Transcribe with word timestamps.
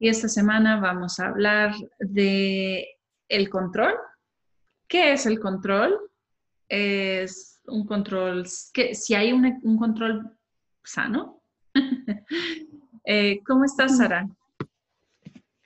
Y 0.00 0.08
esta 0.08 0.28
semana 0.28 0.78
vamos 0.78 1.18
a 1.18 1.26
hablar 1.26 1.74
de 1.98 2.86
el 3.28 3.50
control. 3.50 3.94
¿Qué 4.86 5.12
es 5.12 5.26
el 5.26 5.40
control? 5.40 5.98
Es 6.68 7.60
un 7.66 7.84
control, 7.84 8.46
que 8.72 8.94
si 8.94 9.14
hay 9.14 9.32
un, 9.32 9.78
control 9.78 10.36
sano. 10.84 11.42
Eh, 13.10 13.40
¿Cómo 13.46 13.64
estás, 13.64 13.96
Sara? 13.96 14.28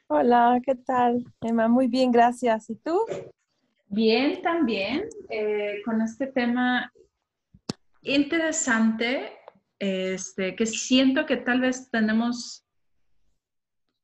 Hola, 0.07 0.61
¿qué 0.65 0.77
tal? 0.77 1.25
Emma, 1.41 1.67
muy 1.67 1.89
bien, 1.89 2.13
gracias. 2.13 2.71
¿Y 2.71 2.77
tú? 2.77 3.05
Bien, 3.89 4.41
también, 4.43 5.09
eh, 5.29 5.83
con 5.85 6.01
este 6.03 6.29
tema 6.29 6.93
interesante, 8.03 9.33
este, 9.81 10.55
que 10.55 10.67
siento 10.67 11.27
que 11.27 11.37
tal 11.37 11.63
vez 11.63 11.91
tenemos 11.91 12.65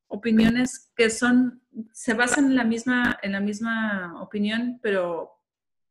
opiniones 0.09 0.91
que 0.97 1.11
son, 1.11 1.63
se 1.93 2.15
basan 2.15 2.47
en 2.47 2.57
la 2.57 2.65
misma, 2.65 3.19
en 3.23 3.33
la 3.33 3.41
misma 3.41 4.21
opinión, 4.21 4.81
pero 4.83 5.39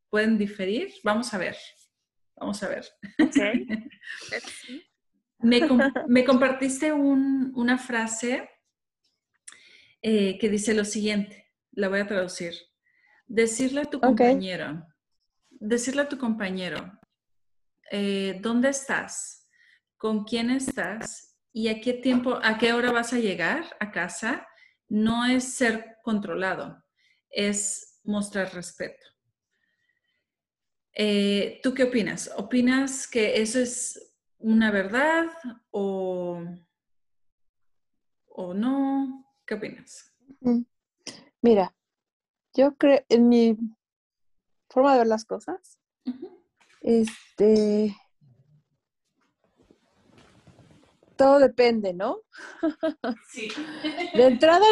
pueden 0.09 0.37
diferir. 0.37 0.93
Vamos 1.03 1.33
a 1.33 1.37
ver. 1.37 1.55
Vamos 2.35 2.61
a 2.63 2.69
ver. 2.69 2.85
me, 5.39 6.25
compartiste 6.25 6.91
una 6.91 7.77
frase 7.77 8.49
eh, 10.01 10.37
que 10.39 10.49
dice 10.49 10.73
lo 10.73 10.85
siguiente. 10.85 11.51
La 11.71 11.89
voy 11.89 11.99
a 11.99 12.07
traducir. 12.07 12.53
Decirle 13.27 13.81
a 13.81 13.85
tu 13.85 13.99
compañero, 13.99 14.85
decirle 15.49 16.03
a 16.03 16.09
tu 16.09 16.17
compañero, 16.17 16.97
eh, 17.91 18.39
¿dónde 18.41 18.69
estás? 18.69 19.47
¿Con 19.97 20.23
quién 20.23 20.49
estás? 20.49 21.26
Y 21.57 21.69
a 21.69 21.81
qué 21.81 21.93
tiempo, 21.93 22.39
a 22.43 22.59
qué 22.59 22.71
hora 22.71 22.91
vas 22.91 23.13
a 23.13 23.17
llegar 23.17 23.65
a 23.79 23.91
casa, 23.91 24.47
no 24.89 25.25
es 25.25 25.55
ser 25.55 25.97
controlado, 26.03 26.83
es 27.31 27.99
mostrar 28.03 28.53
respeto. 28.53 29.03
Eh, 30.93 31.59
¿Tú 31.63 31.73
qué 31.73 31.85
opinas? 31.85 32.29
¿Opinas 32.37 33.07
que 33.07 33.41
eso 33.41 33.57
es 33.57 34.15
una 34.37 34.69
verdad 34.69 35.25
o, 35.71 36.45
o 38.27 38.53
no? 38.53 39.33
¿Qué 39.43 39.55
opinas? 39.55 40.13
Mm. 40.41 40.61
Mira, 41.41 41.75
yo 42.53 42.75
creo, 42.75 43.03
en 43.09 43.29
mi 43.29 43.57
forma 44.69 44.91
de 44.91 44.99
ver 44.99 45.07
las 45.07 45.25
cosas, 45.25 45.79
este, 46.81 47.95
todo 51.17 51.39
depende, 51.39 51.93
¿no? 51.93 52.19
Sí. 53.29 53.49
De 54.13 54.25
entrada, 54.25 54.65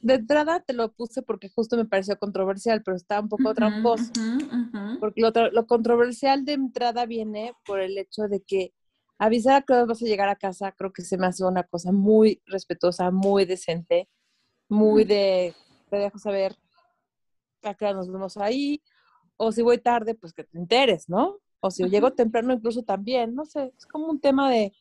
de 0.00 0.14
entrada 0.14 0.60
te 0.60 0.72
lo 0.72 0.92
puse 0.92 1.22
porque 1.22 1.48
justo 1.48 1.76
me 1.76 1.84
pareció 1.84 2.18
controversial, 2.18 2.82
pero 2.82 2.96
está 2.96 3.20
un 3.20 3.28
poco 3.28 3.52
tramposo. 3.54 4.10
Porque 5.00 5.20
lo, 5.20 5.66
controversial 5.66 6.44
de 6.44 6.54
entrada 6.54 7.04
viene 7.04 7.52
por 7.66 7.80
el 7.80 7.98
hecho 7.98 8.28
de 8.28 8.42
que 8.42 8.72
avisar 9.18 9.56
a 9.56 9.62
que 9.62 9.84
vas 9.84 10.02
a 10.02 10.06
llegar 10.06 10.28
a 10.28 10.36
casa 10.36 10.72
creo 10.72 10.92
que 10.92 11.02
se 11.02 11.18
me 11.18 11.26
hace 11.26 11.44
una 11.44 11.64
cosa 11.64 11.92
muy 11.92 12.40
respetuosa, 12.46 13.10
muy 13.10 13.44
decente, 13.44 14.08
muy 14.68 15.04
de 15.04 15.54
te 15.90 15.96
dejo 15.96 16.18
saber 16.18 16.56
a 17.62 17.74
qué 17.74 17.92
nos 17.92 18.10
vemos 18.10 18.36
ahí, 18.36 18.82
o 19.36 19.52
si 19.52 19.62
voy 19.62 19.78
tarde, 19.78 20.14
pues 20.14 20.32
que 20.32 20.44
te 20.44 20.58
enteres, 20.58 21.08
¿no? 21.08 21.38
O 21.60 21.70
si 21.70 21.84
llego 21.88 22.12
temprano 22.12 22.52
incluso 22.52 22.82
también, 22.82 23.34
no 23.34 23.44
sé, 23.44 23.72
es 23.76 23.86
como 23.86 24.06
un 24.06 24.20
tema 24.20 24.50
de 24.50 24.72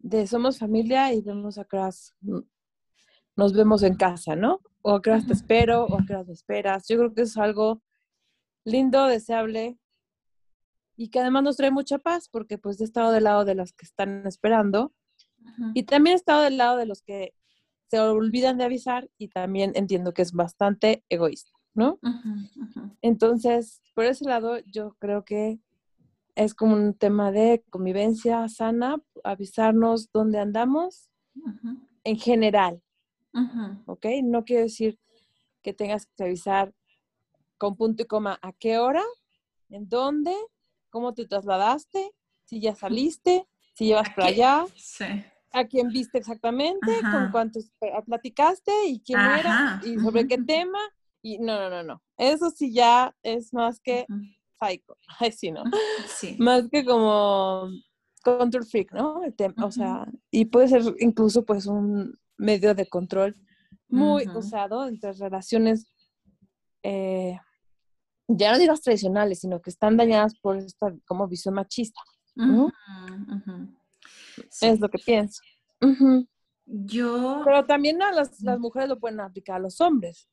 de 0.00 0.26
somos 0.26 0.58
familia 0.58 1.12
y 1.12 1.20
vemos 1.20 1.58
atrás, 1.58 2.14
nos 3.36 3.52
vemos 3.52 3.82
en 3.82 3.94
casa, 3.94 4.34
¿no? 4.34 4.60
O 4.82 4.96
a 4.96 5.00
te 5.00 5.32
espero, 5.32 5.84
o 5.84 5.98
a 5.98 6.04
qué 6.06 6.16
me 6.26 6.32
esperas. 6.32 6.88
Yo 6.88 6.96
creo 6.98 7.14
que 7.14 7.22
es 7.22 7.36
algo 7.36 7.82
lindo, 8.64 9.06
deseable 9.06 9.78
y 10.96 11.08
que 11.08 11.20
además 11.20 11.42
nos 11.42 11.56
trae 11.56 11.70
mucha 11.70 11.98
paz 11.98 12.28
porque 12.30 12.58
pues 12.58 12.80
he 12.80 12.84
estado 12.84 13.12
del 13.12 13.24
lado 13.24 13.44
de 13.44 13.54
los 13.54 13.72
que 13.72 13.86
están 13.86 14.26
esperando 14.26 14.92
y 15.74 15.84
también 15.84 16.14
he 16.14 16.16
estado 16.16 16.42
del 16.42 16.58
lado 16.58 16.76
de 16.76 16.86
los 16.86 17.02
que 17.02 17.34
se 17.90 17.98
olvidan 17.98 18.58
de 18.58 18.64
avisar 18.64 19.10
y 19.18 19.28
también 19.28 19.72
entiendo 19.74 20.12
que 20.12 20.22
es 20.22 20.32
bastante 20.32 21.04
egoísta, 21.08 21.50
¿no? 21.74 21.98
Entonces, 23.02 23.80
por 23.94 24.04
ese 24.04 24.26
lado, 24.26 24.58
yo 24.66 24.94
creo 24.98 25.24
que 25.24 25.58
es 26.44 26.54
como 26.54 26.74
un 26.74 26.94
tema 26.94 27.30
de 27.32 27.62
convivencia 27.68 28.48
sana, 28.48 28.96
avisarnos 29.24 30.10
dónde 30.10 30.38
andamos 30.38 31.10
en 32.04 32.18
general. 32.18 32.82
¿Ok? 33.86 34.06
No 34.24 34.44
quiero 34.44 34.62
decir 34.62 34.98
que 35.62 35.74
tengas 35.74 36.06
que 36.06 36.24
avisar 36.24 36.74
con 37.58 37.76
punto 37.76 38.02
y 38.02 38.06
coma 38.06 38.38
a 38.40 38.52
qué 38.54 38.78
hora, 38.78 39.02
en 39.68 39.88
dónde, 39.88 40.34
cómo 40.88 41.12
te 41.12 41.26
trasladaste, 41.26 42.10
si 42.44 42.60
ya 42.60 42.74
saliste, 42.74 43.46
si 43.74 43.86
llevas 43.86 44.08
para 44.10 44.28
allá, 44.28 44.64
a 45.52 45.64
quién 45.66 45.88
viste 45.88 46.18
exactamente, 46.18 46.90
con 47.02 47.30
cuántos 47.30 47.70
platicaste 48.06 48.72
y 48.86 49.00
quién 49.00 49.20
era 49.20 49.80
y 49.84 49.98
sobre 49.98 50.26
qué 50.26 50.38
tema. 50.38 50.78
Y 51.22 51.38
no, 51.38 51.60
no, 51.60 51.68
no, 51.68 51.82
no. 51.82 52.02
Eso 52.16 52.48
sí 52.50 52.72
ya 52.72 53.14
es 53.22 53.52
más 53.52 53.78
que 53.78 54.06
psycho. 54.60 54.96
Ay, 55.18 55.32
sí, 55.32 55.50
¿no? 55.50 55.64
Sí. 56.06 56.36
Más 56.38 56.68
que 56.70 56.84
como 56.84 57.68
control 58.22 58.66
freak, 58.66 58.92
¿no? 58.92 59.24
El 59.24 59.34
tema, 59.34 59.54
o 59.64 59.72
sea, 59.72 60.06
y 60.30 60.44
puede 60.44 60.68
ser 60.68 60.82
incluso 60.98 61.44
pues 61.44 61.66
un 61.66 62.18
medio 62.36 62.74
de 62.74 62.86
control 62.86 63.36
muy 63.88 64.28
usado 64.28 64.86
entre 64.86 65.12
relaciones, 65.12 65.88
eh, 66.82 67.38
ya 68.28 68.52
no 68.52 68.58
digas 68.58 68.82
tradicionales, 68.82 69.40
sino 69.40 69.60
que 69.60 69.70
están 69.70 69.96
dañadas 69.96 70.38
por 70.38 70.56
esta 70.58 70.94
como 71.06 71.26
visión 71.26 71.54
machista. 71.54 72.00
¿no? 72.36 72.70
Es 74.60 74.80
lo 74.80 74.88
que 74.88 74.98
pienso. 74.98 75.40
Yo. 76.66 77.42
Pero 77.44 77.66
también 77.66 77.98
las, 77.98 78.40
las, 78.42 78.58
mujeres 78.58 78.88
lo 78.88 78.98
pueden 78.98 79.20
aplicar 79.20 79.56
a 79.56 79.60
los 79.60 79.80
hombres. 79.80 80.28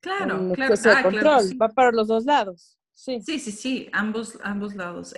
Claro, 0.00 0.52
claro. 0.54 0.74
Ah, 0.84 1.02
control, 1.02 1.60
va 1.60 1.68
para 1.68 1.90
los 1.90 2.08
dos 2.08 2.24
lados. 2.24 2.78
Sí, 3.00 3.18
sí, 3.22 3.38
sí, 3.38 3.52
sí 3.52 3.88
ambos, 3.94 4.38
ambos 4.42 4.74
lados. 4.74 5.14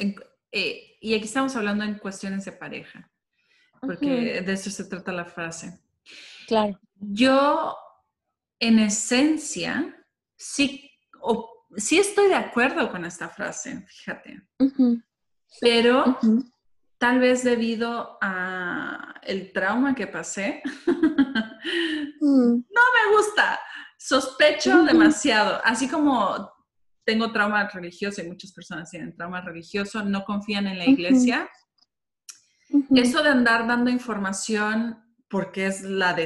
Eh, 0.52 0.96
y 1.00 1.14
aquí 1.14 1.24
estamos 1.24 1.56
hablando 1.56 1.82
en 1.82 1.98
cuestiones 1.98 2.44
de 2.44 2.52
pareja, 2.52 3.10
porque 3.80 4.40
de 4.40 4.52
eso 4.52 4.70
se 4.70 4.84
trata 4.84 5.10
la 5.10 5.24
frase. 5.24 5.80
Claro. 6.46 6.78
Yo, 6.94 7.76
en 8.60 8.78
esencia, 8.78 9.96
sí, 10.36 10.92
sí 11.76 11.98
estoy 11.98 12.28
de 12.28 12.36
acuerdo 12.36 12.88
con 12.88 13.04
esta 13.04 13.28
frase, 13.28 13.84
fíjate. 13.88 14.42
Pero 15.60 16.20
tal 16.98 17.18
vez 17.18 17.42
debido 17.42 18.16
a 18.22 19.16
el 19.24 19.52
trauma 19.52 19.96
que 19.96 20.06
pasé, 20.06 20.62
mm. 20.86 22.52
no 22.52 22.82
me 22.94 23.16
gusta. 23.16 23.58
Sospecho 23.98 24.84
demasiado, 24.84 25.60
así 25.64 25.88
como 25.88 26.61
tengo 27.04 27.32
trauma 27.32 27.68
religioso 27.68 28.22
y 28.22 28.28
muchas 28.28 28.52
personas 28.52 28.90
tienen 28.90 29.14
trauma 29.14 29.40
religioso, 29.40 30.04
no 30.04 30.24
confían 30.24 30.66
en 30.66 30.78
la 30.78 30.86
iglesia. 30.86 31.50
Eso 32.94 33.22
de 33.22 33.30
andar 33.30 33.66
dando 33.66 33.90
información 33.90 35.02
porque 35.28 35.66
es 35.66 35.82
la, 35.82 36.16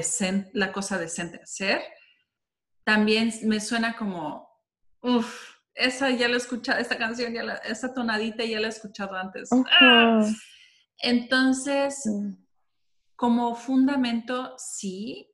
la 0.52 0.73
cosa 0.73 0.99
decente 0.99 1.40
hacer, 1.43 1.81
también 2.84 3.32
me 3.44 3.61
suena 3.61 3.96
como, 3.96 4.49
uff, 5.00 5.56
esa 5.75 6.11
ya 6.11 6.28
la 6.28 6.34
he 6.34 6.38
escuchado, 6.38 6.81
esta 6.81 6.99
canción, 6.99 7.32
ya 7.32 7.43
esa 7.64 7.94
tonadita 7.94 8.44
ya 8.44 8.58
la 8.58 8.67
he 8.67 8.70
escuchado 8.70 9.14
antes. 9.14 9.49
¡Ah! 9.81 10.25
Entonces, 10.99 12.02
como 13.14 13.55
fundamento, 13.55 14.55
sí, 14.56 15.31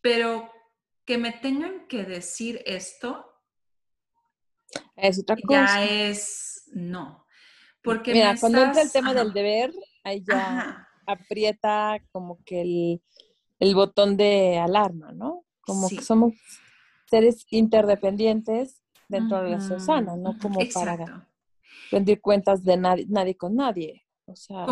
pero 0.00 0.50
que 1.04 1.18
me 1.18 1.32
tengan 1.32 1.86
que 1.88 2.04
decir 2.04 2.62
esto, 2.66 3.35
es 4.96 5.18
otra 5.18 5.36
cosa. 5.36 5.58
Ya 5.58 5.84
es, 5.84 6.70
no. 6.72 7.24
Porque 7.82 8.12
Mira, 8.12 8.34
cuando 8.38 8.62
entra 8.62 8.82
el 8.82 8.90
tema 8.90 9.14
del 9.14 9.32
deber, 9.32 9.72
ahí 10.02 10.24
ya 10.26 10.88
aprieta 11.06 11.98
como 12.10 12.42
que 12.44 13.00
el, 13.60 13.74
botón 13.74 14.16
de 14.16 14.58
alarma, 14.58 15.12
¿no? 15.12 15.44
Como 15.60 15.88
que 15.88 16.02
somos 16.02 16.34
seres 17.08 17.46
interdependientes 17.50 18.82
dentro 19.08 19.42
de 19.42 19.50
la 19.50 19.60
sociedad, 19.60 20.16
¿no? 20.16 20.36
Como 20.38 20.58
para 20.74 21.28
rendir 21.90 22.20
cuentas 22.20 22.64
de 22.64 22.76
nadie, 22.76 23.06
nadie 23.08 23.36
con 23.36 23.54
nadie. 23.54 24.04
O 24.26 24.34
sea, 24.34 24.66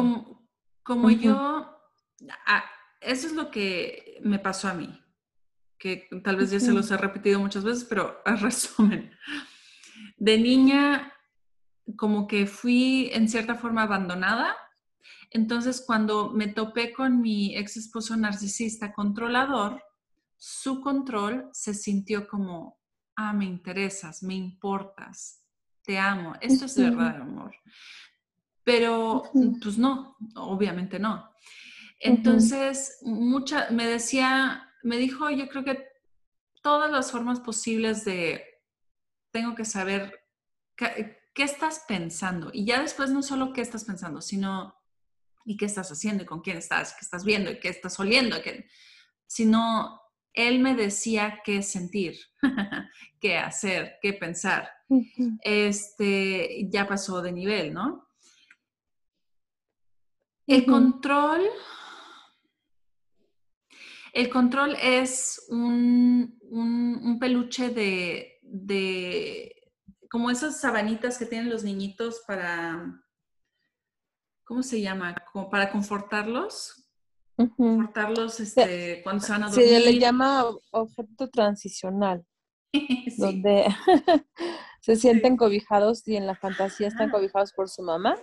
como, 0.82 1.10
yo, 1.10 1.36
ah, 1.36 2.64
eso 3.00 3.26
es 3.26 3.32
lo 3.32 3.50
que 3.50 4.18
me 4.22 4.38
pasó 4.38 4.68
a 4.68 4.74
mí, 4.74 5.00
que 5.78 6.08
tal 6.22 6.36
vez 6.36 6.50
ya 6.50 6.60
se 6.60 6.72
los 6.72 6.90
he 6.90 6.96
repetido 6.96 7.38
muchas 7.38 7.64
veces, 7.64 7.84
pero 7.84 8.20
a 8.24 8.34
resumen. 8.36 9.12
De 10.16 10.38
niña, 10.38 11.12
como 11.96 12.26
que 12.26 12.46
fui 12.46 13.10
en 13.12 13.28
cierta 13.28 13.54
forma 13.54 13.82
abandonada. 13.82 14.56
Entonces, 15.30 15.82
cuando 15.86 16.30
me 16.30 16.48
topé 16.48 16.92
con 16.92 17.20
mi 17.20 17.56
ex 17.56 17.76
esposo 17.76 18.16
narcisista 18.16 18.92
controlador, 18.92 19.82
su 20.36 20.80
control 20.80 21.48
se 21.52 21.74
sintió 21.74 22.28
como, 22.28 22.78
ah, 23.16 23.32
me 23.32 23.44
interesas, 23.44 24.22
me 24.22 24.34
importas, 24.34 25.44
te 25.82 25.98
amo, 25.98 26.34
esto 26.40 26.66
es 26.66 26.74
de 26.74 26.90
verdad 26.90 27.22
amor. 27.22 27.54
Pero, 28.62 29.24
pues 29.62 29.76
no, 29.76 30.16
obviamente 30.36 30.98
no. 30.98 31.30
Entonces, 32.00 32.98
mucha, 33.02 33.68
me 33.70 33.86
decía, 33.86 34.70
me 34.82 34.96
dijo, 34.96 35.30
yo 35.30 35.48
creo 35.48 35.64
que 35.64 35.84
todas 36.62 36.90
las 36.90 37.10
formas 37.10 37.40
posibles 37.40 38.04
de, 38.04 38.53
tengo 39.34 39.56
que 39.56 39.64
saber 39.64 40.24
qué, 40.76 41.18
estás 41.34 41.84
pensando. 41.88 42.50
Y 42.52 42.64
ya 42.64 42.80
después 42.80 43.10
no 43.10 43.20
solo 43.20 43.52
qué 43.52 43.62
estás 43.62 43.84
pensando, 43.84 44.20
sino, 44.20 44.76
y 45.44 45.56
qué 45.56 45.64
estás 45.64 45.90
haciendo, 45.90 46.22
y 46.22 46.26
con 46.26 46.40
quién 46.40 46.56
estás, 46.56 46.92
qué 46.92 47.00
estás 47.00 47.24
viendo, 47.24 47.50
y 47.50 47.58
qué 47.58 47.68
estás 47.68 47.98
oliendo, 47.98 48.36
sino 49.26 50.00
él 50.32 50.60
me 50.60 50.76
decía 50.76 51.40
qué 51.44 51.62
sentir, 51.62 52.16
qué 53.20 53.36
hacer, 53.38 53.96
qué 54.00 54.12
pensar. 54.12 54.70
Este, 55.40 56.68
ya 56.70 56.86
pasó 56.86 57.20
de 57.20 57.32
nivel, 57.32 57.74
¿no? 57.74 58.08
El 60.46 60.64
control, 60.64 61.42
el 64.12 64.28
control 64.28 64.76
es 64.80 65.44
un, 65.48 67.18
peluche 67.18 67.70
de, 67.70 68.33
de, 68.54 69.72
como 70.08 70.30
esas 70.30 70.60
sabanitas 70.60 71.18
que 71.18 71.26
tienen 71.26 71.50
los 71.50 71.64
niñitos 71.64 72.22
para, 72.26 73.02
¿cómo 74.44 74.62
se 74.62 74.80
llama? 74.80 75.14
Como 75.32 75.50
para 75.50 75.72
confortarlos, 75.72 76.80
Cortarlos 77.56 78.38
este, 78.38 79.00
cuando 79.02 79.24
se 79.24 79.32
van 79.32 79.42
a 79.42 79.48
dormir. 79.48 79.68
Se 79.68 79.80
le 79.80 79.98
llama 79.98 80.44
objeto 80.70 81.28
transicional, 81.30 82.24
donde 83.18 83.66
se 84.80 84.94
sienten 84.94 85.36
cobijados 85.36 86.06
y 86.06 86.16
en 86.16 86.28
la 86.28 86.36
fantasía 86.36 86.86
están 86.86 87.10
cobijados 87.10 87.52
por 87.52 87.68
su 87.68 87.82
mamá, 87.82 88.16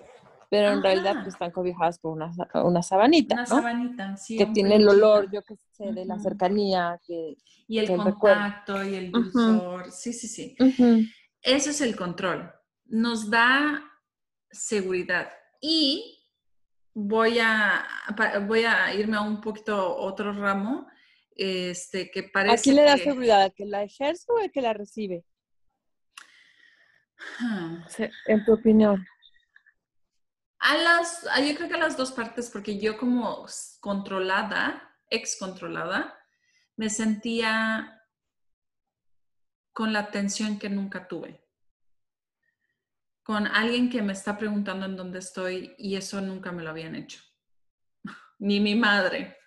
pero 0.51 0.73
en 0.73 0.83
realidad 0.83 1.13
pues, 1.13 1.27
están 1.27 1.49
cobijados 1.51 1.97
por 1.97 2.11
una, 2.11 2.29
una 2.65 2.83
sabanita, 2.83 3.35
una 3.35 3.45
sabanita, 3.45 4.17
sí, 4.17 4.37
que 4.37 4.47
tiene 4.47 4.75
el 4.75 4.89
olor, 4.89 5.31
yo 5.31 5.41
que 5.43 5.55
sé, 5.55 5.93
de 5.93 6.03
la 6.03 6.19
cercanía. 6.19 6.99
Que, 7.07 7.37
y 7.69 7.79
el 7.79 7.95
contacto 7.95 8.83
y 8.83 8.95
el 8.95 9.11
dulzor, 9.13 9.89
sí, 9.89 10.11
sí, 10.11 10.27
sí. 10.27 10.57
Eso 11.41 11.69
es 11.69 11.79
el 11.79 11.95
control. 11.95 12.51
Nos 12.83 13.29
da 13.29 13.81
seguridad 14.49 15.31
y 15.61 16.21
voy 16.93 17.39
a, 17.39 17.85
voy 18.45 18.65
a 18.65 18.93
irme 18.93 19.15
a 19.15 19.21
un 19.21 19.39
poquito 19.39 19.95
otro 19.95 20.33
ramo, 20.33 20.85
este, 21.33 22.11
que 22.11 22.23
parece 22.23 22.55
¿A 22.55 22.61
quién 22.61 22.75
le 22.75 22.83
da 22.83 22.97
seguridad? 22.97 23.53
que 23.55 23.65
la 23.65 23.83
ejerce 23.83 24.25
o 24.29 24.39
el 24.39 24.51
que 24.51 24.59
la 24.59 24.73
recibe? 24.73 25.23
Ah. 27.39 27.87
En 28.27 28.43
tu 28.43 28.51
opinión. 28.51 29.05
A 30.61 30.77
las, 30.77 31.23
yo 31.45 31.55
creo 31.55 31.69
que 31.69 31.75
a 31.75 31.79
las 31.79 31.97
dos 31.97 32.11
partes, 32.11 32.49
porque 32.49 32.79
yo 32.79 32.97
como 32.97 33.45
controlada, 33.79 34.95
ex 35.09 35.37
controlada, 35.37 36.17
me 36.75 36.89
sentía 36.89 38.01
con 39.73 39.93
la 39.93 39.99
atención 39.99 40.57
que 40.57 40.69
nunca 40.69 41.07
tuve 41.07 41.41
con 43.23 43.47
alguien 43.47 43.89
que 43.89 44.01
me 44.01 44.13
está 44.13 44.37
preguntando 44.37 44.85
en 44.85 44.95
dónde 44.95 45.19
estoy 45.19 45.75
y 45.77 45.95
eso 45.95 46.21
nunca 46.21 46.51
me 46.51 46.63
lo 46.63 46.69
habían 46.69 46.95
hecho. 46.95 47.21
Ni 48.39 48.59
mi 48.59 48.75
madre, 48.75 49.37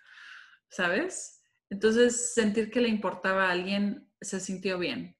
¿sabes? 0.69 1.43
Entonces, 1.69 2.33
sentir 2.33 2.71
que 2.71 2.81
le 2.81 2.87
importaba 2.87 3.47
a 3.47 3.51
alguien 3.51 4.11
se 4.21 4.39
sintió 4.39 4.79
bien. 4.79 5.17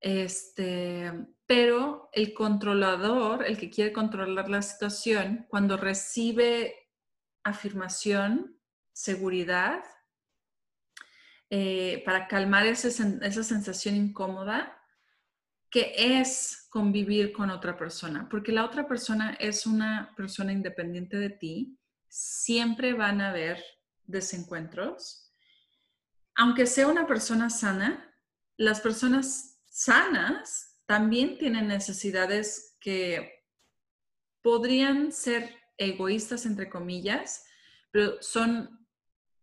Este, 0.00 1.12
pero 1.54 2.08
el 2.14 2.32
controlador, 2.32 3.44
el 3.44 3.58
que 3.58 3.68
quiere 3.68 3.92
controlar 3.92 4.48
la 4.48 4.62
situación, 4.62 5.44
cuando 5.50 5.76
recibe 5.76 6.74
afirmación, 7.44 8.58
seguridad, 8.94 9.84
eh, 11.50 12.02
para 12.06 12.26
calmar 12.26 12.64
esa 12.64 12.90
sensación 12.90 13.96
incómoda, 13.96 14.80
que 15.68 15.92
es 15.94 16.68
convivir 16.70 17.34
con 17.34 17.50
otra 17.50 17.76
persona, 17.76 18.30
porque 18.30 18.50
la 18.50 18.64
otra 18.64 18.88
persona 18.88 19.36
es 19.38 19.66
una 19.66 20.14
persona 20.16 20.54
independiente 20.54 21.18
de 21.18 21.28
ti, 21.28 21.78
siempre 22.08 22.94
van 22.94 23.20
a 23.20 23.28
haber 23.28 23.62
desencuentros. 24.04 25.30
Aunque 26.34 26.64
sea 26.64 26.88
una 26.88 27.06
persona 27.06 27.50
sana, 27.50 28.10
las 28.56 28.80
personas 28.80 29.60
sanas 29.66 30.70
también 30.86 31.38
tienen 31.38 31.68
necesidades 31.68 32.76
que 32.80 33.44
podrían 34.42 35.12
ser 35.12 35.56
egoístas, 35.76 36.46
entre 36.46 36.68
comillas, 36.68 37.44
pero 37.90 38.20
son 38.20 38.86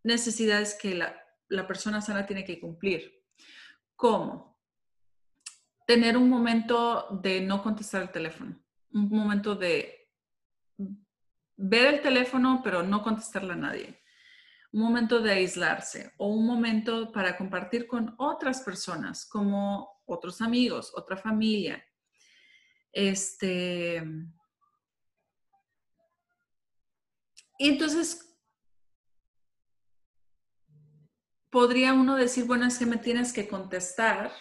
necesidades 0.04 0.76
que 0.76 0.96
la, 0.96 1.22
la 1.48 1.68
persona 1.68 2.02
sana 2.02 2.26
tiene 2.26 2.44
que 2.44 2.60
cumplir. 2.60 3.24
¿Cómo? 3.96 4.50
tener 5.90 6.16
un 6.18 6.30
momento 6.30 7.08
de 7.20 7.42
no 7.42 7.64
contestar 7.64 8.04
el 8.04 8.12
teléfono, 8.12 8.56
un 8.92 9.10
momento 9.10 9.56
de 9.56 10.08
ver 11.58 11.96
el 11.96 12.02
teléfono 12.04 12.62
pero 12.64 12.84
no 12.84 13.02
contestarle 13.02 13.54
a 13.54 13.56
nadie, 13.56 14.00
un 14.72 14.84
momento 14.84 15.20
de 15.20 15.32
aislarse 15.32 16.14
o 16.20 16.28
un 16.28 16.46
momento 16.46 17.12
para 17.12 17.36
compartir 17.36 17.88
con 17.88 18.14
otras 18.20 18.62
personas 18.62 19.28
como 19.28 19.99
otros 20.14 20.42
amigos, 20.42 20.92
otra 20.96 21.18
familia. 21.18 21.84
Este, 22.92 24.04
y 27.58 27.70
entonces 27.70 28.38
podría 31.50 31.94
uno 31.94 32.16
decir, 32.16 32.46
bueno, 32.46 32.66
es 32.66 32.78
que 32.78 32.86
me 32.86 32.98
tienes 32.98 33.34
que 33.34 33.48
contestar 33.48 34.32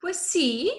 pues 0.00 0.16
sí, 0.16 0.70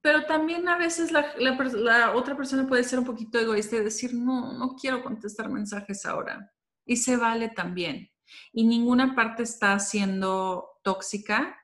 pero 0.00 0.24
también 0.26 0.68
a 0.68 0.78
veces 0.78 1.10
la, 1.12 2.12
otra 2.14 2.36
persona 2.36 2.66
puede 2.66 2.84
ser 2.84 2.98
un 2.98 3.04
poquito 3.04 3.38
egoísta 3.38 3.76
y 3.76 3.80
decir, 3.80 4.14
no, 4.14 4.52
no 4.52 4.76
quiero 4.76 5.02
contestar 5.02 5.48
mensajes 5.48 6.06
ahora. 6.06 6.50
Y 6.84 6.96
se 6.96 7.16
vale 7.16 7.48
también. 7.50 8.10
Y 8.52 8.66
ninguna 8.66 9.14
parte 9.14 9.42
está 9.42 9.78
siendo 9.78 10.80
tóxica 10.82 11.56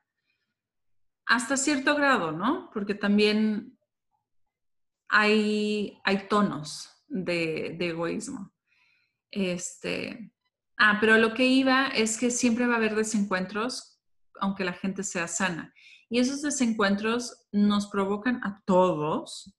hasta 1.25 1.57
cierto 1.57 1.95
grado, 1.95 2.31
¿no? 2.31 2.69
Porque 2.73 2.95
también 2.95 3.77
hay, 5.07 6.01
tonos 6.29 6.89
de, 7.07 7.75
de 7.77 7.89
egoísmo. 7.89 8.53
Este, 9.31 10.31
ah, 10.77 10.97
pero 10.99 11.17
lo 11.17 11.33
que 11.33 11.45
iba 11.45 11.87
es 11.87 12.17
que 12.17 12.31
siempre 12.31 12.67
va 12.67 12.75
a 12.75 12.77
haber 12.77 12.95
desencuentros, 12.95 13.99
aunque 14.39 14.63
la 14.63 14.73
gente 14.73 15.03
sea 15.03 15.27
sana. 15.27 15.73
Y 16.09 16.19
esos 16.19 16.41
desencuentros 16.41 17.47
nos 17.51 17.87
provocan 17.87 18.41
a 18.43 18.61
todos 18.65 19.55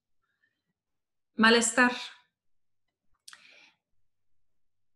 malestar. 1.35 1.93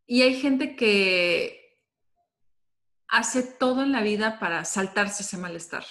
Y 0.06 0.22
hay 0.22 0.40
gente 0.40 0.74
que 0.74 1.78
hace 3.08 3.42
todo 3.42 3.82
en 3.82 3.92
la 3.92 4.02
vida 4.02 4.38
para 4.38 4.64
saltarse 4.64 5.22
ese 5.22 5.36
malestar. 5.36 5.84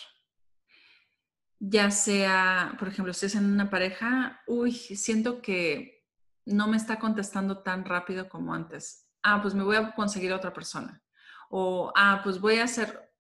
Ya 1.60 1.92
sea, 1.92 2.76
por 2.80 2.88
ejemplo, 2.88 3.14
si 3.14 3.26
es 3.26 3.36
en 3.36 3.46
una 3.46 3.70
pareja, 3.70 4.42
uy, 4.48 4.72
siento 4.72 5.42
que 5.42 6.06
no 6.46 6.68
me 6.68 6.78
está 6.78 7.00
contestando 7.00 7.62
tan 7.64 7.84
rápido 7.86 8.30
como 8.30 8.54
antes. 8.54 9.08
Ah, 9.24 9.42
pues 9.42 9.54
me 9.54 9.64
voy 9.64 9.76
a 9.76 9.94
conseguir 9.94 10.32
a 10.32 10.38
otra 10.38 10.54
persona. 10.54 11.04
O, 11.50 11.92
ah, 11.96 12.22
pues 12.24 12.40
voy 12.40 12.60
a 12.60 12.64
hacer 12.64 13.12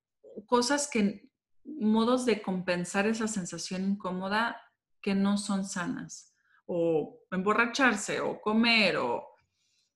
cosas 0.45 0.89
que 0.89 1.29
modos 1.65 2.25
de 2.25 2.41
compensar 2.41 3.07
esa 3.07 3.27
sensación 3.27 3.83
incómoda 3.83 4.59
que 5.01 5.15
no 5.15 5.37
son 5.37 5.65
sanas. 5.65 6.33
o 6.71 7.25
emborracharse, 7.31 8.21
o 8.21 8.39
comer, 8.39 8.97
o 8.97 9.25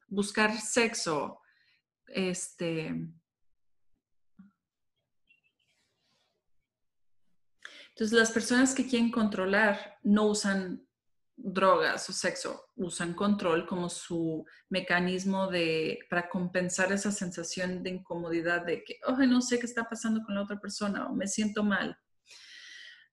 buscar 0.07 0.51
sexo, 0.59 1.39
este... 2.07 2.95
Entonces, 7.95 8.17
las 8.17 8.31
personas 8.31 8.73
que 8.73 8.87
quieren 8.87 9.11
controlar 9.11 9.99
no 10.01 10.25
usan 10.25 10.87
drogas 11.35 12.09
o 12.09 12.13
sexo, 12.13 12.69
usan 12.75 13.13
control 13.13 13.65
como 13.67 13.89
su 13.89 14.45
mecanismo 14.69 15.47
de, 15.47 15.99
para 16.09 16.29
compensar 16.29 16.91
esa 16.91 17.11
sensación 17.11 17.83
de 17.83 17.91
incomodidad 17.91 18.65
de 18.65 18.83
que, 18.83 18.99
oh, 19.07 19.15
no 19.17 19.41
sé 19.41 19.59
qué 19.59 19.65
está 19.65 19.87
pasando 19.87 20.23
con 20.23 20.35
la 20.35 20.43
otra 20.43 20.59
persona 20.59 21.07
o 21.07 21.13
me 21.13 21.27
siento 21.27 21.63
mal. 21.63 21.97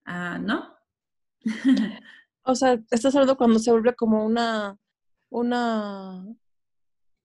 Ah, 0.04 0.38
¿No? 0.38 0.74
o 2.42 2.54
sea, 2.54 2.80
estás 2.90 3.14
hablando 3.14 3.36
cuando 3.36 3.58
se 3.58 3.70
vuelve 3.70 3.94
como 3.94 4.24
una, 4.24 4.78
una 5.28 6.24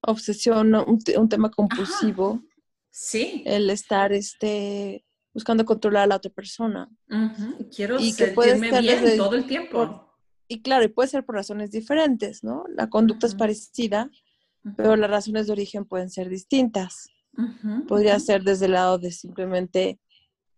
obsesión, 0.01 0.75
un, 0.75 1.29
tema 1.29 1.49
compulsivo. 1.51 2.41
Sí. 2.89 3.43
El 3.45 3.69
estar 3.69 4.13
este, 4.13 5.04
buscando 5.35 5.65
controlar 5.65 6.03
a 6.03 6.07
la 6.07 6.15
otra 6.15 6.31
persona. 6.31 6.89
Quiero 7.75 7.99
y 7.99 8.13
sentirme 8.13 8.71
que 8.71 8.79
bien 8.79 9.17
todo 9.17 9.35
el 9.35 9.45
tiempo. 9.45 10.09
y 10.47 10.63
claro, 10.63 10.85
y 10.85 10.87
puede 10.87 11.09
ser 11.09 11.23
por 11.23 11.35
razones 11.35 11.69
diferentes, 11.69 12.43
¿no? 12.43 12.65
La 12.69 12.89
conducta 12.89 13.27
es 13.27 13.35
parecida, 13.35 14.09
pero 14.75 14.95
las 14.95 15.11
razones 15.11 15.45
de 15.45 15.53
origen 15.53 15.85
pueden 15.85 16.09
ser 16.09 16.29
distintas. 16.29 17.09
Podría 17.87 18.17
ser 18.19 18.43
desde 18.43 18.65
el 18.65 18.71
lado 18.71 18.97
de 18.97 19.11
simplemente 19.11 19.99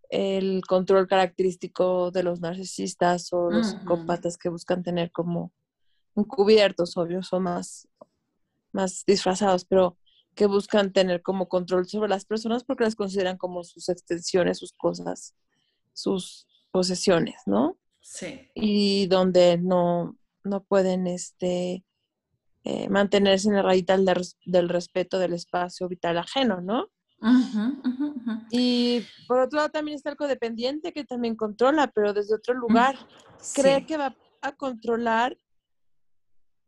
el 0.08 0.62
control 0.66 1.06
característico 1.06 2.10
de 2.10 2.22
los 2.22 2.40
narcisistas 2.40 3.30
o 3.32 3.50
los 3.50 3.72
psicópatas 3.72 4.38
que 4.38 4.48
buscan 4.48 4.82
tener 4.82 5.10
como 5.10 5.52
encubiertos, 6.14 6.96
obvios, 6.96 7.30
o 7.32 7.40
más 7.40 7.88
más 8.72 9.04
disfrazados, 9.04 9.64
pero 9.64 9.96
que 10.38 10.46
buscan 10.46 10.92
tener 10.92 11.20
como 11.20 11.48
control 11.48 11.88
sobre 11.88 12.08
las 12.08 12.24
personas 12.24 12.62
porque 12.62 12.84
las 12.84 12.94
consideran 12.94 13.36
como 13.36 13.64
sus 13.64 13.88
extensiones, 13.88 14.58
sus 14.58 14.72
cosas, 14.72 15.34
sus 15.92 16.46
posesiones, 16.70 17.42
¿no? 17.46 17.76
Sí. 18.00 18.48
Y 18.54 19.08
donde 19.08 19.58
no, 19.58 20.16
no 20.44 20.62
pueden 20.62 21.08
este, 21.08 21.84
eh, 22.62 22.88
mantenerse 22.88 23.48
en 23.48 23.56
la 23.56 23.62
rayita 23.62 23.96
del, 23.96 24.68
respeto 24.68 25.18
del 25.18 25.32
espacio 25.32 25.88
vital 25.88 26.18
ajeno, 26.18 26.60
¿no? 26.60 26.86
Y 28.52 29.02
por 29.26 29.40
otro 29.40 29.56
lado 29.56 29.70
también 29.70 29.96
está 29.96 30.10
el 30.10 30.16
codependiente 30.16 30.92
que 30.92 31.02
también 31.02 31.34
controla, 31.34 31.88
pero 31.88 32.12
desde 32.12 32.36
otro 32.36 32.54
lugar. 32.54 32.96
Cree 33.54 33.84
que 33.86 33.96
va 33.96 34.14
a 34.40 34.52
controlar 34.52 35.36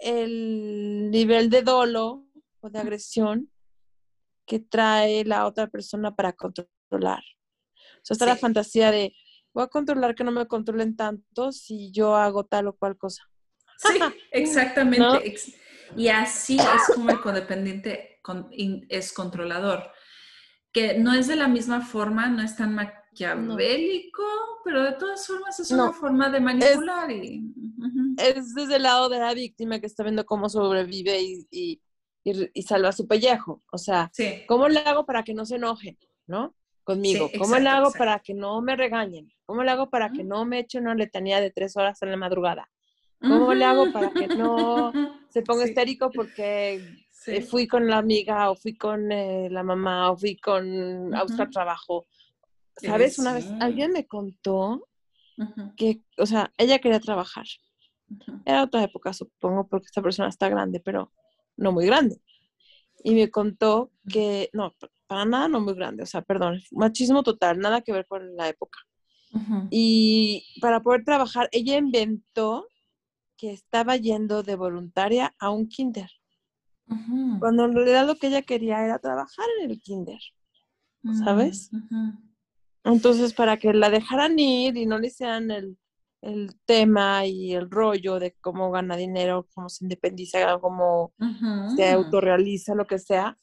el 0.01 1.09
nivel 1.13 1.51
de 1.51 1.63
dolo 1.63 2.27
o 2.63 2.69
de 2.69 2.81
agresión 2.81 3.49
que 4.47 4.59
trae 4.59 5.25
la 5.25 5.47
otra 5.47 5.69
persona 5.69 6.15
para 6.15 6.33
controlar. 6.33 7.23
O 7.23 8.01
sea, 8.03 8.15
está 8.15 8.27
la 8.27 8.37
fantasía 8.37 8.91
de, 8.91 9.15
voy 9.53 9.65
a 9.65 9.69
controlar 9.69 10.15
que 10.15 10.25
no 10.25 10.33
me 10.33 10.47
controlen 10.47 10.97
tanto 10.97 11.53
si 11.53 11.91
yo 11.93 12.17
hago 12.17 12.45
tal 12.45 12.69
o 12.69 12.77
cual 12.77 12.97
cosa. 12.97 13.23
Sí, 13.79 13.99
exactamente. 14.33 15.35
Y 15.97 16.09
así 16.09 16.57
es 16.57 16.95
como 16.95 17.11
el 17.11 17.21
codependiente 17.21 18.11
es 18.89 19.13
controlador, 19.13 19.91
que 20.73 20.99
no 20.99 21.15
es 21.15 21.27
de 21.27 21.37
la 21.37 21.49
misma 21.49 21.81
forma, 21.81 22.29
no 22.29 22.43
es 22.43 22.57
tan 22.57 22.75
maquiavélico, 22.75 24.23
pero 24.65 24.85
de 24.85 24.93
todas 24.93 25.27
formas 25.27 25.59
es 25.59 25.71
una 25.71 25.93
forma 25.93 26.31
de 26.31 26.41
manipular. 26.41 27.11
Es, 27.11 27.25
y, 27.25 27.55
es, 28.19 28.55
desde 28.55 28.77
el 28.77 28.83
lado 28.85 29.09
de 29.09 29.19
la 29.19 29.35
víctima 29.35 29.81
que 29.81 29.87
está 29.87 30.03
viendo 30.03 30.25
cómo 30.25 30.49
sobrevive 30.49 31.21
y, 31.21 31.47
y, 31.51 31.83
salva 32.67 32.93
su 32.93 33.07
pellejo. 33.07 33.63
O 33.73 33.79
sea, 33.79 34.11
¿cómo 34.47 34.69
le 34.69 34.81
hago 34.81 35.07
para 35.07 35.23
que 35.23 35.35
no 35.35 35.45
se 35.45 35.57
enojen, 35.57 35.99
no? 36.27 36.55
Conmigo. 36.85 37.31
¿Cómo 37.39 37.59
le 37.59 37.69
hago 37.69 37.93
para 37.93 38.19
que 38.21 38.35
no 38.35 38.61
me 38.63 38.77
regañen? 38.77 39.33
¿Cómo 39.45 39.63
le 39.63 39.71
hago 39.71 39.91
para 39.91 40.11
que 40.11 40.25
no 40.25 40.45
me 40.45 40.61
eche 40.61 40.79
una 40.79 40.95
letanía 40.95 41.41
de 41.41 41.51
tres 41.51 41.77
horas 41.77 42.01
en 42.03 42.11
la 42.11 42.17
madrugada? 42.17 42.71
¿Cómo 43.21 43.53
le 43.53 43.65
hago 43.65 43.93
para 43.93 44.11
que 44.11 44.29
no 44.29 44.93
se 45.29 45.43
ponga 45.43 45.67
histérico 45.67 46.11
porque 46.11 47.05
fui 47.49 47.67
con 47.67 47.87
la 47.87 47.99
amiga 47.99 48.51
o 48.51 48.57
fui 48.57 48.77
con 48.77 49.13
eh, 49.13 49.49
la 49.51 49.63
mamá 49.63 50.11
o 50.11 50.17
fui 50.17 50.37
con 50.37 51.15
a 51.15 51.23
buscar 51.23 51.51
trabajo? 51.51 52.07
¿Sabes? 52.77 53.19
Una 53.19 53.35
vez 53.35 53.47
alguien 53.61 53.93
me 53.93 54.07
contó 54.07 54.89
que, 55.77 56.03
o 56.19 56.27
sea, 56.27 56.53
ella 56.57 56.79
quería 56.79 57.01
trabajar. 57.01 57.47
Era 58.45 58.65
otra 58.65 58.83
época, 58.83 59.13
supongo, 59.13 59.67
porque 59.69 59.87
esta 59.87 60.03
persona 60.03 60.29
está 60.29 60.49
grande, 60.49 60.81
pero 60.81 61.13
no 61.61 61.73
muy 61.73 61.87
grande. 61.87 62.21
Y 63.05 63.15
me 63.15 63.31
contó 63.31 63.93
que, 64.09 64.51
no, 64.53 64.75
para 65.07 65.25
nada 65.25 65.49
no 65.49 65.61
muy 65.61 65.75
grande, 65.75 66.03
o 66.03 66.07
sea, 66.07 66.23
perdón, 66.23 66.61
machismo 66.73 67.23
total, 67.23 67.59
nada 67.59 67.83
que 67.83 67.93
ver 67.93 68.07
con 68.07 68.37
la 68.37 68.49
época. 68.49 68.79
Y 69.71 70.45
para 70.61 70.81
poder 70.81 71.05
trabajar, 71.05 71.49
ella 71.53 71.77
inventó 71.77 72.67
que 73.37 73.53
estaba 73.53 73.97
yendo 73.97 74.43
de 74.43 74.57
voluntaria 74.57 75.35
a 75.39 75.51
un 75.51 75.69
kinder. 75.69 76.11
Cuando 77.39 77.65
en 77.65 77.75
realidad 77.75 78.07
lo 78.07 78.17
que 78.17 78.27
ella 78.27 78.43
quería 78.43 78.85
era 78.85 78.99
trabajar 78.99 79.47
en 79.61 79.71
el 79.71 79.81
kinder, 79.81 80.19
¿sabes? 81.25 81.71
Entonces, 82.83 83.33
para 83.33 83.57
que 83.57 83.73
la 83.73 83.91
dejaran 83.91 84.37
ir 84.39 84.77
y 84.77 84.87
no 84.87 84.99
le 84.99 85.07
hicieran 85.07 85.53
el, 85.53 85.79
tema 86.67 87.25
y 87.27 87.55
el 87.55 87.71
rollo 87.71 88.19
de 88.19 88.37
cómo 88.41 88.71
gana 88.71 88.97
dinero, 88.97 89.49
cómo 89.55 89.69
se 89.69 89.85
independiza, 89.85 90.59
cómo 90.59 91.13
se 91.77 91.91
autorrealiza, 91.91 92.75
lo 92.75 92.87
que 92.87 92.99
sea. 92.99 93.39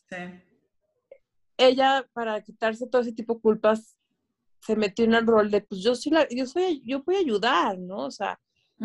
Ella, 1.57 2.05
para 2.13 2.41
quitarse 2.41 2.87
todo 2.87 3.01
ese 3.01 3.13
tipo 3.13 3.35
de 3.35 3.41
culpas, 3.41 3.97
se 4.61 4.75
metió 4.75 5.05
en 5.05 5.15
el 5.15 5.25
rol 5.25 5.49
de, 5.49 5.61
pues 5.61 5.81
yo 5.81 5.95
soy 5.95 6.11
la, 6.11 6.27
yo 6.29 6.45
soy, 6.45 6.83
yo 6.85 7.03
voy 7.03 7.15
a 7.15 7.19
ayudar, 7.19 7.79
¿no? 7.79 7.97
O 8.05 8.11
sea, 8.11 8.39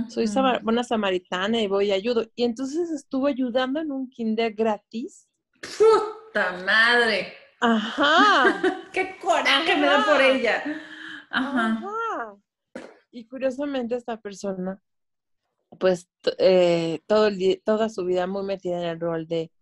soy 0.09 0.27
buena 0.63 0.85
samaritana 0.85 1.61
y 1.61 1.67
voy 1.67 1.91
a 1.91 1.97
ayudar. 1.97 2.31
Y 2.35 2.45
entonces 2.45 2.91
estuvo 2.91 3.27
ayudando 3.27 3.81
en 3.81 3.93
un 3.93 4.09
kinder 4.09 4.55
gratis. 4.55 5.29
¡Puta 5.61 6.53
madre! 6.65 7.35
Ajá. 7.61 8.63
¡Qué 8.93 9.19
coraje 9.21 9.77
me 9.77 9.87
da 9.87 10.05
por 10.05 10.21
ella! 10.21 10.63
Ajá. 11.31 12.37
Y 13.13 13.27
curiosamente 13.27 13.95
esta 13.95 14.21
persona, 14.21 14.83
pues 15.79 16.09
eh, 16.39 17.01
todo 17.07 17.27
el, 17.27 17.63
toda 17.65 17.91
su 17.91 18.05
vida 18.07 18.27
muy 18.27 18.43
metida 18.43 18.79
en 18.79 18.85
el 18.85 18.99
rol 18.99 19.29
de, 19.29 19.53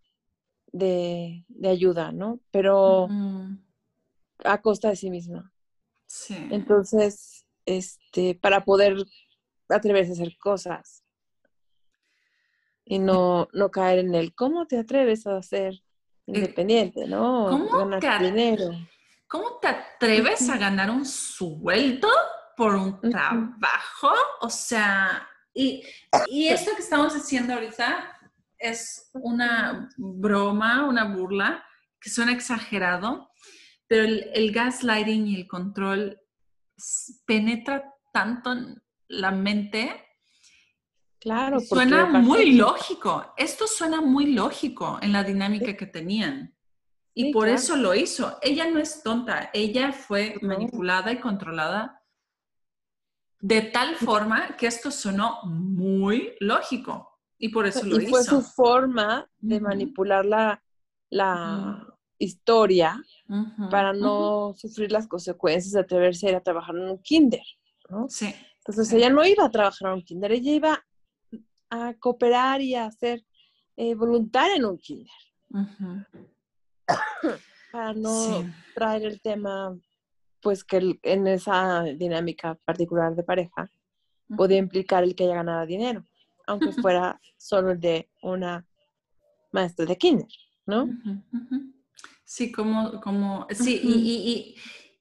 de, 0.73 1.45
ayuda, 1.69 2.13
¿no? 2.13 2.39
Pero 2.53 3.09
a 4.45 4.63
costa 4.63 4.91
de 4.91 4.97
sí 4.97 5.11
misma. 5.11 5.53
Sí. 6.07 6.37
Entonces, 6.51 7.45
este, 7.67 8.37
para 8.37 8.65
poder 8.65 8.97
atreverse 9.69 10.11
a 10.11 10.15
hacer 10.15 10.39
cosas 10.39 11.05
y 12.85 13.01
no, 13.01 13.49
no 13.53 13.71
caer 13.73 13.99
en 13.99 14.15
el, 14.15 14.35
¿cómo 14.35 14.67
te 14.67 14.79
atreves 14.79 15.27
a 15.27 15.41
eh, 15.53 15.73
independiente, 16.27 17.07
¿no? 17.07 17.69
¿Cómo 17.69 17.99
te, 17.99 18.19
dinero. 18.21 18.71
¿Cómo 19.27 19.59
te 19.61 19.69
atreves 19.69 20.49
a 20.49 20.57
ganar 20.57 20.91
un 20.91 21.05
sueldo 21.05 22.09
por 22.57 22.75
un 22.75 23.01
trabajo? 23.01 24.13
O 24.41 24.51
sea, 24.51 25.29
y, 25.55 25.83
esto 26.29 26.73
que 26.75 26.83
estamos 26.83 27.15
haciendo 27.15 27.55
ahorita 27.55 28.19
es 28.59 29.11
una 29.15 29.89
broma, 29.97 30.87
una 30.87 31.05
burla, 31.05 31.65
que 32.01 32.11
suena 32.11 32.33
exagerado, 32.33 33.31
pero 33.87 34.05
el, 34.05 34.31
el 34.35 34.53
gaslighting 34.53 35.27
y 35.27 35.37
el 35.37 35.49
control 35.49 36.19
penetra 37.27 37.85
tanto 38.13 38.53
en 38.53 38.83
la 39.09 39.31
mente 39.31 40.07
Claro, 41.21 41.61
suena 41.61 42.07
muy 42.07 42.53
lógico. 42.53 43.35
Esto 43.37 43.67
suena 43.67 44.01
muy 44.01 44.33
lógico 44.33 44.99
en 45.03 45.13
la 45.13 45.23
dinámica 45.23 45.77
que 45.77 45.87
tenían. 45.87 46.57
Y 47.13 47.31
por 47.31 47.49
eso 47.49 47.77
lo 47.77 47.95
hizo. 47.95 48.39
Ella 48.41 48.71
no 48.71 48.79
es 48.79 49.03
tonta, 49.03 49.51
ella 49.53 49.93
fue 49.93 50.37
manipulada 50.41 51.13
y 51.13 51.21
controlada 51.21 52.00
de 53.41 53.63
tal 53.63 53.97
forma 53.97 54.57
que 54.57 54.67
esto 54.67 54.91
sonó 54.91 55.43
muy 55.45 56.35
lógico. 56.41 57.09
Y 57.39 57.49
por 57.49 57.67
eso 57.67 57.85
lo 57.85 57.97
hizo. 57.97 58.03
Y 58.03 58.11
fue 58.11 58.23
su 58.23 58.43
forma 58.43 59.27
de 59.39 59.61
manipular 59.61 60.27
la, 60.27 60.63
la 61.09 61.87
historia 62.19 63.03
para 63.71 63.95
no 63.95 64.53
sufrir 64.55 64.93
las 64.93 65.09
consecuencias 65.09 65.73
de 65.73 65.81
atreverse 65.81 66.27
a 66.27 66.31
ir 66.31 66.37
a 66.37 66.43
trabajar 66.43 66.77
en 66.77 66.91
un 66.91 66.99
kinder. 66.99 67.43
¿no? 67.89 68.07
Sí. 68.09 68.35
Entonces 68.59 68.93
ella 68.93 69.09
no 69.09 69.25
iba 69.25 69.47
a 69.47 69.51
trabajar 69.51 69.89
en 69.89 69.95
un 69.95 70.03
kinder, 70.03 70.33
ella 70.33 70.53
iba 70.53 70.85
a 71.71 71.95
cooperar 71.95 72.61
y 72.61 72.75
a 72.75 72.91
ser 72.91 73.25
eh, 73.77 73.95
voluntaria 73.95 74.57
en 74.57 74.67
un 74.67 74.77
kinder. 74.77 75.09
Para 77.73 77.95
no 77.95 78.45
traer 78.75 79.05
el 79.05 79.23
tema, 79.23 79.75
pues 80.41 80.65
que 80.65 80.99
en 81.03 81.27
esa 81.27 81.85
dinámica 81.85 82.55
particular 82.65 83.15
de 83.15 83.23
pareja 83.23 83.71
podía 84.37 84.59
implicar 84.59 85.05
el 85.05 85.15
que 85.15 85.25
ella 85.25 85.37
ganara 85.37 85.67
dinero. 85.67 86.05
aunque 86.47 86.73
fuera 86.73 87.21
solo 87.37 87.77
de 87.77 88.11
una 88.23 88.67
maestra 89.53 89.87
de 89.87 89.97
kinder, 89.97 90.27
¿no? 90.67 90.89
Sí, 92.25 92.51
como, 92.51 93.01
como, 93.01 93.47
sí, 93.51 93.81
y, 93.83 94.57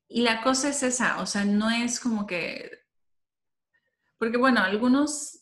y, 0.09 0.21
la 0.21 0.41
cosa 0.41 0.69
es 0.69 0.83
esa, 0.83 1.21
o 1.21 1.25
sea, 1.25 1.45
no 1.45 1.69
es 1.69 1.99
como 1.99 2.25
que, 2.25 2.71
porque 4.17 4.37
bueno, 4.37 4.61
algunos, 4.61 5.38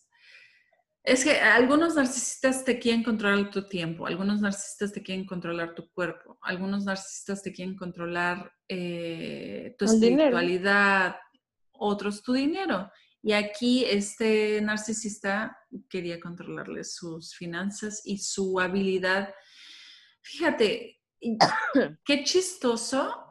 es 1.08 1.24
que 1.24 1.40
algunos 1.40 1.96
narcisistas 1.96 2.66
te 2.66 2.80
quieren 2.80 3.02
controlar 3.02 3.50
tu 3.50 3.66
tiempo, 3.66 4.06
algunos 4.06 4.42
narcisistas 4.42 4.92
te 4.92 5.02
quieren 5.02 5.26
controlar 5.26 5.74
tu 5.74 5.90
cuerpo, 5.94 6.38
algunos 6.42 6.84
narcisistas 6.84 7.42
te 7.42 7.54
quieren 7.54 7.78
controlar 7.78 8.52
eh, 8.68 9.74
tu 9.80 9.86
espiritualidad, 9.86 11.16
otros 11.72 12.22
tu 12.22 12.34
dinero. 12.34 12.92
Y 13.24 13.32
aquí 13.32 13.86
este 13.86 14.62
narcisista 14.62 15.58
quería 15.90 16.20
controlarle 16.20 16.84
sus 16.84 17.34
finanzas 17.34 18.02
y 18.04 18.18
su 18.18 18.60
habilidad. 18.60 19.34
Fíjate, 20.20 21.00
qué 22.04 22.24
chistoso. 22.26 23.27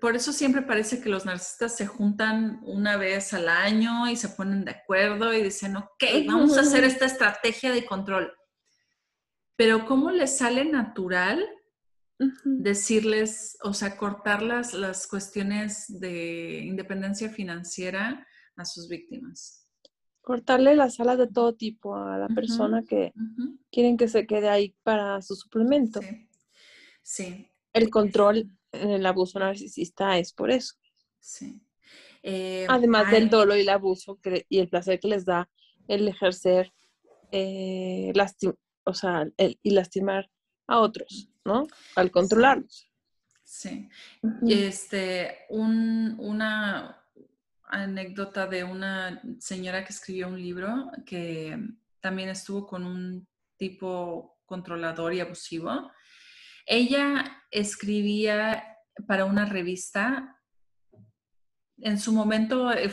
Por 0.00 0.16
eso 0.16 0.32
siempre 0.32 0.62
parece 0.62 1.00
que 1.00 1.10
los 1.10 1.26
narcisistas 1.26 1.76
se 1.76 1.86
juntan 1.86 2.60
una 2.62 2.96
vez 2.96 3.34
al 3.34 3.48
año 3.48 4.08
y 4.08 4.16
se 4.16 4.30
ponen 4.30 4.64
de 4.64 4.70
acuerdo 4.70 5.34
y 5.34 5.42
dicen, 5.42 5.76
ok, 5.76 6.04
vamos 6.26 6.56
a 6.56 6.62
hacer 6.62 6.84
esta 6.84 7.04
estrategia 7.04 7.72
de 7.72 7.84
control. 7.84 8.32
Pero 9.56 9.84
¿cómo 9.86 10.10
les 10.10 10.38
sale 10.38 10.64
natural 10.64 11.46
decirles, 12.44 13.58
o 13.62 13.74
sea, 13.74 13.96
cortar 13.96 14.42
las, 14.42 14.74
las 14.74 15.06
cuestiones 15.06 15.86
de 15.88 16.60
independencia 16.64 17.28
financiera 17.28 18.26
a 18.56 18.64
sus 18.64 18.88
víctimas. 18.88 19.66
Cortarle 20.20 20.74
las 20.74 21.00
alas 21.00 21.18
de 21.18 21.26
todo 21.26 21.54
tipo 21.54 21.96
a 21.96 22.16
la 22.16 22.28
persona 22.28 22.82
que 22.82 23.12
quieren 23.70 23.96
que 23.96 24.08
se 24.08 24.26
quede 24.26 24.48
ahí 24.48 24.74
para 24.82 25.20
su 25.20 25.34
suplemento. 25.34 26.00
Sí. 27.02 27.50
El 27.74 27.90
control 27.90 28.50
el 28.74 29.04
abuso 29.06 29.38
narcisista 29.38 30.18
es 30.18 30.32
por 30.32 30.50
eso. 30.50 30.74
Sí. 31.20 31.60
Eh, 32.22 32.66
Además 32.68 33.10
del 33.10 33.28
dolo 33.28 33.56
y 33.56 33.60
el 33.60 33.68
abuso 33.68 34.18
y 34.48 34.58
el 34.58 34.68
placer 34.68 34.98
que 34.98 35.08
les 35.08 35.24
da 35.24 35.48
el 35.88 36.08
ejercer 36.08 36.72
eh, 37.30 38.12
o 38.84 38.94
sea, 38.94 39.26
y 39.36 39.70
lastimar 39.70 40.30
a 40.66 40.78
otros, 40.80 41.28
¿no? 41.44 41.66
Al 41.96 42.10
controlarlos. 42.10 42.88
Sí. 43.42 43.88
Este, 44.46 45.46
un, 45.50 46.16
una, 46.18 47.04
anécdota 47.74 48.46
de 48.46 48.64
una 48.64 49.20
señora 49.38 49.84
que 49.84 49.92
escribió 49.92 50.28
un 50.28 50.40
libro 50.40 50.90
que 51.04 51.58
también 52.00 52.28
estuvo 52.28 52.66
con 52.66 52.84
un 52.84 53.26
tipo 53.56 54.38
controlador 54.44 55.14
y 55.14 55.20
abusivo. 55.20 55.90
Ella 56.66 57.42
escribía 57.50 58.78
para 59.06 59.24
una 59.24 59.44
revista. 59.44 60.40
En 61.78 61.98
su 61.98 62.12
momento 62.12 62.72
eh, 62.72 62.92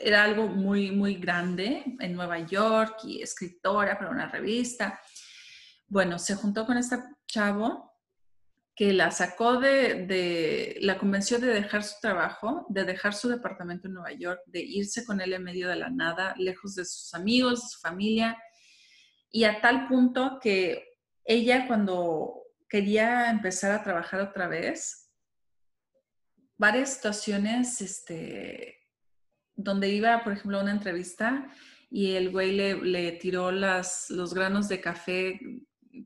era 0.00 0.24
algo 0.24 0.48
muy, 0.48 0.90
muy 0.90 1.14
grande 1.14 1.84
en 2.00 2.14
Nueva 2.14 2.40
York 2.40 2.98
y 3.04 3.22
escritora 3.22 3.98
para 3.98 4.10
una 4.10 4.28
revista. 4.28 5.00
Bueno, 5.86 6.18
se 6.18 6.34
juntó 6.34 6.66
con 6.66 6.78
este 6.78 6.96
chavo 7.26 7.96
que 8.76 8.92
la 8.92 9.10
sacó 9.10 9.58
de, 9.58 10.76
la 10.82 10.98
convenció 10.98 11.38
de 11.38 11.46
dejar 11.46 11.82
su 11.82 11.94
trabajo, 12.02 12.66
de 12.68 12.84
dejar 12.84 13.14
su 13.14 13.28
departamento 13.28 13.88
en 13.88 13.94
Nueva 13.94 14.12
York, 14.12 14.42
de 14.46 14.60
irse 14.60 15.06
con 15.06 15.22
él 15.22 15.32
en 15.32 15.44
medio 15.44 15.68
de 15.68 15.76
la 15.76 15.88
nada, 15.88 16.34
lejos 16.36 16.74
de 16.74 16.84
sus 16.84 17.14
amigos, 17.14 17.62
de 17.62 17.68
su 17.68 17.80
familia, 17.80 18.36
y 19.30 19.44
a 19.44 19.62
tal 19.62 19.88
punto 19.88 20.38
que 20.42 20.84
ella 21.24 21.66
cuando 21.66 22.42
quería 22.68 23.30
empezar 23.30 23.72
a 23.72 23.82
trabajar 23.82 24.20
otra 24.20 24.48
vez, 24.48 25.12
varias 26.56 26.94
situaciones, 26.94 27.80
este, 27.80 28.78
donde 29.54 29.88
iba, 29.88 30.22
por 30.24 30.32
ejemplo, 30.32 30.58
a 30.58 30.62
una 30.62 30.72
entrevista 30.72 31.50
y 31.90 32.12
el 32.12 32.30
güey 32.30 32.52
le, 32.52 32.74
le 32.82 33.12
tiró 33.12 33.50
las, 33.50 34.10
los 34.10 34.34
granos 34.34 34.68
de 34.68 34.80
café 34.80 35.40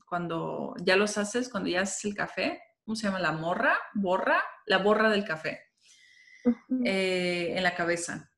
cuando 0.07 0.75
ya 0.83 0.97
los 0.97 1.19
haces, 1.19 1.49
cuando 1.49 1.69
ya 1.69 1.83
haces 1.83 2.05
el 2.05 2.15
café, 2.15 2.63
¿cómo 2.85 2.97
se 2.97 3.07
llama? 3.07 3.21
La 3.21 3.33
morra, 3.33 3.79
borra, 3.95 4.43
la 4.67 4.79
borra 4.79 5.11
del 5.11 5.25
café 5.25 5.71
eh, 6.85 7.55
en 7.57 7.63
la 7.63 7.75
cabeza 7.75 8.31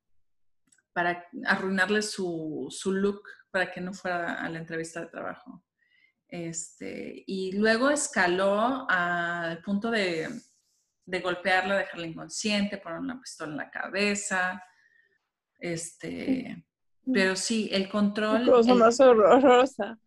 para 0.93 1.27
arruinarle 1.47 2.03
su, 2.03 2.69
look 2.87 3.23
para 3.51 3.71
que 3.71 3.81
no 3.81 3.93
fuera 3.93 4.43
a 4.43 4.49
la 4.49 4.59
entrevista 4.59 5.01
de 5.01 5.07
trabajo. 5.07 5.65
Este, 6.33 7.25
y 7.27 7.53
luego 7.53 7.91
escaló 7.91 8.87
al 8.89 9.61
punto 9.61 9.91
de, 9.91 10.31
de 11.05 11.21
golpearla, 11.21 11.77
dejarla 11.77 12.07
inconsciente, 12.07 12.79
poner 12.79 13.01
una 13.01 13.21
pistola 13.21 13.53
en 13.53 13.59
la 13.59 13.71
cabeza. 13.71 14.63
Este, 15.61 16.65
pero 17.13 17.37
sí, 17.37 17.69
el 17.71 17.87
control. 17.91 18.47
Cosa 18.47 18.75
más 18.75 18.99
horrorosa. 18.99 19.99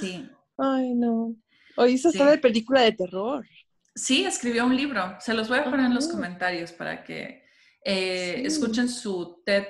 Sí, 0.00 0.26
Ay, 0.56 0.94
no. 0.94 1.36
Hoy 1.76 1.96
eso 1.96 2.08
está 2.08 2.30
de 2.30 2.38
película 2.38 2.80
de 2.80 2.92
terror. 2.92 3.46
Sí, 3.94 4.24
escribió 4.24 4.64
un 4.64 4.74
libro. 4.74 5.18
Se 5.20 5.34
los 5.34 5.50
voy 5.50 5.58
a 5.58 5.64
poner 5.64 5.84
en 5.84 5.94
los 5.94 6.08
comentarios 6.08 6.72
para 6.72 7.04
que 7.04 7.44
eh, 7.84 8.40
escuchen 8.42 8.88
su 8.88 9.42
TED, 9.44 9.66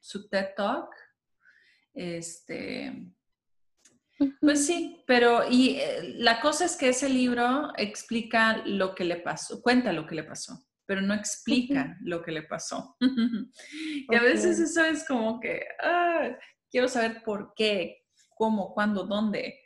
su 0.00 0.28
TED 0.28 0.48
Talk. 0.56 0.90
Este. 1.92 3.14
Pues 4.40 4.66
sí, 4.66 5.02
pero 5.06 5.48
y 5.48 5.76
eh, 5.80 6.14
la 6.16 6.40
cosa 6.40 6.64
es 6.64 6.76
que 6.76 6.90
ese 6.90 7.08
libro 7.08 7.72
explica 7.76 8.62
lo 8.64 8.94
que 8.94 9.04
le 9.04 9.16
pasó, 9.16 9.60
cuenta 9.60 9.92
lo 9.92 10.06
que 10.06 10.14
le 10.14 10.22
pasó, 10.22 10.64
pero 10.86 11.00
no 11.00 11.14
explica 11.14 11.96
lo 12.02 12.22
que 12.22 12.32
le 12.32 12.42
pasó. 12.42 12.96
y 14.08 14.14
a 14.14 14.22
veces 14.22 14.58
eso 14.60 14.84
es 14.84 15.06
como 15.06 15.40
que, 15.40 15.62
ah, 15.82 16.28
quiero 16.70 16.88
saber 16.88 17.22
por 17.24 17.54
qué, 17.56 18.04
cómo, 18.36 18.72
cuándo, 18.72 19.04
dónde. 19.04 19.60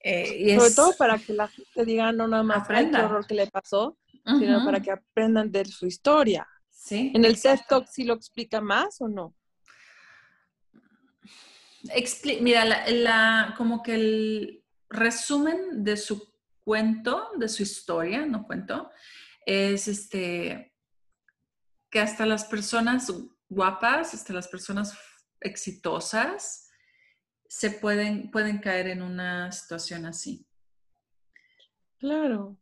Eh, 0.00 0.56
Sobre 0.58 0.74
todo 0.74 0.92
para 0.96 1.18
que 1.18 1.34
la 1.34 1.48
gente 1.48 1.84
diga 1.84 2.12
no 2.12 2.28
nada 2.28 2.42
más 2.42 2.70
el 2.70 2.94
horror 2.94 3.26
que 3.26 3.34
le 3.34 3.48
pasó, 3.48 3.98
sino 4.24 4.64
para 4.64 4.80
que 4.80 4.92
aprendan 4.92 5.50
de 5.50 5.64
su 5.64 5.86
historia. 5.86 6.46
Sí. 6.70 7.12
¿En 7.14 7.24
el 7.24 7.40
TED 7.40 7.58
Talk 7.68 7.86
sí 7.88 8.04
lo 8.04 8.14
explica 8.14 8.60
más 8.60 9.00
o 9.00 9.08
no? 9.08 9.34
Mira, 12.40 12.64
la, 12.64 13.54
como 13.56 13.82
que 13.82 13.94
el 13.94 14.64
resumen 14.88 15.84
de 15.84 15.96
su 15.96 16.32
cuento, 16.60 17.30
de 17.38 17.48
su 17.48 17.62
historia, 17.62 18.26
no 18.26 18.46
cuento, 18.46 18.90
es 19.46 19.88
este 19.88 20.74
que 21.90 22.00
hasta 22.00 22.26
las 22.26 22.44
personas 22.44 23.10
guapas, 23.48 24.12
hasta 24.12 24.32
las 24.32 24.48
personas 24.48 24.92
exitosas, 25.40 26.68
se 27.48 27.70
pueden, 27.70 28.30
pueden 28.30 28.58
caer 28.58 28.88
en 28.88 29.02
una 29.02 29.50
situación 29.52 30.04
así. 30.04 30.46
Claro. 31.98 32.60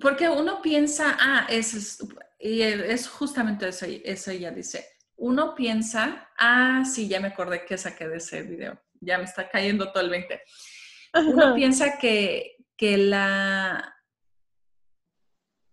Porque 0.00 0.28
uno 0.28 0.60
piensa, 0.60 1.16
ah, 1.18 1.46
es, 1.48 1.98
y 2.38 2.62
es 2.62 3.08
justamente 3.08 3.68
eso, 3.68 3.86
eso 3.88 4.30
ella 4.30 4.50
dice. 4.50 4.84
Uno 5.22 5.54
piensa, 5.54 6.28
ah, 6.38 6.84
sí, 6.84 7.08
ya 7.08 7.20
me 7.20 7.28
acordé 7.28 7.64
que 7.64 7.78
saqué 7.78 8.08
de 8.08 8.16
ese 8.16 8.42
video, 8.42 8.80
ya 9.00 9.18
me 9.18 9.24
está 9.24 9.48
cayendo 9.48 9.92
todo 9.92 10.02
el 10.02 10.10
20. 10.10 10.40
Uno 11.14 11.54
piensa 11.54 11.98
que, 11.98 12.56
que 12.76 12.96
la, 12.96 13.94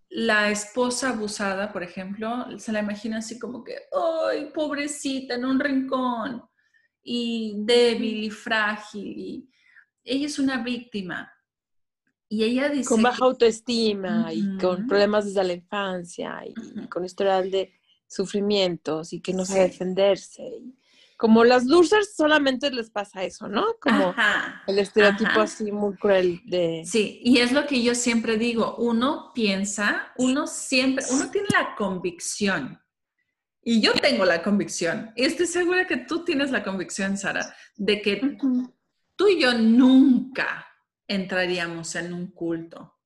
la 0.08 0.50
esposa 0.50 1.10
abusada, 1.10 1.72
por 1.72 1.82
ejemplo, 1.82 2.58
se 2.58 2.72
la 2.72 2.80
imagina 2.80 3.18
así 3.18 3.38
como 3.38 3.64
que, 3.64 3.76
¡ay, 4.28 4.50
pobrecita, 4.54 5.34
en 5.34 5.44
un 5.44 5.58
rincón! 5.58 6.50
y 7.02 7.54
débil 7.64 8.24
y 8.24 8.30
frágil. 8.30 9.18
Y 9.18 9.50
ella 10.04 10.26
es 10.26 10.38
una 10.38 10.62
víctima. 10.62 11.32
Y 12.28 12.44
ella 12.44 12.68
dice... 12.68 12.88
Con 12.88 13.02
baja 13.02 13.24
autoestima 13.24 14.32
y 14.32 14.56
con 14.58 14.86
problemas 14.86 15.24
desde 15.24 15.42
la 15.44 15.52
infancia 15.52 16.42
y 16.46 16.86
con 16.88 17.04
historial 17.04 17.50
de 17.50 17.79
sufrimientos 18.10 19.12
y 19.12 19.20
que 19.20 19.32
no 19.32 19.46
sabe 19.46 19.60
defenderse. 19.60 20.42
Como 21.16 21.44
las 21.44 21.64
losers 21.64 22.16
solamente 22.16 22.70
les 22.70 22.90
pasa 22.90 23.24
eso, 23.24 23.46
¿no? 23.46 23.76
Como 23.80 24.14
el 24.66 24.78
estereotipo 24.78 25.40
así 25.40 25.70
muy 25.70 25.94
cruel 25.96 26.40
de... 26.46 26.82
Sí, 26.84 27.20
y 27.22 27.38
es 27.38 27.52
lo 27.52 27.66
que 27.66 27.82
yo 27.82 27.94
siempre 27.94 28.36
digo, 28.36 28.76
uno 28.76 29.30
piensa, 29.34 30.12
uno 30.16 30.46
siempre, 30.46 31.04
uno 31.10 31.30
tiene 31.30 31.48
la 31.52 31.74
convicción 31.76 32.80
y 33.62 33.80
yo 33.80 33.92
tengo 33.92 34.24
la 34.24 34.42
convicción, 34.42 35.12
y 35.14 35.24
estoy 35.24 35.46
segura 35.46 35.86
que 35.86 35.98
tú 35.98 36.24
tienes 36.24 36.50
la 36.50 36.62
convicción, 36.62 37.18
Sara, 37.18 37.54
de 37.76 38.00
que 38.00 38.38
tú 39.16 39.28
y 39.28 39.40
yo 39.40 39.52
nunca 39.52 40.66
entraríamos 41.06 41.94
en 41.94 42.14
un 42.14 42.28
culto. 42.28 42.96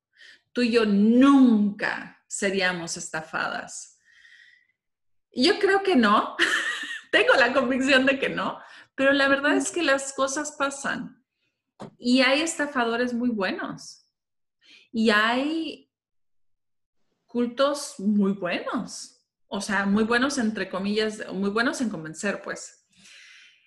Tú 0.52 0.62
y 0.62 0.70
yo 0.70 0.86
nunca 0.86 2.22
seríamos 2.28 2.96
estafadas. 2.96 3.93
Yo 5.35 5.59
creo 5.59 5.83
que 5.83 5.97
no, 5.97 6.37
tengo 7.11 7.35
la 7.35 7.53
convicción 7.53 8.07
de 8.07 8.18
que 8.18 8.29
no, 8.29 8.59
Pero 8.94 9.12
la 9.12 9.29
verdad 9.29 9.57
es 9.57 9.70
que 9.70 9.83
las 9.83 10.12
cosas 10.12 10.53
pasan 10.53 11.25
y 11.99 12.20
hay 12.20 12.42
estafadores 12.42 13.12
muy 13.12 13.31
buenos 13.31 14.09
y 14.92 15.11
hay 15.11 15.90
cultos 17.27 17.97
muy 17.99 18.33
buenos, 18.33 19.27
o 19.49 19.61
sea, 19.61 19.87
muy 19.87 20.05
buenos 20.05 20.38
entre 20.38 20.70
comillas, 20.70 21.20
muy 21.33 21.51
buenos 21.51 21.81
en 21.81 21.90
convencer, 21.90 22.40
pues. 22.42 22.87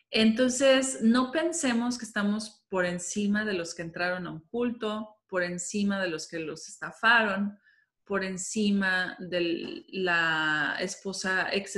Entonces, 0.10 1.00
no 1.02 1.34
pensemos 1.34 1.98
que 1.98 2.06
estamos 2.06 2.66
por 2.70 2.86
encima 2.86 3.44
de 3.44 3.54
los 3.54 3.76
que 3.76 3.82
entraron 3.82 4.26
a 4.26 4.32
un 4.32 4.40
culto, 4.48 5.18
por 5.28 5.44
encima 5.44 6.00
de 6.00 6.08
los 6.08 6.30
que 6.30 6.40
los 6.40 6.70
estafaron, 6.70 7.60
por 8.08 8.24
encima 8.24 9.18
de 9.20 9.86
la 9.90 10.78
esposa, 10.80 11.50
ex, 11.52 11.78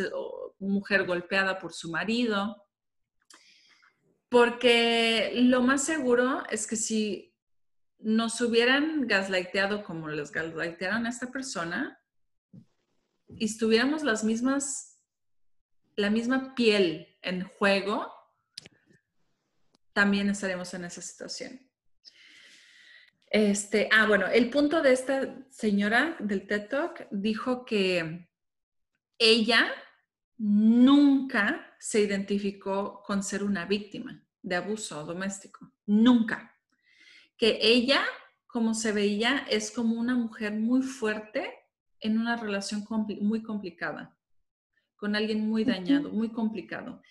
mujer 0.60 1.06
golpeada 1.06 1.60
por 1.60 1.74
su 1.74 1.90
marido, 1.90 2.68
porque 4.30 5.32
lo 5.36 5.62
más 5.62 5.84
seguro 5.84 6.44
es 6.50 6.68
que 6.68 6.76
si 6.76 7.36
nos 7.98 8.40
hubieran 8.42 9.08
gaslighteado 9.08 9.84
como 9.84 10.08
les 10.08 10.32
gaslightearon 10.32 11.06
a 11.06 11.10
esta 11.10 11.32
persona 11.32 12.00
y 13.28 13.46
estuviéramos 13.46 14.04
las 14.04 14.24
mismas, 14.24 15.02
la 15.96 16.10
misma 16.10 16.54
piel 16.56 17.18
en 17.22 17.44
juego, 17.44 18.14
también 19.94 20.30
estaremos 20.30 20.74
en 20.74 20.86
esa 20.86 21.02
situación. 21.02 21.69
Este, 23.30 23.90
ah, 23.92 24.08
bueno, 24.08 24.26
el 24.28 24.50
punto 24.50 24.82
de 24.82 24.92
esta 24.92 25.36
señora 25.52 26.16
del 26.20 26.48
TED 26.48 26.68
Talk 26.68 27.08
dijo 27.12 27.64
que 27.64 28.28
ella 29.20 29.72
nunca 30.38 31.76
se 31.80 32.02
identificó 32.02 33.04
con 33.04 33.22
ser 33.22 33.44
una 33.44 33.66
víctima 33.66 34.24
de 34.42 34.56
abuso 34.56 35.06
doméstico, 35.06 35.72
nunca. 35.86 36.56
Que 37.38 37.60
ella, 37.62 38.02
como 38.48 38.74
se 38.74 38.92
veía, 38.94 39.46
es 39.50 39.70
como 39.70 40.00
una 40.00 40.16
mujer 40.16 40.54
muy 40.54 40.82
fuerte 40.82 41.54
en 42.00 42.18
una 42.18 42.36
relación 42.36 42.86
muy 43.22 43.44
complicada, 43.44 44.18
con 44.96 45.16
alguien 45.16 45.48
muy 45.48 45.66
dañado, 45.66 46.10
muy 46.10 46.30
complicado. 46.32 47.02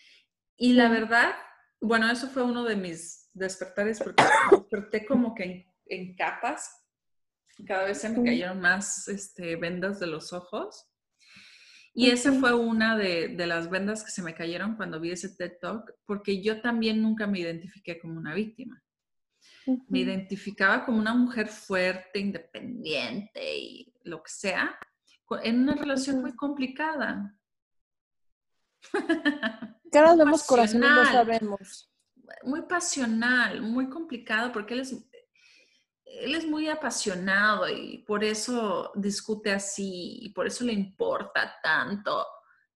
Y 0.57 0.73
la 0.73 0.89
verdad, 0.89 1.35
bueno, 1.81 2.11
eso 2.11 2.29
fue 2.29 2.43
uno 2.43 2.65
de 2.65 2.75
mis 2.75 3.31
despertares 3.35 4.01
porque 4.01 4.25
desperté 4.51 5.07
como 5.07 5.35
que 5.35 5.68
en 5.89 6.15
capas. 6.15 6.85
Cada 7.67 7.85
vez 7.85 8.01
se 8.01 8.09
me 8.09 8.25
cayeron 8.25 8.61
más 8.61 9.09
este, 9.09 9.57
vendas 9.57 9.99
de 9.99 10.07
los 10.07 10.33
ojos. 10.33 10.87
Y 11.95 12.11
esa 12.11 12.33
fue 12.33 12.55
una 12.55 12.97
de, 12.97 13.35
las 13.47 13.69
vendas 13.69 14.05
que 14.05 14.13
se 14.13 14.23
me 14.23 14.33
cayeron 14.33 14.77
cuando 14.77 15.01
vi 15.01 15.11
ese 15.11 15.31
TED 15.31 15.55
Talk, 15.61 15.93
porque 16.07 16.41
yo 16.41 16.61
también 16.61 17.03
nunca 17.03 17.27
me 17.27 17.41
identifiqué 17.41 17.99
como 17.99 18.19
una 18.19 18.35
víctima. 18.35 18.81
Me 19.89 19.99
identificaba 19.99 20.85
como 20.85 20.99
una 20.99 21.13
mujer 21.13 21.49
fuerte, 21.49 22.21
independiente 22.21 23.59
y 23.59 23.93
lo 24.05 24.23
que 24.23 24.31
sea, 24.31 24.79
en 25.43 25.61
una 25.61 25.75
relación 25.75 26.21
muy 26.21 26.37
complicada. 26.37 27.37
Cada 29.93 30.17
vemos 30.17 30.45
corazones, 30.45 30.89
no 30.89 31.05
sabemos. 31.07 31.91
Muy 32.45 32.63
pasional, 32.63 33.63
muy 33.63 33.89
complicado, 33.89 34.53
porque 34.53 34.75
él 34.75 34.81
es 34.81 34.95
él 36.11 36.35
es 36.35 36.47
muy 36.47 36.69
apasionado 36.69 37.69
y 37.69 37.99
por 37.99 38.25
eso 38.25 38.93
discute 38.95 39.53
así 39.53 40.19
y 40.23 40.31
por 40.31 40.47
eso 40.47 40.65
le 40.65 40.73
importa 40.73 41.57
tanto. 41.63 42.27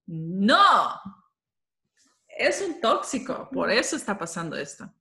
No, 0.07 1.01
es 2.29 2.62
un 2.62 2.81
tóxico, 2.81 3.49
por 3.53 3.71
eso 3.71 3.97
está 3.97 4.18
pasando 4.18 4.57
esto. 4.57 4.92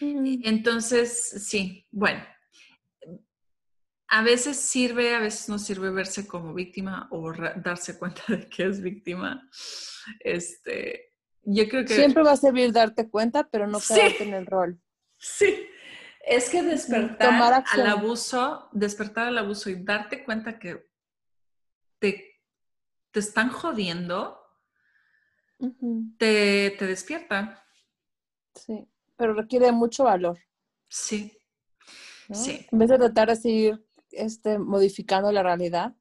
Entonces, 0.00 1.44
sí, 1.46 1.86
bueno, 1.90 2.24
a 4.08 4.22
veces 4.22 4.58
sirve, 4.58 5.14
a 5.14 5.20
veces 5.20 5.48
no 5.48 5.58
sirve 5.58 5.90
verse 5.90 6.26
como 6.26 6.54
víctima 6.54 7.08
o 7.10 7.32
darse 7.56 7.98
cuenta 7.98 8.22
de 8.28 8.48
que 8.48 8.66
es 8.66 8.80
víctima. 8.80 9.48
Este, 10.20 11.12
yo 11.42 11.68
creo 11.68 11.84
que... 11.84 11.94
Siempre 11.94 12.22
va 12.22 12.32
a 12.32 12.36
servir 12.36 12.72
darte 12.72 13.08
cuenta, 13.08 13.48
pero 13.48 13.66
no 13.66 13.80
quedarte 13.80 14.24
en 14.24 14.34
el 14.34 14.46
rol. 14.46 14.80
Sí, 15.18 15.66
es 16.28 16.50
que 16.50 16.62
despertar 16.62 17.64
al 17.72 17.86
abuso, 17.86 18.68
despertar 18.72 19.28
al 19.28 19.38
abuso 19.38 19.70
y 19.70 19.82
darte 19.82 20.24
cuenta 20.24 20.58
que 20.58 20.86
te, 21.98 22.42
te 23.10 23.20
están 23.20 23.50
jodiendo, 23.50 24.38
te, 26.18 26.76
te, 26.78 26.86
despierta. 26.86 27.64
Sí, 28.54 28.86
pero 29.16 29.34
requiere 29.34 29.72
mucho 29.72 30.04
valor. 30.04 30.38
Sí. 30.88 31.32
Sí. 32.30 32.66
En 32.70 32.78
vez 32.78 32.90
de 32.90 32.98
tratar 32.98 33.28
de 33.28 33.36
seguir 33.36 33.86
este, 34.10 34.58
modificando 34.58 35.32
la 35.32 35.42
realidad 35.42 35.94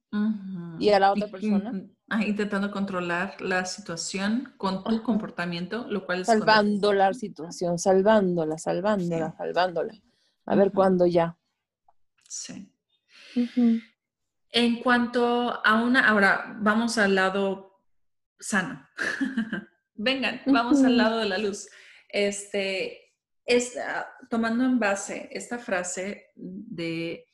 y 0.78 0.90
a 0.90 1.00
la 1.00 1.14
otra 1.14 1.28
persona. 1.28 1.72
intentando 2.26 2.70
controlar 2.72 3.40
la 3.40 3.66
situación 3.66 4.54
con 4.58 4.84
tu 4.84 5.02
comportamiento, 5.04 5.86
lo 5.90 6.06
cual 6.06 6.22
es... 6.22 6.28
Salvando 6.28 6.92
la 6.94 7.14
situación, 7.14 7.80
salvándola, 7.80 8.58
salvándola, 8.58 9.34
salvándola. 9.38 9.94
A 10.48 10.56
ver 10.56 10.72
cuándo 10.72 11.06
ya. 11.06 11.38
Sí. 12.28 12.74
En 14.50 14.82
cuanto 14.82 15.62
a 15.66 15.84
una, 15.84 16.08
ahora 16.08 16.58
vamos 16.60 16.98
al 16.98 17.16
lado 17.16 17.84
sano. 18.40 18.88
Vengan, 19.94 20.42
vamos 20.46 20.84
al 20.84 20.98
lado 20.98 21.20
de 21.20 21.26
la 21.26 21.38
luz. 21.38 21.70
Este, 22.10 23.14
tomando 24.30 24.64
en 24.64 24.80
base 24.80 25.30
esta 25.32 25.60
frase 25.60 26.32
de 26.36 27.26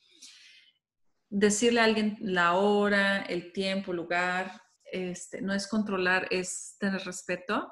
decirle 1.29 1.81
a 1.81 1.85
alguien 1.85 2.17
la 2.19 2.53
hora, 2.53 3.21
el 3.21 3.53
tiempo, 3.53 3.93
lugar, 3.93 4.61
este, 4.85 5.41
no 5.41 5.53
es 5.53 5.67
controlar, 5.67 6.27
es 6.31 6.77
tener 6.79 7.01
respeto. 7.01 7.71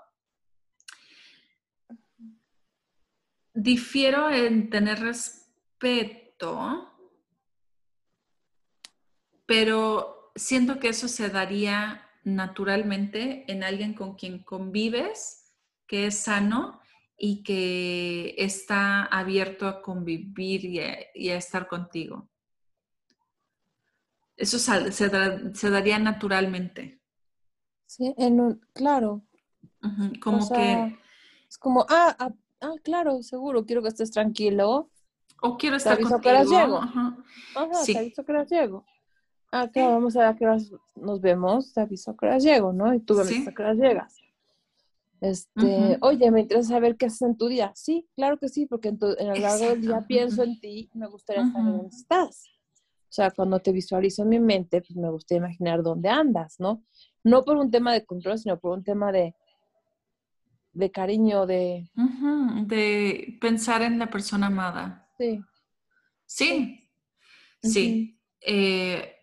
Difiero 3.54 4.30
en 4.30 4.70
tener 4.70 5.00
respeto, 5.00 6.90
pero 9.46 10.32
siento 10.36 10.80
que 10.80 10.90
eso 10.90 11.08
se 11.08 11.30
daría 11.30 12.08
naturalmente 12.24 13.52
en 13.52 13.64
alguien 13.64 13.94
con 13.94 14.16
quien 14.16 14.44
convives, 14.44 15.54
que 15.88 16.08
es 16.08 16.20
sano 16.20 16.80
y 17.18 17.44
que 17.44 18.36
está 18.38 19.04
abierto 19.04 19.68
a 19.68 19.82
convivir 19.82 20.66
y 20.66 21.30
a, 21.30 21.36
estar 21.36 21.68
contigo. 21.68 22.30
Eso 24.38 24.58
se, 24.58 25.70
daría 25.70 26.00
naturalmente. 26.00 27.02
Sí, 27.86 28.14
en 28.18 28.40
un, 28.40 28.62
claro. 28.74 29.22
como 30.22 30.50
que... 30.50 30.98
Es 31.50 31.58
como, 31.58 31.86
ah, 31.90 32.34
ah 32.62 32.76
claro, 32.84 33.22
seguro, 33.24 33.66
quiero 33.66 33.82
que 33.82 33.90
estés 33.90 34.12
tranquilo. 34.12 34.90
O 35.42 35.58
quiero 35.58 35.78
estar 35.78 35.98
te 35.98 36.04
aviso 36.04 36.22
contigo. 36.22 36.34
que 36.34 36.46
llego. 36.46 36.78
Ajá, 36.78 37.18
te 37.86 37.98
aviso 37.98 38.24
que 38.24 38.34
las 38.34 38.50
llego. 38.50 38.86
Ah, 39.52 39.68
claro, 39.68 39.92
vamos 39.92 40.16
a 40.16 40.20
ver 40.20 40.28
a 40.30 40.36
qué 40.36 40.46
horas 40.46 40.72
nos 40.96 41.20
vemos, 41.20 41.74
te 41.74 41.82
aviso 41.82 42.16
que 42.16 42.26
las 42.28 42.44
llego, 42.44 42.72
¿no? 42.72 42.94
Y 42.94 43.00
tú 43.02 43.16
me 43.16 43.22
avisas 43.22 43.48
a 43.48 43.52
qué 43.52 43.62
horas 43.64 43.78
llegas. 43.78 44.18
Este, 45.20 45.98
oye, 46.02 46.32
me 46.32 46.42
interesa 46.42 46.70
saber 46.70 46.96
qué 46.96 47.08
haces 47.08 47.22
en 47.24 47.38
tu 47.38 47.48
día. 47.48 47.72
Sí, 47.76 48.08
claro 48.16 48.38
que 48.38 48.50
sí, 48.50 48.66
porque 48.66 48.90
en, 48.90 49.00
en 49.20 49.30
el 49.30 49.42
largo 49.42 49.66
del 49.66 49.82
día 49.82 50.06
pienso 50.08 50.44
en 50.44 50.60
ti 50.60 50.90
y 50.94 50.98
me 50.98 51.08
gustaría 51.08 51.46
saber 51.52 51.74
dónde 51.74 51.96
estás. 51.96 52.46
O 53.12 53.14
sea, 53.14 53.30
cuando 53.30 53.60
te 53.60 53.74
visualizo 53.74 54.24
en 54.24 54.30
mi 54.30 54.40
mente, 54.40 54.82
pues 54.82 54.96
me 54.96 55.10
gustaría 55.10 55.40
imaginar 55.40 55.84
dónde 55.84 56.08
andas, 56.08 56.56
¿no? 56.60 56.84
No 57.24 57.44
por 57.44 57.58
un 57.58 57.70
tema 57.70 57.92
de 57.94 58.06
control, 58.06 58.40
sino 58.40 58.58
por 58.58 58.72
un 58.78 58.84
tema 58.84 59.12
de, 59.12 59.36
de 60.74 60.92
cariño, 60.92 61.46
de... 61.46 61.92
de 62.66 63.38
pensar 63.42 63.82
en 63.82 64.00
la 64.00 64.10
persona 64.10 64.48
amada. 64.48 65.10
Sí. 65.18 65.42
Sí, 66.26 66.90
sí. 67.62 68.20
Eh, 68.40 69.16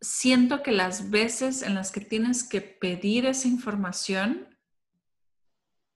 siento 0.00 0.62
que 0.62 0.70
las 0.70 1.10
veces 1.10 1.62
en 1.62 1.74
las 1.74 1.90
que 1.90 2.00
tienes 2.00 2.48
que 2.48 2.60
pedir 2.60 3.26
esa 3.26 3.48
información, 3.48 4.56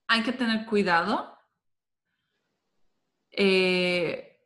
hay 0.09 0.22
que 0.22 0.33
tener 0.33 0.66
cuidado. 0.66 1.38
Eh, 3.31 4.40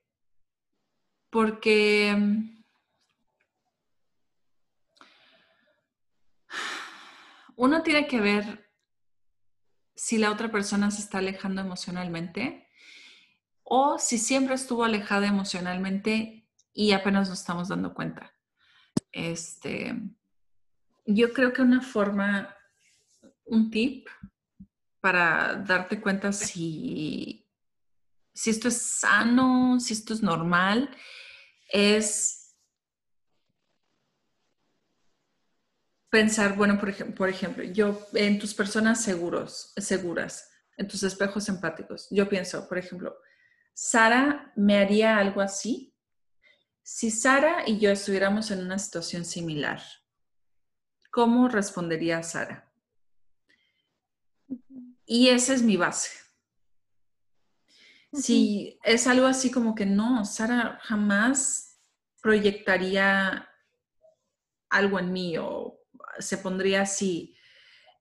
porque 1.31 2.52
uno 7.63 7.85
tiene 7.85 8.09
que 8.09 8.21
ver 8.21 8.69
si 9.95 10.19
la 10.19 10.33
otra 10.33 10.51
persona 10.51 10.91
se 10.91 11.01
está 11.01 11.19
alejando 11.19 11.61
emocionalmente 11.61 12.67
o 13.63 14.01
si 14.01 14.19
siempre 14.19 14.57
estuvo 14.57 14.83
alejada 14.83 15.29
emocionalmente 15.29 16.49
y 16.73 16.91
apenas 16.91 17.29
nos 17.29 17.39
estamos 17.39 17.69
dando 17.69 17.95
cuenta. 17.95 18.35
Este, 19.13 19.95
yo 21.07 21.33
creo 21.33 21.53
que 21.53 21.63
una 21.63 21.83
forma 21.83 22.53
un 23.45 23.71
tip 23.71 24.09
para 25.01 25.55
darte 25.55 26.01
cuenta 26.01 26.33
si, 26.33 27.49
si 28.35 28.51
esto 28.51 28.67
es 28.67 28.83
sano, 28.83 29.79
si 29.79 29.93
esto 29.93 30.15
es 30.15 30.21
normal, 30.21 30.91
es 31.69 32.42
pensar, 36.13 36.57
bueno, 36.57 36.79
por, 36.79 36.91
ejemplo, 36.91 37.15
por 37.15 37.31
ejemplo, 37.31 37.65
yo 37.65 38.07
en 38.13 38.39
tus 38.39 38.53
personas 38.53 39.03
seguros, 39.03 39.73
seguras, 39.79 40.51
en 40.77 40.87
tus 40.87 41.03
espejos 41.05 41.49
empáticos, 41.49 42.07
yo 42.11 42.29
pienso, 42.29 42.69
por 42.69 42.77
ejemplo, 42.77 43.17
Sara 43.73 44.53
me 44.55 44.77
haría 44.77 45.17
algo 45.17 45.41
así 45.41 45.97
si 46.83 47.11
Sara 47.11 47.67
y 47.67 47.79
yo 47.79 47.91
estuviéramos 47.91 48.51
en 48.51 48.61
una 48.61 48.79
situación 48.79 49.25
similar. 49.25 49.81
¿Cómo 51.11 51.49
respondería 51.49 52.23
Sara? 52.23 52.71
Y 55.07 55.31
esa 55.31 55.55
es 55.55 55.63
mi 55.63 55.79
base. 55.79 56.11
Si 58.13 58.79
es 58.85 59.07
algo 59.07 59.27
así 59.27 59.51
como 59.51 59.75
que 59.75 59.87
no, 59.87 60.27
Sara 60.27 60.79
jamás 60.83 61.81
proyectaría 62.21 63.49
algo 64.69 64.99
en 64.99 65.11
mí 65.11 65.39
o 65.39 65.82
se 66.19 66.39
pondría 66.39 66.83
así. 66.83 67.35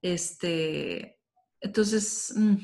Este, 0.01 1.19
entonces, 1.59 2.33
mm, 2.35 2.57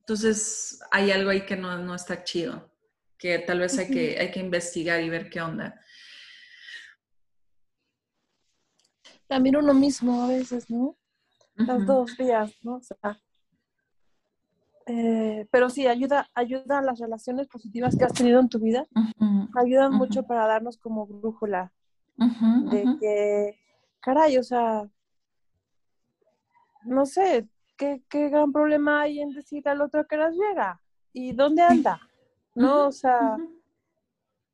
entonces 0.00 0.80
hay 0.90 1.10
algo 1.10 1.30
ahí 1.30 1.44
que 1.44 1.56
no, 1.56 1.94
está 1.94 2.24
chido, 2.24 2.70
que 3.18 3.38
tal 3.40 3.60
vez 3.60 3.78
hay 3.78 3.90
que, 3.90 4.18
hay 4.18 4.30
que 4.30 4.40
investigar 4.40 5.02
y 5.02 5.08
ver 5.08 5.30
qué 5.30 5.40
onda. 5.40 5.80
También 9.26 9.56
uno 9.56 9.74
mismo 9.74 10.22
a 10.22 10.28
veces, 10.28 10.70
¿no? 10.70 10.96
Las 11.54 11.84
dos 11.84 12.16
días, 12.16 12.52
¿no? 12.62 12.76
O 12.76 12.82
sea, 12.82 13.20
eh, 14.88 15.46
pero 15.50 15.68
sí, 15.68 15.86
ayuda, 15.86 16.30
ayuda 16.34 16.78
a 16.78 16.82
las 16.82 16.98
relaciones 16.98 17.46
positivas 17.46 17.94
que 17.94 18.04
has 18.04 18.14
tenido 18.14 18.40
en 18.40 18.48
tu 18.48 18.58
vida. 18.58 18.86
Ayudan 19.54 19.92
mucho 19.92 20.22
para 20.22 20.46
darnos 20.46 20.78
como 20.78 21.06
brújula 21.06 21.72
de 22.16 22.84
que, 22.98 23.60
caray, 24.00 24.38
o 24.38 24.42
sea, 24.42 24.88
no 26.84 27.06
sé, 27.06 27.48
¿qué, 27.76 28.02
qué 28.08 28.28
gran 28.28 28.52
problema 28.52 29.02
hay 29.02 29.20
en 29.20 29.30
decir 29.30 29.68
al 29.68 29.80
otro 29.80 30.06
que 30.06 30.16
nos 30.16 30.34
llega 30.34 30.80
y 31.12 31.32
dónde 31.32 31.62
anda, 31.62 32.00
¿no? 32.54 32.86
O 32.86 32.92
sea, 32.92 33.36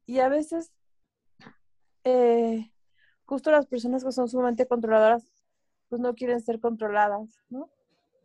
y 0.07 0.19
a 0.19 0.29
veces, 0.29 0.73
eh, 2.05 2.71
justo 3.25 3.51
las 3.51 3.67
personas 3.67 4.05
que 4.05 4.13
son 4.13 4.29
sumamente 4.29 4.67
controladoras, 4.67 5.25
pues 5.89 6.01
no 6.01 6.15
quieren 6.15 6.41
ser 6.41 6.61
controladas, 6.61 7.41
¿no? 7.49 7.71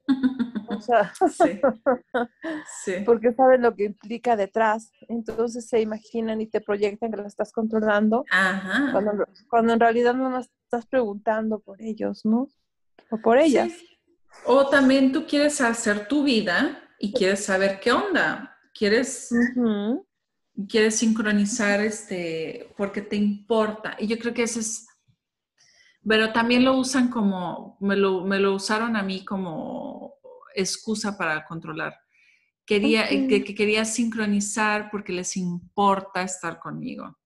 O 0.77 0.81
sea, 0.81 1.13
sí. 2.83 2.93
porque 3.05 3.33
saben 3.33 3.61
lo 3.61 3.75
que 3.75 3.85
implica 3.85 4.35
detrás. 4.35 4.91
Entonces 5.07 5.67
se 5.67 5.81
imaginan 5.81 6.41
y 6.41 6.47
te 6.47 6.61
proyectan 6.61 7.11
que 7.11 7.17
lo 7.17 7.27
estás 7.27 7.51
controlando. 7.51 8.25
Cuando, 9.49 9.73
en 9.73 9.79
realidad 9.79 10.13
no 10.13 10.29
nos 10.29 10.49
estás 10.63 10.85
preguntando 10.85 11.59
por 11.59 11.81
ellos, 11.81 12.25
¿no? 12.25 12.47
O 13.09 13.17
por 13.17 13.37
ellas. 13.37 13.71
O 14.45 14.67
también 14.67 15.11
tú 15.11 15.25
quieres 15.25 15.59
hacer 15.61 16.07
tu 16.07 16.23
vida 16.23 16.79
y 16.99 17.13
quieres 17.13 17.43
saber 17.43 17.79
qué 17.79 17.91
onda. 17.91 18.55
Quieres, 18.73 19.29
quieres 20.69 20.95
sincronizar 20.95 21.81
este, 21.81 22.73
porque 22.77 23.01
te 23.01 23.15
importa. 23.15 23.95
Y 23.99 24.07
yo 24.07 24.17
creo 24.17 24.33
que 24.33 24.43
eso 24.43 24.59
es 24.59 24.89
pero 26.07 26.31
también 26.31 26.63
lo 26.63 26.75
usan 26.77 27.09
como, 27.09 27.77
me 27.81 27.95
lo, 27.95 28.23
me 28.23 28.39
lo 28.39 28.55
usaron 28.55 28.95
a 28.95 29.03
mí 29.03 29.25
como 29.25 30.08
excusa 30.55 31.17
para 31.17 31.45
controlar. 31.45 31.99
Quería, 32.65 33.07
que, 33.07 33.43
quería 33.43 33.83
sincronizar 33.83 34.89
porque 34.91 35.11
les 35.11 35.35
importa 35.37 36.21
estar 36.21 36.59
conmigo. 36.59 37.17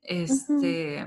Este, 0.00 1.04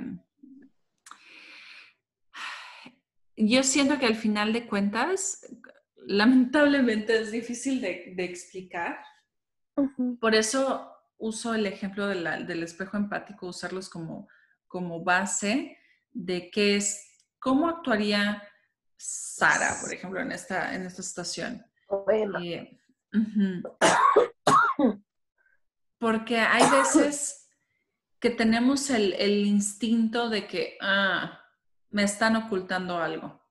Yo 3.41 3.63
siento 3.63 3.97
que 3.97 4.05
al 4.05 4.15
final 4.15 4.51
de 4.51 4.67
cuentas, 4.67 5.47
lamentablemente 5.95 7.21
es 7.21 7.31
difícil 7.31 7.79
de, 7.79 8.13
explicar. 8.17 8.99
Por 10.19 10.35
eso 10.35 10.91
uso 11.17 11.53
el 11.53 11.65
ejemplo 11.65 12.07
del 12.07 12.63
espejo 12.63 12.97
empático, 12.97 13.47
usarlos 13.47 13.89
como, 13.89 14.27
como 14.67 15.05
base 15.05 15.77
de 16.11 16.51
qué 16.51 16.75
es, 16.75 17.01
cómo 17.39 17.69
actuaría 17.69 18.43
Sara, 18.99 19.77
por 19.81 19.93
ejemplo, 19.93 20.19
en 20.19 20.33
esta, 20.33 20.75
en 20.75 20.85
esta 20.85 21.01
situación. 21.01 21.65
porque 25.97 26.39
hay 26.39 26.69
veces 26.69 27.49
que 28.19 28.29
tenemos 28.29 28.89
el, 28.89 29.45
instinto 29.45 30.29
de 30.29 30.45
que, 30.47 30.77
ah, 30.81 31.39
me 31.89 32.03
están 32.03 32.35
ocultando 32.35 32.97
algo. 32.97 33.41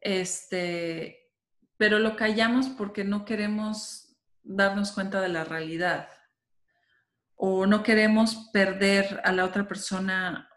Este, 0.00 1.30
pero 1.76 1.98
lo 1.98 2.16
callamos 2.16 2.68
porque 2.68 3.04
no 3.04 3.24
queremos 3.24 4.16
darnos 4.42 4.92
cuenta 4.92 5.20
de 5.20 5.28
la 5.28 5.44
realidad 5.44 6.08
o 7.36 7.66
no 7.66 7.82
queremos 7.82 8.50
perder 8.52 9.20
a 9.24 9.32
la 9.32 9.44
otra 9.44 9.66
persona 9.66 10.49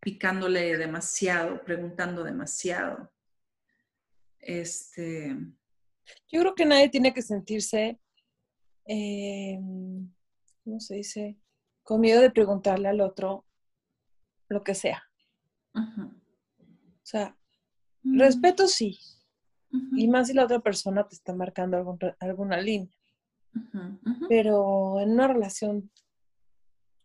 picándole 0.00 0.76
demasiado, 0.76 1.62
preguntando 1.64 2.24
demasiado. 2.24 3.12
Este. 4.38 5.36
Yo 6.28 6.40
creo 6.40 6.54
que 6.54 6.64
nadie 6.64 6.88
tiene 6.88 7.12
que 7.12 7.22
sentirse, 7.22 8.00
em, 8.86 10.10
¿cómo 10.64 10.80
se 10.80 10.96
dice? 10.96 11.36
Con 11.82 12.00
miedo 12.00 12.20
de 12.20 12.30
preguntarle 12.30 12.88
al 12.88 13.00
otro 13.00 13.46
lo 14.48 14.64
que 14.64 14.74
sea. 14.74 15.04
O 15.74 17.06
sea, 17.06 17.36
mm. 18.02 18.18
respeto 18.18 18.66
sí. 18.66 18.98
Y 19.96 20.08
más 20.08 20.26
si 20.26 20.34
la 20.34 20.44
otra 20.44 20.58
persona 20.58 21.06
te 21.06 21.14
está 21.14 21.32
marcando 21.32 21.96
alguna 22.18 22.60
línea. 22.60 22.90
Pero 24.28 25.00
en 25.00 25.12
una 25.12 25.28
relación 25.28 25.90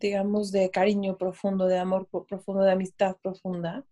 digamos, 0.06 0.52
de 0.52 0.70
cariño 0.70 1.18
profundo, 1.18 1.66
de 1.68 1.78
amor 1.78 2.08
profundo, 2.08 2.64
de 2.64 2.72
amistad 2.72 3.18
profunda, 3.22 3.84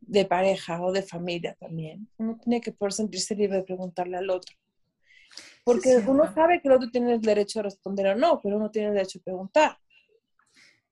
de 0.00 0.24
pareja 0.24 0.80
o 0.82 0.92
de 0.92 1.02
familia 1.02 1.54
también. 1.54 2.08
Uno 2.16 2.38
tiene 2.42 2.60
que 2.60 2.72
poder 2.72 2.92
sentirse 2.92 3.34
libre 3.34 3.58
de 3.58 3.64
preguntarle 3.64 4.16
al 4.16 4.30
otro. 4.30 4.56
Porque 5.64 5.96
uno 6.06 6.32
sabe 6.34 6.60
que 6.60 6.68
el 6.68 6.74
otro 6.74 6.90
tiene 6.90 7.14
el 7.14 7.20
derecho 7.20 7.60
a 7.60 7.62
responder 7.62 8.08
o 8.08 8.16
no, 8.16 8.40
pero 8.42 8.56
uno 8.56 8.70
tiene 8.70 8.88
el 8.88 8.94
derecho 8.94 9.20
a 9.20 9.22
preguntar. 9.22 9.78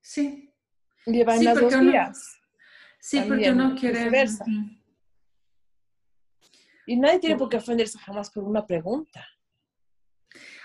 Sí. 0.01 0.53
Lleva 1.07 1.37
en 1.37 1.45
las 1.45 1.61
dos 1.61 1.81
vías. 1.81 2.41
Sí, 3.01 3.21
porque 3.27 3.51
uno 3.51 3.75
quiere... 3.75 4.27
Y 6.87 6.97
nadie 6.97 7.19
tiene 7.19 7.37
por 7.37 7.49
qué 7.49 7.59
ofenderse 7.59 7.99
jamás 7.99 8.31
por 8.31 8.45
una 8.45 8.65
pregunta. 8.65 9.27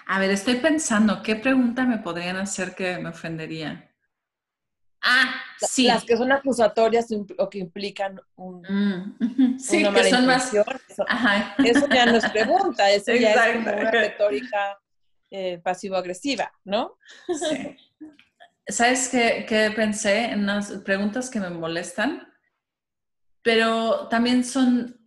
A 0.05 0.19
ver, 0.19 0.31
estoy 0.31 0.55
pensando, 0.55 1.21
¿qué 1.23 1.35
pregunta 1.35 1.85
me 1.85 1.97
podrían 1.97 2.37
hacer 2.37 2.75
que 2.75 2.97
me 2.97 3.09
ofendería? 3.09 3.89
Ah, 5.01 5.35
sí. 5.59 5.87
Las 5.87 6.03
que 6.05 6.15
son 6.15 6.31
acusatorias 6.31 7.07
o 7.37 7.49
que 7.49 7.59
implican 7.59 8.19
un, 8.35 8.61
mm, 8.61 9.59
sí, 9.59 9.83
que 9.83 10.09
son 10.09 10.25
más... 10.25 10.53
Eso, 10.53 10.65
eso, 11.65 11.87
ya 11.89 12.05
no 12.05 12.17
es 12.17 12.29
pregunta, 12.29 12.89
eso 12.89 13.13
ya 13.13 13.33
es 13.33 13.55
como 13.57 13.77
una 13.77 13.91
retórica 13.91 14.79
eh, 15.29 15.59
pasivo-agresiva, 15.63 16.53
¿no? 16.63 16.97
Sí. 17.27 17.75
¿Sabes 18.67 19.09
qué, 19.09 19.45
qué 19.47 19.71
pensé 19.75 20.25
en 20.25 20.45
las 20.45 20.71
preguntas 20.85 21.29
que 21.29 21.39
me 21.39 21.49
molestan? 21.49 22.31
Pero 23.41 24.07
también 24.07 24.45
son 24.45 25.02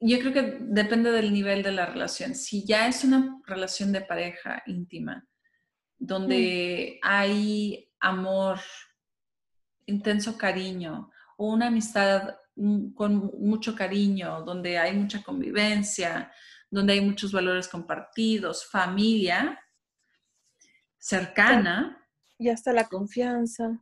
yo 0.00 0.18
creo 0.18 0.32
que 0.32 0.58
depende 0.60 1.12
del 1.12 1.32
nivel 1.32 1.62
de 1.62 1.72
la 1.72 1.86
relación. 1.86 2.34
Si 2.34 2.64
ya 2.64 2.88
es 2.88 3.04
una 3.04 3.40
relación 3.46 3.92
de 3.92 4.00
pareja 4.00 4.62
íntima, 4.66 5.26
donde 5.98 6.98
mm. 7.02 7.06
hay 7.06 7.92
amor, 8.00 8.60
intenso 9.84 10.38
cariño, 10.38 11.10
o 11.36 11.52
una 11.52 11.66
amistad 11.66 12.36
con 12.94 13.30
mucho 13.38 13.74
cariño, 13.74 14.42
donde 14.42 14.78
hay 14.78 14.96
mucha 14.96 15.22
convivencia, 15.22 16.32
donde 16.70 16.94
hay 16.94 17.00
muchos 17.02 17.32
valores 17.32 17.68
compartidos, 17.68 18.66
familia 18.66 19.58
cercana. 20.98 21.96
Y 22.38 22.48
hasta 22.48 22.72
la 22.72 22.88
confianza. 22.88 23.78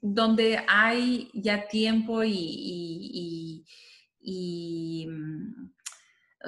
Donde 0.00 0.62
hay 0.68 1.30
ya 1.32 1.66
tiempo 1.66 2.22
y 2.24 2.32
y 2.34 3.64
mm, 4.22 5.72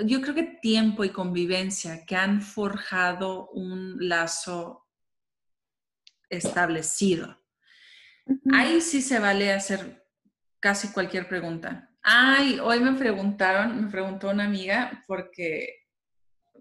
yo 0.06 0.20
creo 0.20 0.34
que 0.34 0.58
tiempo 0.60 1.04
y 1.04 1.10
convivencia 1.10 2.04
que 2.06 2.16
han 2.16 2.42
forjado 2.42 3.48
un 3.50 3.96
lazo 4.08 4.86
establecido. 6.28 7.38
Ahí 8.52 8.80
sí 8.80 9.02
se 9.02 9.18
vale 9.18 9.52
hacer 9.52 10.06
casi 10.60 10.88
cualquier 10.88 11.28
pregunta. 11.28 11.90
Ay, 12.02 12.58
hoy 12.60 12.80
me 12.80 12.92
preguntaron, 12.92 13.84
me 13.84 13.90
preguntó 13.90 14.30
una 14.30 14.44
amiga 14.44 15.04
porque 15.06 15.84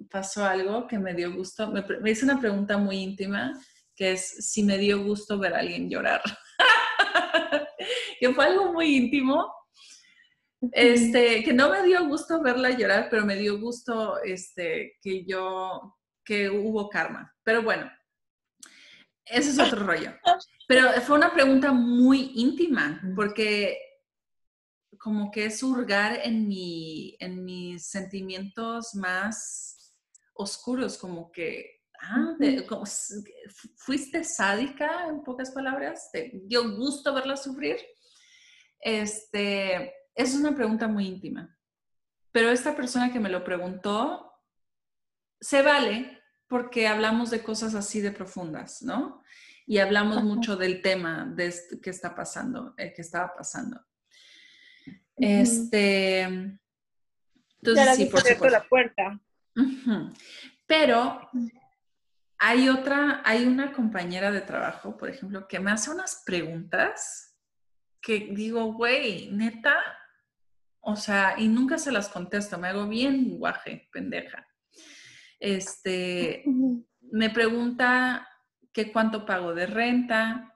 pasó 0.10 0.46
algo 0.46 0.88
que 0.88 1.00
me 1.00 1.14
dio 1.14 1.34
gusto. 1.34 1.72
Me, 1.72 1.84
me 2.02 2.12
hizo 2.12 2.26
una 2.26 2.40
pregunta 2.40 2.78
muy 2.78 2.98
íntima 2.98 3.54
que 3.96 4.14
es 4.14 4.50
si 4.52 4.64
me 4.64 4.78
dio 4.78 5.04
gusto 5.04 5.38
ver 5.38 5.54
a 5.54 5.60
alguien 5.60 5.90
llorar. 5.90 6.22
que 8.20 8.34
fue 8.34 8.46
algo 8.46 8.74
muy 8.74 8.96
íntimo. 8.96 9.52
Este, 10.72 11.44
que 11.44 11.54
no 11.54 11.70
me 11.70 11.84
dio 11.84 12.08
gusto 12.08 12.42
verla 12.42 12.70
llorar, 12.70 13.08
pero 13.10 13.26
me 13.26 13.36
dio 13.36 13.60
gusto 13.60 14.22
este, 14.24 14.98
que 15.02 15.26
yo, 15.26 15.98
que 16.24 16.50
hubo 16.50 16.90
karma. 16.90 17.34
Pero 17.44 17.64
bueno, 17.64 17.92
ese 19.26 19.50
es 19.50 19.60
otro 19.60 19.86
rollo. 19.86 20.14
Pero 20.68 20.90
fue 21.02 21.18
una 21.18 21.34
pregunta 21.34 21.72
muy 21.72 22.32
íntima, 22.36 23.02
porque 23.16 23.78
como 24.98 25.32
que 25.32 25.46
es 25.46 25.62
hurgar 25.62 26.20
en, 26.24 26.48
mi, 26.48 27.18
en 27.20 27.44
mis 27.44 27.88
sentimientos 27.88 28.96
más 28.96 29.98
oscuros, 30.34 30.98
como 30.98 31.30
que, 31.32 31.82
ah, 32.00 32.38
fuiste 33.76 34.24
sádica, 34.24 35.08
en 35.10 35.24
pocas 35.24 35.52
palabras, 35.52 36.10
te 36.14 36.32
dio 36.46 36.78
gusto 36.78 37.14
verla 37.14 37.36
sufrir. 37.36 37.78
Este, 38.80 39.94
es 40.16 40.36
una 40.36 40.56
pregunta 40.56 40.88
muy 40.88 41.08
íntima, 41.08 41.58
pero 42.32 42.50
esta 42.50 42.76
persona 42.76 43.12
que 43.12 43.20
me 43.20 43.30
lo 43.30 43.44
preguntó, 43.44 44.34
se 45.40 45.62
vale 45.62 46.22
porque 46.48 46.88
hablamos 46.88 47.30
de 47.30 47.44
cosas 47.44 47.76
así 47.76 48.02
de 48.02 48.12
profundas, 48.12 48.82
¿no? 48.82 49.24
Y 49.66 49.80
hablamos 49.80 50.24
mucho 50.24 50.56
del 50.56 50.82
tema 50.82 51.26
de 51.26 51.54
que 51.82 51.90
está 51.90 52.16
pasando, 52.16 52.74
eh, 52.78 52.94
que 52.94 53.02
estaba 53.02 53.34
pasando. 53.34 53.84
Este, 55.16 56.22
entonces 56.22 57.96
sí, 57.96 58.06
por 58.06 58.22
supuesto. 58.22 58.50
la 58.50 58.64
puerta. 58.68 59.20
Pero 60.66 61.30
hay 62.38 62.70
otra, 62.70 63.22
hay 63.24 63.46
una 63.46 63.72
compañera 63.72 64.32
de 64.32 64.42
trabajo, 64.42 64.98
por 64.98 65.10
ejemplo, 65.10 65.48
que 65.48 65.60
me 65.60 65.72
hace 65.72 65.92
unas 65.92 66.24
preguntas 66.26 67.38
que 68.02 68.32
digo, 68.32 68.74
güey, 68.74 69.32
neta, 69.32 69.76
o 70.84 70.96
sea, 70.96 71.36
y 71.38 71.48
nunca 71.48 71.78
se 71.78 71.92
las 71.92 72.10
contesto, 72.10 72.58
me 72.58 72.68
hago 72.68 72.88
bien 72.88 73.38
guaje, 73.38 73.90
pendeja. 73.92 74.48
Este, 75.40 76.44
me 77.02 77.30
pregunta 77.30 78.28
que 78.72 78.92
cuánto 78.92 79.26
pago 79.26 79.54
de 79.54 79.66
renta, 79.66 80.54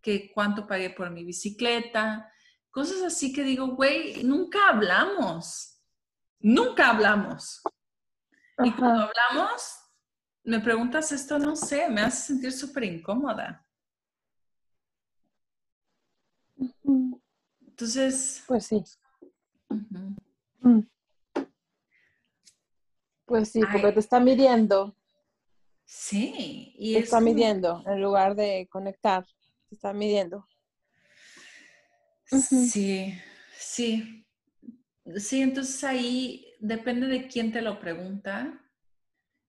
que 0.00 0.30
cuánto 0.32 0.66
pagué 0.66 0.90
por 0.90 1.10
mi 1.10 1.24
bicicleta, 1.24 2.32
Cosas 2.78 3.02
así 3.02 3.32
que 3.32 3.42
digo, 3.42 3.68
güey, 3.68 4.22
nunca 4.24 4.68
hablamos. 4.68 5.82
Nunca 6.38 6.90
hablamos. 6.90 7.60
Y 8.62 8.72
cuando 8.72 9.02
hablamos, 9.02 9.80
me 10.44 10.60
preguntas 10.60 11.10
esto, 11.12 11.38
no 11.38 11.56
sé, 11.56 11.88
me 11.88 12.02
hace 12.02 12.28
sentir 12.28 12.52
súper 12.52 12.84
incómoda. 12.84 13.66
Entonces. 17.66 18.44
Pues 18.46 18.66
sí. 18.66 18.82
Mm. 20.60 20.80
Pues 23.24 23.50
sí, 23.50 23.60
porque 23.60 23.92
te 23.92 24.00
está 24.00 24.20
midiendo. 24.20 24.96
Sí. 25.84 26.74
Y 26.78 26.94
te 26.94 27.00
está 27.00 27.20
midiendo 27.20 27.82
en 27.86 28.00
lugar 28.00 28.34
de 28.34 28.68
conectar. 28.70 29.26
Te 29.68 29.74
está 29.74 29.92
midiendo. 29.92 30.46
Sí, 32.26 33.14
sí. 33.56 34.24
Sí, 35.16 35.40
entonces 35.40 35.82
ahí 35.84 36.54
depende 36.60 37.06
de 37.06 37.28
quién 37.28 37.50
te 37.52 37.62
lo 37.62 37.80
pregunta, 37.80 38.60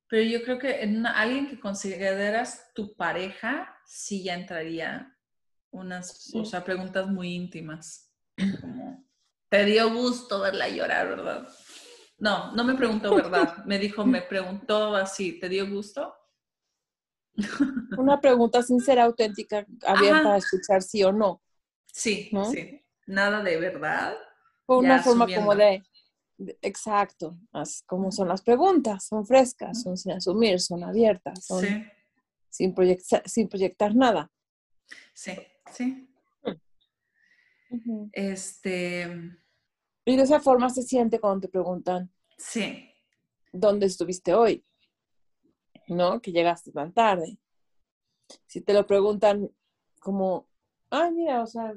pero 0.08 0.24
yo 0.24 0.42
creo 0.44 0.58
que 0.58 0.82
en 0.82 1.06
alguien 1.06 1.48
que 1.50 1.60
consideras 1.60 2.72
tu 2.74 2.96
pareja, 2.96 3.78
sí 3.86 4.24
ya 4.24 4.36
entraría 4.36 5.16
unas, 5.72 6.34
o 6.34 6.46
sea, 6.46 6.64
preguntas 6.64 7.08
muy 7.08 7.34
íntimas. 7.34 8.12
Como, 8.62 9.06
te 9.50 9.66
dio 9.66 9.92
gusto 9.92 10.40
verla 10.40 10.70
llorar, 10.70 11.08
¿verdad? 11.08 11.50
No, 12.20 12.52
no 12.54 12.64
me 12.64 12.76
preguntó 12.76 13.16
verdad. 13.16 13.66
Me 13.66 13.80
dijo, 13.80 14.06
me 14.06 14.22
preguntó 14.22 14.96
así, 14.96 15.40
¿te 15.40 15.50
dio 15.50 15.70
gusto? 15.70 16.14
Una 17.98 18.20
pregunta 18.20 18.62
sincera, 18.62 19.04
auténtica, 19.04 19.66
abierta 19.86 20.34
a 20.34 20.38
escuchar 20.38 20.82
sí 20.82 21.04
o 21.04 21.12
no. 21.12 21.42
Sí, 21.92 22.30
sí. 22.52 22.86
Nada 23.08 23.42
de 23.42 23.58
verdad. 23.58 24.16
Por 24.66 24.84
una 24.84 25.02
forma 25.02 25.26
como 25.34 25.56
de, 25.56 25.84
exacto, 26.62 27.38
como 27.86 28.12
son 28.12 28.28
las 28.28 28.42
preguntas, 28.42 29.06
son 29.08 29.26
frescas, 29.26 29.82
son 29.82 29.98
sin 29.98 30.12
asumir, 30.12 30.60
son 30.60 30.84
abiertas, 30.84 31.46
son 31.46 31.66
sin, 32.50 32.76
proyectar, 32.76 33.28
sin 33.28 33.48
proyectar 33.48 33.96
nada. 33.96 34.30
Sí, 35.14 35.32
sí. 35.72 36.09
Este. 38.12 39.08
Y 40.06 40.16
de 40.16 40.24
esa 40.24 40.40
forma 40.40 40.70
se 40.70 40.84
siente 40.84 41.20
cuando 41.20 41.42
te 41.42 41.50
preguntan. 41.50 42.12
Sí. 42.38 42.90
¿Dónde 43.52 43.86
estuviste 43.86 44.34
hoy? 44.34 44.66
¿No? 45.88 46.22
Que 46.22 46.32
llegaste 46.32 46.72
tan 46.72 46.94
tarde. 46.94 47.38
Si 48.46 48.62
te 48.62 48.74
lo 48.74 48.86
preguntan 48.86 49.50
como, 50.00 50.48
ah, 50.92 51.10
mira, 51.12 51.44
o 51.44 51.48
sea, 51.48 51.74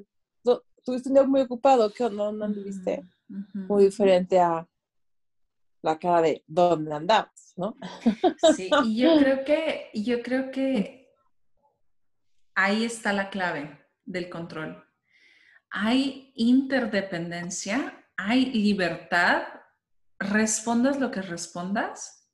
tuviste 0.83 1.09
un 1.09 1.15
día 1.15 1.23
muy 1.23 1.41
ocupado, 1.41 1.91
¿qué 1.91 2.03
onda? 2.03 2.25
¿Dónde 2.25 2.45
anduviste? 2.45 3.03
Muy 3.27 3.85
diferente 3.85 4.39
a 4.39 4.67
la 5.81 5.99
cara 5.99 6.21
de 6.21 6.43
dónde 6.47 6.93
andabas, 6.93 7.53
¿no? 7.57 7.75
Sí, 8.55 8.69
y 8.85 9.01
yo 9.01 9.17
creo 9.17 9.43
que, 9.43 9.89
yo 9.93 10.21
creo 10.21 10.51
que 10.51 11.11
ahí 12.55 12.85
está 12.85 13.13
la 13.13 13.29
clave 13.29 13.85
del 14.05 14.29
control. 14.29 14.83
Hay 15.75 16.31
interdependencia, 16.35 18.05
hay 18.15 18.45
libertad, 18.45 19.43
respondas 20.19 20.99
lo 20.99 21.09
que 21.09 21.23
respondas, 21.23 22.31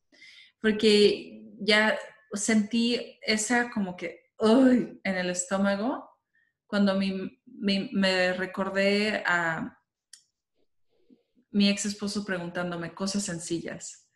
porque 0.62 1.56
ya 1.60 1.98
sentí 2.34 3.18
esa 3.22 3.72
como 3.72 3.96
que, 3.96 4.34
uy, 4.40 5.00
en 5.04 5.16
el 5.16 5.30
estómago 5.30 6.10
cuando 6.68 7.00
me 7.00 8.34
recordé 8.34 9.24
a 9.26 9.80
mi 11.52 11.70
ex 11.70 11.86
esposo 11.86 12.26
preguntándome 12.26 12.94
cosas 12.94 13.24
sencillas. 13.24 14.08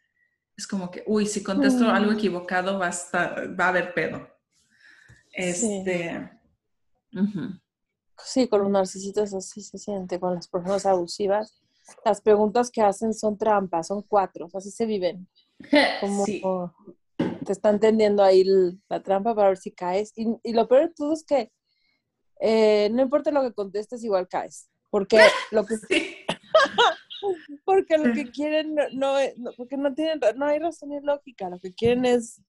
Es 0.55 0.67
como 0.67 0.91
que, 0.91 1.03
uy, 1.07 1.25
si 1.25 1.41
contesto 1.43 1.89
algo 1.89 2.11
mm. 2.11 2.15
equivocado 2.15 2.77
va 2.77 2.89
a, 2.89 3.45
va 3.59 3.65
a 3.65 3.69
haber 3.69 3.93
pedo. 3.93 4.27
Este. 5.31 6.29
Sí. 7.11 7.19
Con 8.49 8.61
los 8.61 8.69
narcisistas 8.69 9.33
así 9.33 9.61
se 9.61 9.77
siente, 9.77 10.19
con 10.19 10.35
las 10.35 10.47
personas 10.47 10.85
abusivas. 10.85 11.61
Las 12.05 12.21
preguntas 12.21 12.71
que 12.71 12.81
hacen 12.81 13.13
son 13.13 13.37
trampas, 13.37 13.87
son 13.87 14.03
cuatro, 14.03 14.47
así 14.53 14.71
se 14.71 14.85
viven. 14.85 15.27
Como 16.01 16.25
te 17.45 17.51
están 17.51 17.79
tendiendo 17.79 18.23
ahí 18.23 18.45
la 18.89 19.03
trampa 19.03 19.35
para 19.35 19.49
ver 19.49 19.57
si 19.57 19.71
caes. 19.71 20.13
Y, 20.15 20.27
y 20.43 20.53
lo 20.53 20.67
peor 20.67 20.87
de 20.87 20.93
todo 20.93 21.13
es 21.13 21.23
que 21.23 21.51
eh, 22.39 22.89
no 22.91 23.01
importa 23.01 23.31
lo 23.31 23.41
que 23.41 23.53
contestes, 23.53 24.03
igual 24.03 24.27
caes. 24.27 24.69
Porque 24.89 25.19
lo 25.51 25.65
que... 25.65 25.75
porque 27.65 27.97
lo 27.97 28.13
que 28.13 28.31
quieren 28.31 28.75
no, 28.93 29.15
porque 29.57 29.77
no 29.77 29.93
tienen, 29.93 30.19
no 30.35 30.45
hay 30.45 30.59
razón 30.59 30.89
ni 30.89 30.99
lógica, 31.01 31.49
lo 31.49 31.59
que 31.59 31.73
quieren 31.73 32.05
es 32.05 32.41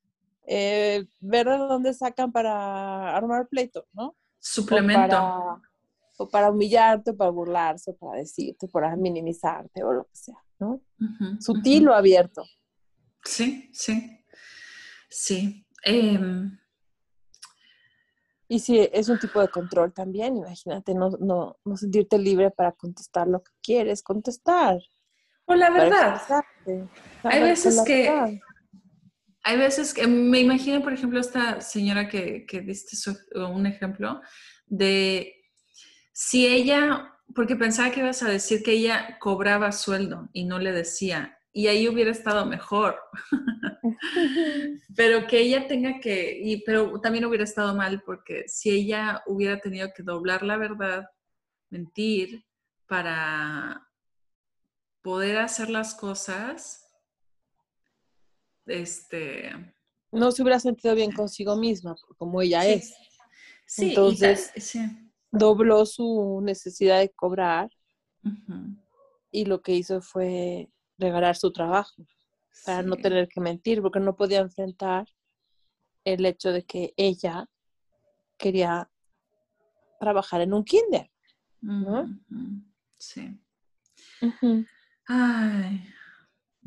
eh, 0.47 1.05
ver 1.21 1.49
de 1.49 1.59
dónde 1.59 1.95
sacan 1.95 2.33
para 2.33 3.17
armar 3.17 3.49
pleito, 3.49 3.87
¿no? 3.93 4.15
Suplemento. 4.45 5.61
O 6.19 6.29
para, 6.29 6.51
humillarte, 6.51 7.11
o 7.11 7.17
para 7.17 7.31
burlarse, 7.31 7.93
o 7.93 7.97
para 7.97 8.21
decirte, 8.21 8.69
para 8.69 8.95
minimizarte, 8.95 9.83
o 9.83 9.93
lo 9.93 10.05
que 10.05 10.17
sea, 10.17 10.45
¿no? 10.61 10.81
Sutil 11.41 11.89
o 11.89 11.95
abierto. 11.95 12.45
Sí, 13.25 13.71
sí, 13.73 14.23
sí. 15.09 15.67
Eh, 15.85 16.21
y 18.47 18.59
si 18.59 18.79
es 18.93 19.09
un 19.09 19.19
tipo 19.19 19.41
de 19.41 19.49
control 19.49 19.93
también, 19.93 20.37
imagínate, 20.37 20.95
no, 20.95 21.11
no, 21.19 21.57
no 21.65 21.77
sentirte 21.77 22.19
libre 22.19 22.51
para 22.51 22.73
contestar 22.73 23.27
lo 23.27 23.43
que 23.43 23.51
quieres 23.63 24.03
contestar. 24.03 24.79
O 25.47 25.55
la 25.55 25.71
verdad. 25.71 26.21
Hay 27.25 27.43
veces 27.43 27.83
que... 27.85 28.41
Hay 29.45 29.59
veces 29.59 29.93
que 29.93 30.07
me 30.07 30.41
imagino, 30.41 30.83
por 30.83 30.93
ejemplo, 30.93 31.21
esta 31.21 31.61
señora 31.61 32.09
que, 32.09 32.47
que 32.47 32.63
diste 32.63 32.97
un 33.37 33.67
ejemplo 33.67 34.21
de 34.67 35.35
si 36.13 36.47
ella, 36.47 37.13
porque 37.35 37.55
pensaba 37.55 37.91
que 37.91 38.01
ibas 38.01 38.23
a 38.23 38.31
decir 38.31 38.63
que 38.63 38.73
ella 38.73 39.19
cobraba 39.21 39.71
sueldo 39.73 40.31
y 40.33 40.45
no 40.45 40.59
le 40.59 40.73
decía, 40.73 41.39
y 41.53 41.69
ahí 41.69 41.89
hubiera 41.89 42.11
estado 42.11 42.47
mejor. 42.47 42.99
pero 44.97 45.27
que 45.27 45.41
ella 45.41 45.69
tenga 45.69 46.01
que, 46.01 46.39
y, 46.43 46.65
pero 46.65 47.01
también 47.01 47.25
hubiera 47.25 47.45
estado 47.45 47.75
mal 47.75 48.03
porque 48.05 48.45
si 48.49 48.71
ella 48.71 49.23
hubiera 49.27 49.61
tenido 49.61 49.89
que 49.95 50.03
doblar 50.03 50.43
la 50.43 50.57
verdad, 50.57 51.07
mentir, 51.71 52.45
para 52.87 53.89
poder 55.03 55.39
hacer 55.39 55.71
las 55.71 55.95
cosas, 55.95 56.84
este... 58.67 59.51
No 60.13 60.31
se 60.31 60.43
hubiera 60.43 60.61
sentido 60.61 60.95
bien 60.95 61.11
consigo 61.11 61.57
misma, 61.57 61.97
como 62.19 62.41
ella 62.41 62.65
es. 62.67 62.95
Sí, 63.67 63.89
Entonces, 63.89 64.53
dobló 65.33 65.85
su 65.87 66.41
necesidad 66.43 67.01
de 67.01 67.11
cobrar 67.11 67.69
y 69.31 69.45
lo 69.47 69.61
que 69.61 69.73
hizo 69.75 70.01
fue 70.01 70.71
regalar 70.99 71.37
su 71.37 71.53
trabajo 71.53 72.07
para 72.65 72.83
no 72.83 72.97
tener 72.97 73.29
que 73.29 73.41
mentir, 73.41 73.83
porque 73.83 73.99
no 73.99 74.15
podía 74.15 74.39
enfrentar 74.39 75.07
el 76.05 76.25
hecho 76.25 76.53
de 76.53 76.65
que 76.65 76.95
ella 76.97 77.49
quería 78.39 78.89
trabajar 79.99 80.41
en 80.43 80.53
un 80.53 80.65
kinder. 80.65 81.11
Sí. 82.99 83.41
Ay, 85.07 85.85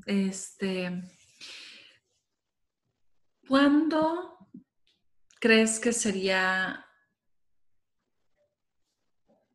este, 0.05 1.03
¿cuándo 3.47 4.37
crees 5.39 5.79
que 5.79 5.93
sería 5.93 6.85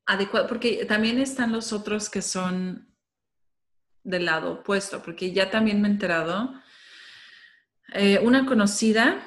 adecuado? 0.06 0.48
Porque 0.48 0.84
también 0.86 1.18
están 1.18 1.52
los 1.52 1.72
otros 1.72 2.08
que 2.08 2.22
son 2.22 2.92
del 4.02 4.24
lado 4.24 4.52
opuesto, 4.52 5.02
porque 5.02 5.32
ya 5.32 5.50
también 5.50 5.80
me 5.80 5.88
he 5.88 5.92
enterado, 5.92 6.52
eh, 7.94 8.18
una 8.22 8.46
conocida, 8.46 9.22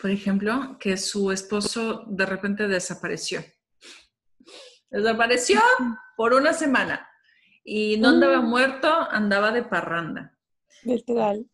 por 0.00 0.10
ejemplo, 0.10 0.76
que 0.78 0.96
su 0.96 1.30
esposo 1.32 2.04
de 2.08 2.26
repente 2.26 2.68
desapareció. 2.68 3.44
Desapareció 4.90 5.60
por 6.16 6.34
una 6.34 6.52
semana 6.52 7.08
y 7.64 7.96
no 7.96 8.08
andaba 8.08 8.42
mm. 8.42 8.48
muerto, 8.48 8.88
andaba 9.10 9.52
de 9.52 9.62
parranda. 9.62 10.36
Literal. 10.82 11.46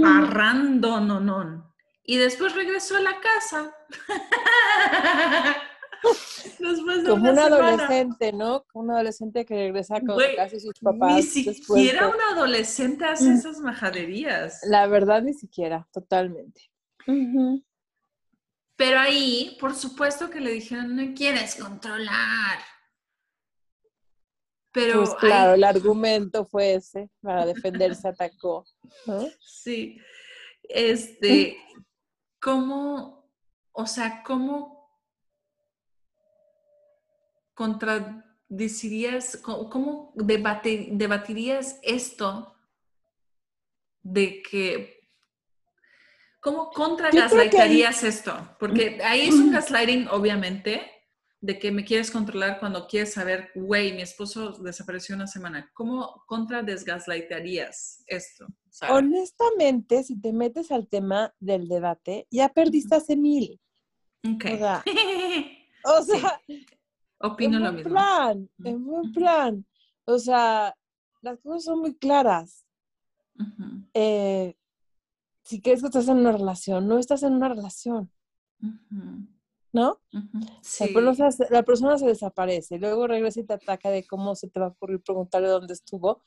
Parrando, 0.00 1.00
no, 1.00 1.20
no. 1.20 1.74
Y 2.04 2.16
después 2.18 2.54
regresó 2.54 2.96
a 2.96 3.00
la 3.00 3.20
casa. 3.20 3.74
Como 7.06 7.30
un 7.30 7.38
adolescente, 7.38 8.32
¿no? 8.32 8.64
Como 8.70 8.84
un 8.84 8.90
adolescente 8.90 9.44
que 9.44 9.54
regresa 9.54 10.00
con 10.00 10.18
casi 10.36 10.60
sus 10.60 10.78
papás. 10.80 11.14
Ni 11.16 11.22
siquiera 11.22 12.08
un 12.08 12.20
adolescente 12.32 13.04
hace 13.04 13.30
mm. 13.30 13.34
esas 13.34 13.60
majaderías. 13.60 14.60
La 14.68 14.86
verdad, 14.86 15.22
ni 15.22 15.32
siquiera, 15.32 15.86
totalmente. 15.92 16.70
Pero 18.76 18.98
ahí, 18.98 19.56
por 19.60 19.74
supuesto 19.74 20.30
que 20.30 20.40
le 20.40 20.52
dijeron, 20.52 20.96
no 20.96 21.14
quieres 21.14 21.56
controlar. 21.56 22.58
Pero 24.74 25.04
pues 25.04 25.14
claro, 25.14 25.54
el 25.54 25.62
argumento 25.62 26.44
fue 26.44 26.74
ese, 26.74 27.08
para 27.22 27.46
defenderse 27.46 28.08
atacó. 28.08 28.66
Sí. 29.38 30.00
Este, 30.64 31.56
¿cómo, 32.40 33.30
o 33.70 33.86
sea, 33.86 34.24
cómo 34.24 34.90
contradecirías, 37.54 39.36
cómo, 39.36 40.12
debatirías 40.16 41.78
esto 41.84 42.56
de 44.02 44.42
que, 44.42 45.08
cómo 46.40 46.70
contra 46.70 47.12
gaslightarías 47.12 48.02
esto? 48.02 48.56
Porque 48.58 49.00
ahí 49.04 49.28
es 49.28 49.34
un 49.36 49.52
gaslighting, 49.52 50.08
obviamente, 50.08 50.93
de 51.44 51.58
que 51.58 51.70
me 51.70 51.84
quieres 51.84 52.10
controlar 52.10 52.58
cuando 52.58 52.86
quieres 52.86 53.12
saber, 53.12 53.50
güey, 53.54 53.92
mi 53.92 54.00
esposo 54.00 54.52
desapareció 54.52 55.14
una 55.14 55.26
semana. 55.26 55.70
¿Cómo 55.74 56.24
contra 56.26 56.62
desgaslightearías 56.62 58.02
esto? 58.06 58.46
Honestamente, 58.88 60.02
si 60.04 60.18
te 60.18 60.32
metes 60.32 60.72
al 60.72 60.88
tema 60.88 61.34
del 61.38 61.68
debate, 61.68 62.26
ya 62.30 62.48
perdiste 62.48 62.94
hace 62.94 63.14
mil. 63.14 63.60
Ok. 64.26 64.46
O 65.84 66.02
sea, 66.02 66.40
opino 67.18 67.58
lo 67.58 67.72
mismo. 67.74 67.90
Plan, 67.90 68.48
en 68.64 68.84
buen 68.86 69.12
plan. 69.12 69.66
O 70.06 70.18
sea, 70.18 70.74
las 71.20 71.38
cosas 71.40 71.64
son 71.64 71.80
muy 71.80 71.94
claras. 71.94 72.64
Eh, 73.92 74.56
si 75.42 75.60
crees 75.60 75.82
que 75.82 75.88
estás 75.88 76.08
en 76.08 76.16
una 76.16 76.32
relación, 76.32 76.88
no 76.88 76.98
estás 76.98 77.22
en 77.22 77.34
una 77.34 77.50
relación. 77.50 78.10
¿No? 79.74 80.00
la, 81.50 81.62
persona, 81.64 81.98
se 81.98 82.06
desaparece, 82.06 82.78
luego 82.78 83.08
regresa 83.08 83.40
y 83.40 83.44
te 83.44 83.54
ataca 83.54 83.90
de 83.90 84.06
cómo 84.06 84.36
se 84.36 84.48
te 84.48 84.60
va 84.60 84.66
a 84.66 84.68
ocurrir 84.68 85.02
preguntarle 85.02 85.48
dónde 85.48 85.74
estuvo. 85.74 86.22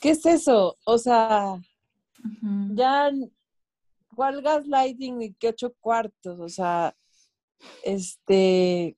¿Qué 0.00 0.10
es 0.10 0.24
eso? 0.24 0.78
O 0.84 0.98
sea, 0.98 1.60
ya, 2.74 3.10
¿cuál 4.14 4.40
gaslighting 4.40 5.20
y 5.20 5.34
qué 5.34 5.48
ocho 5.48 5.74
cuartos? 5.80 6.38
O 6.38 6.48
sea, 6.48 6.96
este, 7.82 8.96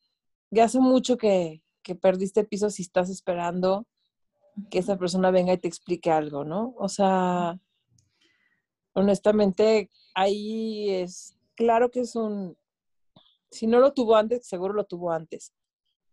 ya 0.51 0.65
hace 0.65 0.81
mucho 0.81 1.17
que, 1.17 1.63
que 1.83 1.95
perdiste 1.95 2.45
piso 2.45 2.69
si 2.69 2.83
estás 2.83 3.09
esperando 3.09 3.87
que 4.71 4.81
esa 4.81 4.99
persona 4.99 5.31
venga 5.31 5.55
y 5.55 5.59
te 5.59 5.69
explique 5.69 6.11
algo, 6.11 6.45
¿no? 6.45 6.75
O 6.77 6.91
sea, 6.91 7.59
honestamente, 8.93 9.91
ahí 10.15 10.91
es, 10.91 11.39
claro 11.57 11.91
que 11.91 12.01
es 12.01 12.15
un, 12.15 12.55
si 13.51 13.67
no 13.67 13.81
lo 13.81 13.93
tuvo 13.93 14.17
antes, 14.17 14.47
seguro 14.47 14.75
lo 14.75 14.85
tuvo 14.85 15.13
antes. 15.13 15.53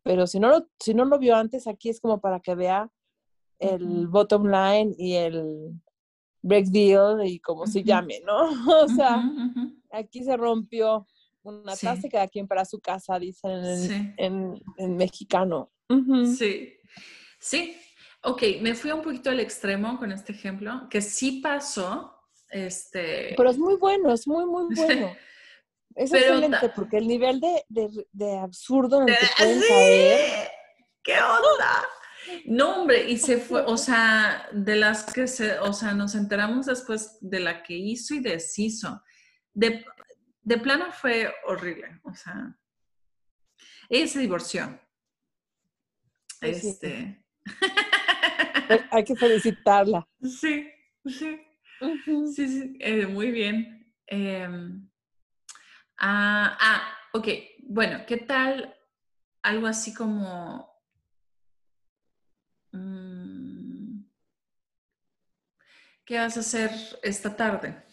Pero 0.04 0.28
si 0.28 0.40
no 0.40 0.50
lo, 0.50 0.68
si 0.80 0.94
no 0.94 1.06
lo 1.06 1.20
vio 1.20 1.36
antes, 1.36 1.68
aquí 1.68 1.90
es 1.90 2.00
como 2.00 2.20
para 2.20 2.40
que 2.40 2.56
vea 2.56 2.92
el 3.60 4.08
bottom 4.08 4.48
line 4.48 4.96
y 4.98 5.14
el 5.14 5.80
break 6.42 6.66
deal 6.68 7.26
y 7.26 7.40
como 7.40 7.68
se 7.68 7.84
llame, 7.84 8.22
¿no? 8.26 8.50
O 8.84 8.88
sea, 8.88 9.24
aquí 9.92 10.24
se 10.24 10.36
rompió 10.36 11.08
una 11.44 11.76
taza 11.76 12.08
y 12.08 12.10
cada 12.10 12.28
quien 12.28 12.48
para 12.48 12.66
su 12.66 12.80
casa, 12.80 13.20
dicen 13.20 14.14
en, 14.18 14.98
mexicano. 14.98 15.72
Sí, 16.38 16.74
sí. 17.40 17.76
Ok, 18.24 18.44
me 18.62 18.76
fui 18.76 18.92
un 18.92 19.02
poquito 19.02 19.30
al 19.30 19.40
extremo 19.40 19.98
con 19.98 20.12
este 20.12 20.32
ejemplo, 20.34 20.88
que 20.90 21.02
sí 21.02 21.42
pasó. 21.42 22.14
Este... 22.50 23.34
Pero 23.36 23.50
es 23.50 23.58
muy 23.58 23.76
bueno, 23.76 24.12
es 24.14 24.28
muy, 24.28 24.46
muy 24.46 24.76
bueno. 24.76 25.12
Es 25.96 26.14
excelente 26.14 26.70
porque 26.76 26.98
el 26.98 27.08
nivel 27.08 27.40
de, 27.40 27.64
de, 28.12 28.38
absurdo 28.38 29.02
en 29.02 29.10
el 29.10 29.18
que 29.18 29.28
pueden 29.38 29.62
caer. 29.62 30.52
¿Qué 31.04 31.14
onda? 31.14 31.86
No, 32.46 32.82
hombre, 32.82 33.10
y 33.10 33.18
se 33.18 33.38
fue, 33.38 33.62
o 33.62 33.78
sea, 33.78 34.48
de 34.54 34.76
las 34.76 35.12
que 35.12 35.28
se, 35.28 35.60
o 35.60 35.74
sea, 35.74 35.94
nos 35.94 36.16
enteramos 36.16 36.68
después 36.68 37.18
de 37.20 37.40
la 37.40 37.64
que 37.64 37.74
hizo 37.74 38.14
y 38.14 38.20
deshizo. 38.20 39.02
De, 39.54 39.84
de 40.42 40.58
plano 40.58 40.92
fue 40.92 41.34
horrible, 41.46 42.00
o 42.04 42.14
sea, 42.14 42.58
ella 43.90 44.08
se 44.08 44.20
divorció. 44.20 44.80
este. 46.42 47.26
Hay 48.92 49.04
que 49.04 49.16
felicitarla. 49.16 50.08
Sí, 50.22 50.70
sí. 51.06 51.42
Sí, 52.36 52.48
sí, 52.48 52.78
eh, 52.80 53.08
muy 53.08 53.32
bien. 53.32 53.92
Em, 54.06 54.88
Ah, 56.04 56.58
ah, 56.60 56.82
ok. 57.14 57.28
Bueno, 57.60 58.06
¿qué 58.08 58.18
tal 58.18 58.76
algo 59.44 59.68
así 59.68 59.94
como... 59.94 60.68
Mm, 62.74 64.04
¿Qué 66.04 66.18
vas 66.18 66.38
a 66.38 66.40
hacer 66.40 66.72
esta 67.04 67.36
tarde? 67.36 67.84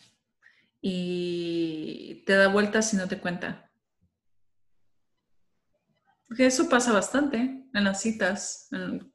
Y 0.81 2.25
te 2.27 2.35
da 2.35 2.49
vueltas 2.49 2.95
y 2.95 2.97
no 2.97 3.09
te 3.09 3.21
cuenta. 3.21 3.71
Porque 6.27 6.47
eso 6.47 6.69
pasa 6.71 6.93
bastante 6.95 7.37
en 7.75 7.85
las 7.85 8.01
citas, 8.01 8.69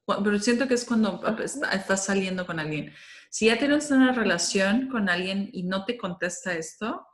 pero 0.06 0.40
siento 0.40 0.68
que 0.68 0.76
es 0.76 0.86
cuando 0.86 1.20
estás 1.72 2.06
saliendo 2.06 2.46
con 2.46 2.60
alguien. 2.60 2.94
Si 3.32 3.48
ya 3.48 3.58
tienes 3.58 3.90
una 3.90 4.12
relación 4.12 4.88
con 4.90 5.10
alguien 5.10 5.50
y 5.52 5.64
no 5.64 5.86
te 5.86 5.98
contesta 5.98 6.54
esto, 6.54 7.08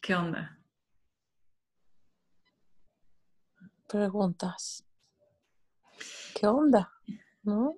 ¿Qué 0.00 0.14
onda? 0.14 0.58
Preguntas. 3.86 4.84
¿Qué 6.34 6.46
onda? 6.46 6.90
¿No? 7.42 7.76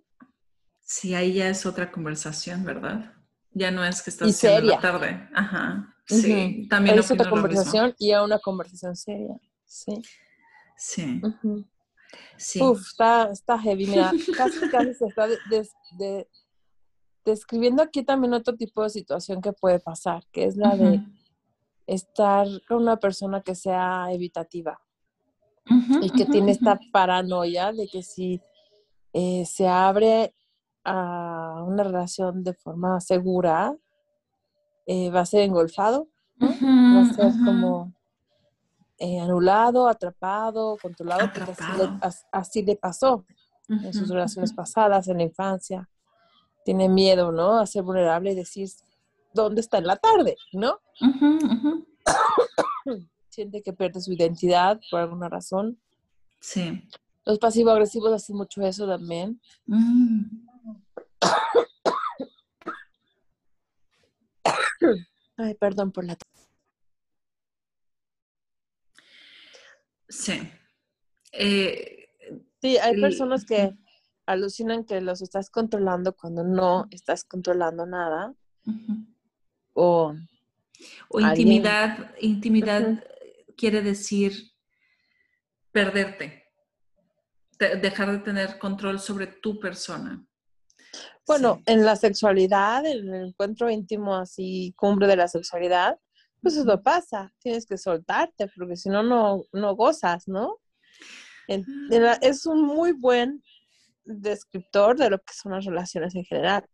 Sí, 0.80 1.14
ahí 1.14 1.34
ya 1.34 1.48
es 1.48 1.66
otra 1.66 1.90
conversación, 1.90 2.64
¿verdad? 2.64 3.14
Ya 3.52 3.70
no 3.70 3.84
es 3.84 4.02
que 4.02 4.10
estás 4.10 4.28
haciendo 4.28 4.72
la 4.72 4.80
tarde. 4.80 5.28
Ajá. 5.34 5.96
Sí, 6.06 6.66
también 6.68 6.98
es 6.98 7.10
otra 7.10 7.28
conversación 7.28 7.94
y 7.98 8.12
a 8.12 8.22
una 8.22 8.38
conversación 8.38 8.94
seria. 8.94 9.36
Sí. 9.64 10.02
Sí. 10.76 11.20
sí. 12.36 12.62
Uf, 12.62 12.86
está, 12.86 13.30
está 13.32 13.58
heavy. 13.58 13.86
Mira, 13.86 14.12
casi, 14.36 14.60
casi 14.70 14.94
se 14.94 15.06
está 15.06 15.26
describiendo 17.24 17.82
aquí 17.82 18.04
también 18.04 18.34
otro 18.34 18.56
tipo 18.56 18.82
de 18.82 18.90
situación 18.90 19.40
que 19.40 19.52
puede 19.52 19.80
pasar, 19.80 20.24
que 20.30 20.44
es 20.44 20.56
la 20.56 20.76
de 20.76 21.02
estar 21.87 22.47
con 22.68 22.83
una 22.83 22.97
persona 22.97 23.41
que 23.43 23.55
sea 23.55 24.12
evitativa 24.12 24.80
y 26.01 26.11
que 26.11 26.26
tiene 26.26 26.53
esta 26.53 26.78
paranoia 26.93 27.72
de 27.72 27.87
que 27.89 28.03
si 28.03 28.41
eh, 29.12 29.45
se 29.47 29.68
abre 29.68 30.35
a 30.85 31.62
una 31.66 31.85
relación 31.85 32.43
de 32.43 32.55
forma 32.55 33.01
segura, 33.01 33.76
eh, 34.87 35.11
va 35.11 35.20
a 35.20 35.26
ser 35.26 35.43
engolfado, 35.43 36.09
va 36.41 37.03
a 37.03 37.14
ser 37.14 37.33
como 37.45 37.93
eh, 38.99 39.20
anulado, 39.20 39.89
atrapado, 39.89 40.76
controlado, 40.80 41.30
así 42.33 42.62
le, 42.62 42.76
pasó 42.76 43.24
en 43.68 43.93
sus 43.93 44.09
relaciones 44.09 44.53
pasadas, 44.53 45.09
en 45.09 45.18
la 45.18 45.24
infancia. 45.24 45.89
Tiene 46.64 46.89
miedo, 46.89 47.33
¿no? 47.33 47.59
A 47.59 47.66
ser 47.66 47.83
vulnerable 47.83 48.33
y 48.33 48.35
decir, 48.35 48.68
¿dónde 49.35 49.61
está 49.61 49.78
en 49.78 49.87
la 49.87 49.97
tarde? 49.97 50.37
¿No? 50.53 50.80
Siente 53.28 53.62
que 53.62 53.72
pierde 53.72 54.01
su 54.01 54.12
identidad 54.12 54.80
por 54.91 55.01
alguna 55.01 55.28
razón. 55.28 55.80
Sí. 56.41 56.87
Los 57.24 57.39
pasivo-agresivos 57.39 58.12
hacen 58.12 58.37
mucho 58.37 58.62
eso 58.62 58.87
también. 58.87 59.41
Mm. 59.66 60.24
Ay, 65.37 65.55
perdón 65.55 65.93
por 65.93 66.05
la... 66.05 66.16
Sí. 70.09 70.43
Eh, 71.33 72.09
sí, 72.61 72.76
hay 72.76 73.01
personas 73.01 73.47
que 73.47 73.72
alucinan 74.26 74.85
que 74.85 75.01
los 75.01 75.22
estás 75.22 75.49
controlando 75.51 76.14
cuando 76.14 76.45
no 76.45 76.87
estás 76.91 77.24
controlando 77.24 77.87
nada. 77.87 78.35
O, 79.74 80.14
o 81.08 81.20
intimidad, 81.20 82.14
intimidad 82.20 83.04
quiere 83.56 83.82
decir 83.82 84.52
perderte, 85.70 86.44
dejar 87.58 88.12
de 88.12 88.18
tener 88.18 88.58
control 88.58 89.00
sobre 89.00 89.26
tu 89.26 89.58
persona. 89.58 90.24
Bueno, 91.26 91.62
en 91.66 91.84
la 91.84 91.96
sexualidad, 91.96 92.84
en 92.84 93.14
el 93.14 93.28
encuentro 93.28 93.70
íntimo 93.70 94.16
así, 94.16 94.74
cumbre 94.76 95.06
de 95.06 95.16
la 95.16 95.28
sexualidad, 95.28 95.98
pues 96.42 96.56
eso 96.56 96.82
pasa, 96.82 97.32
tienes 97.38 97.64
que 97.64 97.78
soltarte, 97.78 98.48
porque 98.56 98.76
si 98.76 98.88
no, 98.88 99.02
no 99.02 99.76
gozas, 99.76 100.26
¿no? 100.26 100.58
Ah. 101.48 102.18
es 102.20 102.46
un 102.46 102.62
muy 102.62 102.92
buen 102.92 103.42
descriptor 104.04 104.96
de 104.98 105.10
lo 105.10 105.18
que 105.18 105.32
son 105.32 105.52
las 105.52 105.64
relaciones 105.64 106.14
en 106.14 106.24
general. 106.24 106.64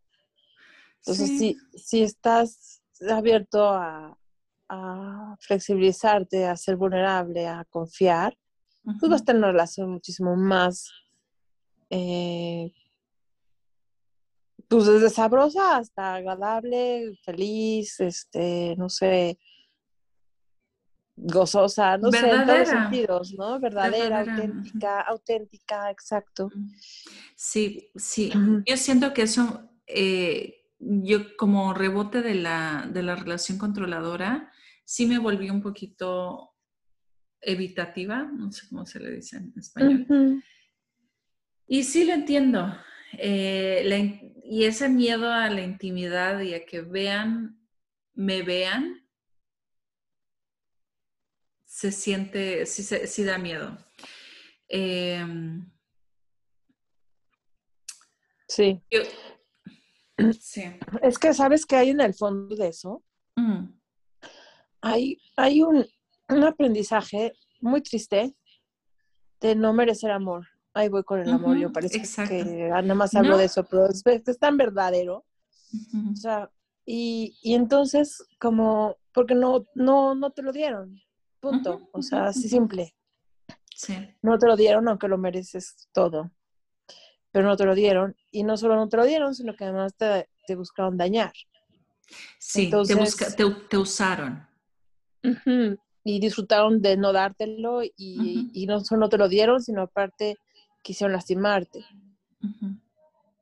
Entonces, 0.99 1.39
si, 1.39 1.57
si 1.77 2.03
estás 2.03 2.78
abierto 3.11 3.69
a, 3.69 4.15
flexibilizarte, 5.41 6.47
a 6.47 6.55
ser 6.57 6.77
vulnerable, 6.77 7.47
a 7.47 7.65
confiar, 7.65 8.37
tú 9.01 9.09
vas 9.09 9.23
a 9.23 9.25
tener 9.25 9.39
una 9.39 9.53
relación 9.53 9.91
muchísimo 9.91 10.37
más 10.37 10.91
eh, 11.89 12.71
pues 14.69 14.85
desde 14.87 15.09
sabrosa 15.09 15.79
hasta 15.79 16.17
agradable, 16.17 17.19
feliz, 17.25 17.99
este, 18.01 18.75
no 18.77 18.91
sé, 18.91 19.39
gozosa, 21.17 21.97
no 21.97 22.13
sé, 22.13 22.31
en 22.31 22.47
todos 22.47 22.69
sentidos, 22.69 23.35
¿no? 23.37 23.59
Verdadera, 23.59 24.21
auténtica, 24.21 25.01
auténtica, 25.01 25.91
exacto. 25.91 26.51
Sí, 27.35 27.91
sí. 27.97 28.31
Yo 28.67 28.77
siento 28.77 29.15
que 29.15 29.23
eso, 29.23 29.69
eh, 29.87 30.58
yo 30.79 31.37
como 31.37 31.75
rebote 31.75 32.23
de 32.23 32.35
la, 32.35 32.89
de 32.93 33.03
la 33.03 33.17
relación 33.17 33.59
controladora, 33.59 34.53
sí 34.85 35.07
me 35.07 35.19
volví 35.19 35.51
un 35.51 35.63
poquito 35.63 36.55
evitativa, 37.41 38.25
no 38.25 38.51
sé 38.53 38.69
cómo 38.69 38.87
se 38.87 39.01
le 39.01 39.11
dice 39.13 39.37
en 39.37 39.53
español. 39.57 40.43
Y 41.67 41.83
sí 41.85 42.05
lo 42.05 42.15
entiendo. 42.15 42.75
Eh, 43.13 44.33
y 44.45 44.65
ese 44.65 44.89
miedo 44.89 45.33
a 45.33 45.49
la 45.51 45.63
intimidad 45.63 46.41
y 46.41 46.55
a 46.55 46.65
que 46.65 46.81
vean, 46.81 47.61
me 48.15 48.43
vean, 48.43 49.07
se 51.65 51.93
siente, 51.93 52.67
sí, 52.67 52.83
sí 52.83 53.25
da 53.25 53.39
miedo. 53.39 53.79
Em, 54.69 55.71
sí. 58.49 58.83
Sí. 60.41 60.65
Es 61.03 61.19
que 61.19 61.35
sabes 61.35 61.67
que 61.67 61.77
hay 61.77 61.91
en 61.91 62.01
el 62.01 62.15
fondo 62.15 62.55
de 62.55 62.69
eso. 62.69 63.03
Mm. 63.37 63.67
Hay, 64.81 65.19
hay 65.37 65.63
un, 65.63 65.85
un 66.29 66.45
aprendizaje 66.45 67.33
muy 67.61 67.83
triste 67.83 68.37
de 69.41 69.55
no 69.55 69.73
merecer 69.73 70.11
amor 70.11 70.47
ahí 70.79 70.89
voy 70.89 71.05
con 71.05 71.21
el 71.21 71.31
amor, 71.31 71.57
yo 71.57 71.73
parece 71.73 72.03
que 72.29 72.69
nada 72.69 72.95
más 72.95 73.15
hablo 73.15 73.37
de 73.37 73.45
eso, 73.47 73.65
pero 73.65 73.87
es, 73.87 74.03
es 74.05 74.39
tan 74.39 74.57
verdadero. 74.57 75.25
O 76.13 76.17
sea, 76.17 76.51
y, 76.87 77.37
y, 77.43 77.55
entonces, 77.55 78.25
como, 78.39 78.97
porque 79.13 79.35
no, 79.35 79.67
no, 79.75 80.15
no 80.15 80.31
te 80.31 80.43
lo 80.43 80.53
dieron, 80.53 80.99
punto. 81.41 81.89
O 81.93 82.01
sea, 82.01 82.27
así 82.27 82.49
simple. 82.49 82.95
Sí. 83.75 83.95
No 84.23 84.39
te 84.39 84.47
lo 84.47 84.57
dieron, 84.57 84.89
aunque 84.89 85.09
lo 85.09 85.19
mereces 85.19 85.89
todo. 85.93 86.31
Pero 87.39 87.51
no 87.51 87.57
te 87.57 87.67
lo 87.67 87.77
dieron. 87.77 88.17
Y 88.33 88.43
no 88.43 88.57
solo 88.57 88.75
no 88.75 88.89
te 88.89 88.97
lo 88.97 89.05
dieron, 89.05 89.33
sino 89.33 89.55
que 89.55 89.63
además 89.63 89.95
te, 89.95 90.29
te 90.45 90.57
buscaron 90.57 90.97
dañar. 90.97 91.33
Sí, 92.37 92.69
te, 92.69 93.47
te, 93.69 93.79
usaron. 93.79 94.45
Y 96.03 96.19
disfrutaron 96.19 96.83
de 96.83 96.97
no 96.97 97.13
dártelo 97.13 97.85
y, 97.85 98.51
y, 98.53 98.67
no 98.67 98.81
solo 98.81 99.03
no 99.03 99.09
te 99.09 99.19
lo 99.19 99.29
dieron, 99.29 99.63
sino 99.63 99.83
aparte 99.83 100.37
quisieron 100.83 101.13
lastimarte 101.13 101.85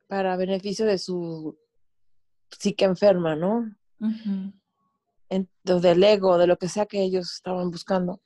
para 0.08 0.36
beneficio 0.36 0.84
de 0.84 0.98
su 0.98 1.56
psique 2.50 2.84
enferma, 2.84 3.34
¿no? 3.34 3.64
del 5.64 6.04
ego, 6.04 6.36
de 6.36 6.46
lo 6.46 6.58
que 6.58 6.68
sea 6.68 6.84
que 6.84 7.02
ellos 7.02 7.32
estaban 7.32 7.70
buscando. 7.70 8.20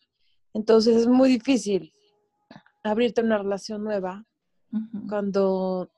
Entonces 0.52 0.96
es 0.96 1.06
muy 1.06 1.28
difícil 1.28 1.92
abrirte 2.82 3.20
una 3.20 3.38
relación 3.38 3.84
nueva 3.84 4.26
cuando 5.08 5.90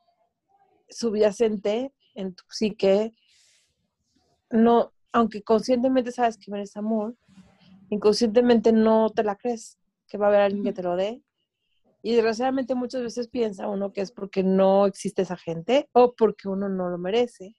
subyacente 0.89 1.93
en 2.15 2.35
tu 2.35 2.45
psique, 2.49 3.15
no, 4.51 4.93
aunque 5.13 5.43
conscientemente 5.43 6.13
sabes 6.13 6.37
que 6.37 6.51
mereces 6.51 6.77
amor, 6.77 7.17
inconscientemente 7.91 8.73
no 8.73 9.11
te 9.11 9.25
la 9.25 9.37
crees 9.37 9.79
que 10.07 10.19
va 10.19 10.27
a 10.27 10.29
haber 10.29 10.41
alguien 10.43 10.65
que 10.65 10.73
te 10.73 10.83
lo 10.83 10.97
dé 10.97 11.23
y 12.03 12.15
desgraciadamente 12.15 12.75
muchas 12.75 13.03
veces 13.03 13.29
piensa 13.29 13.69
uno 13.69 13.93
que 13.93 14.01
es 14.01 14.11
porque 14.11 14.43
no 14.43 14.87
existe 14.87 15.23
esa 15.23 15.37
gente 15.37 15.89
o 15.93 16.15
porque 16.15 16.49
uno 16.49 16.69
no 16.69 16.91
lo 16.91 16.99
merece. 16.99 17.55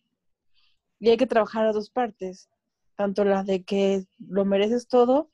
Y 0.99 1.09
hay 1.09 1.17
que 1.17 1.27
trabajar 1.27 1.65
a 1.65 1.71
dos 1.71 1.89
partes, 1.89 2.49
tanto 2.95 3.23
la 3.23 3.43
de 3.43 3.63
que 3.63 4.05
lo 4.19 4.43
mereces 4.43 4.87
todo, 4.87 5.31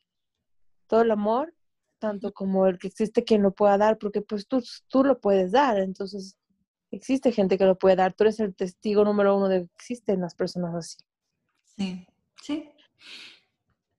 todo 0.87 1.01
el 1.01 1.11
amor, 1.11 1.55
tanto 1.99 2.33
como 2.33 2.67
el 2.67 2.79
que 2.79 2.87
existe 2.87 3.23
quien 3.23 3.43
lo 3.43 3.53
pueda 3.53 3.77
dar, 3.77 3.97
porque 3.97 4.21
pues 4.21 4.47
tú, 4.47 4.63
tú 4.87 5.03
lo 5.03 5.19
puedes 5.19 5.51
dar, 5.51 5.77
entonces 5.77 6.37
existe 6.91 7.31
gente 7.31 7.57
que 7.57 7.65
lo 7.65 7.77
puede 7.77 7.97
dar, 7.97 8.13
tú 8.13 8.23
eres 8.23 8.39
el 8.39 8.55
testigo 8.55 9.03
número 9.03 9.37
uno 9.37 9.47
de 9.47 9.59
que 9.59 9.69
existen 9.75 10.21
las 10.21 10.35
personas 10.35 10.73
así. 10.75 10.97
Sí, 11.63 12.07
sí. 12.41 12.69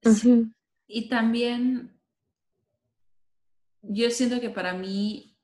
sí. 0.03 0.53
Y 0.87 1.09
también 1.09 2.01
yo 3.83 4.11
siento 4.11 4.41
que 4.41 4.51
para 4.51 4.75
mí 4.75 5.37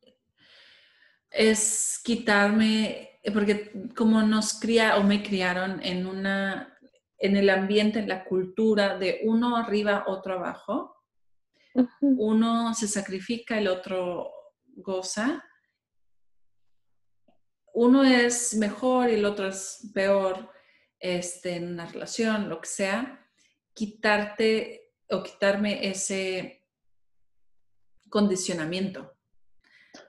es 1.31 2.01
quitarme, 2.05 3.21
porque 3.33 3.91
como 3.95 4.23
nos 4.23 4.59
cría 4.59 4.97
o 4.97 5.03
me 5.03 5.23
criaron 5.23 5.81
en 5.83 6.07
una, 6.07 6.77
en 7.19 7.37
el 7.37 7.51
ambiente, 7.51 7.99
en 7.99 8.09
la 8.09 8.25
cultura 8.25 8.99
de 8.99 9.21
uno 9.25 9.57
arriba, 9.57 10.05
otro 10.07 10.35
abajo, 10.35 10.96
uno 12.01 12.75
se 12.75 12.89
sacrifica, 12.89 13.59
el 13.59 13.69
otro 13.69 14.33
goza, 14.77 15.45
uno 17.75 18.05
es 18.05 18.55
mejor 18.55 19.11
y 19.11 19.15
el 19.15 19.25
otro 19.25 19.49
es 19.49 19.91
peor 19.93 20.51
este, 20.99 21.57
en 21.57 21.73
una 21.73 21.87
relación, 21.87 22.49
lo 22.49 22.61
que 22.61 22.69
sea, 22.69 23.27
quitarte 23.75 24.95
o 25.11 25.23
quitarme 25.23 25.87
ese 25.87 26.65
condicionamiento, 28.09 29.13